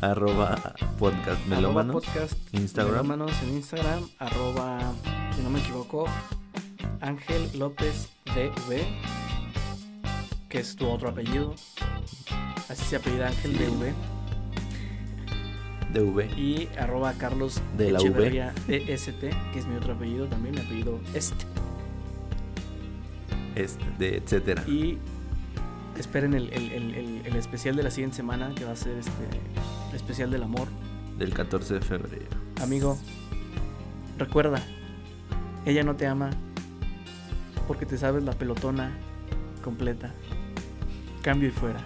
[0.01, 2.03] Arroba podcast melómanos.
[2.07, 3.07] Arroba podcast Instagram.
[3.07, 4.07] melómanos en Instagram.
[4.19, 4.79] Arroba,
[5.35, 6.05] si no me equivoco,
[7.01, 8.83] Ángel López DV.
[10.49, 11.55] Que es tu otro apellido.
[12.69, 13.63] Así se apellida Ángel Sí.
[13.63, 13.93] DV.
[15.93, 16.39] DV.
[16.39, 17.99] Y arroba Carlos De la
[18.67, 19.19] EST,
[19.51, 21.45] que es mi otro apellido también, mi apellido este.
[23.55, 24.63] Este, etcétera.
[24.67, 24.97] Y
[25.97, 28.97] esperen el, el- el- el- el especial de la siguiente semana, que va a ser
[28.97, 29.11] este
[29.89, 30.67] el especial del amor.
[31.17, 32.25] Del 14 de febrero.
[32.61, 32.97] Amigo,
[34.17, 34.61] recuerda,
[35.65, 36.31] ella no te ama
[37.67, 38.91] porque te sabes la pelotona
[39.63, 40.11] completa.
[41.21, 41.79] Cambio y fuera.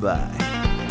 [0.00, 0.85] Bye.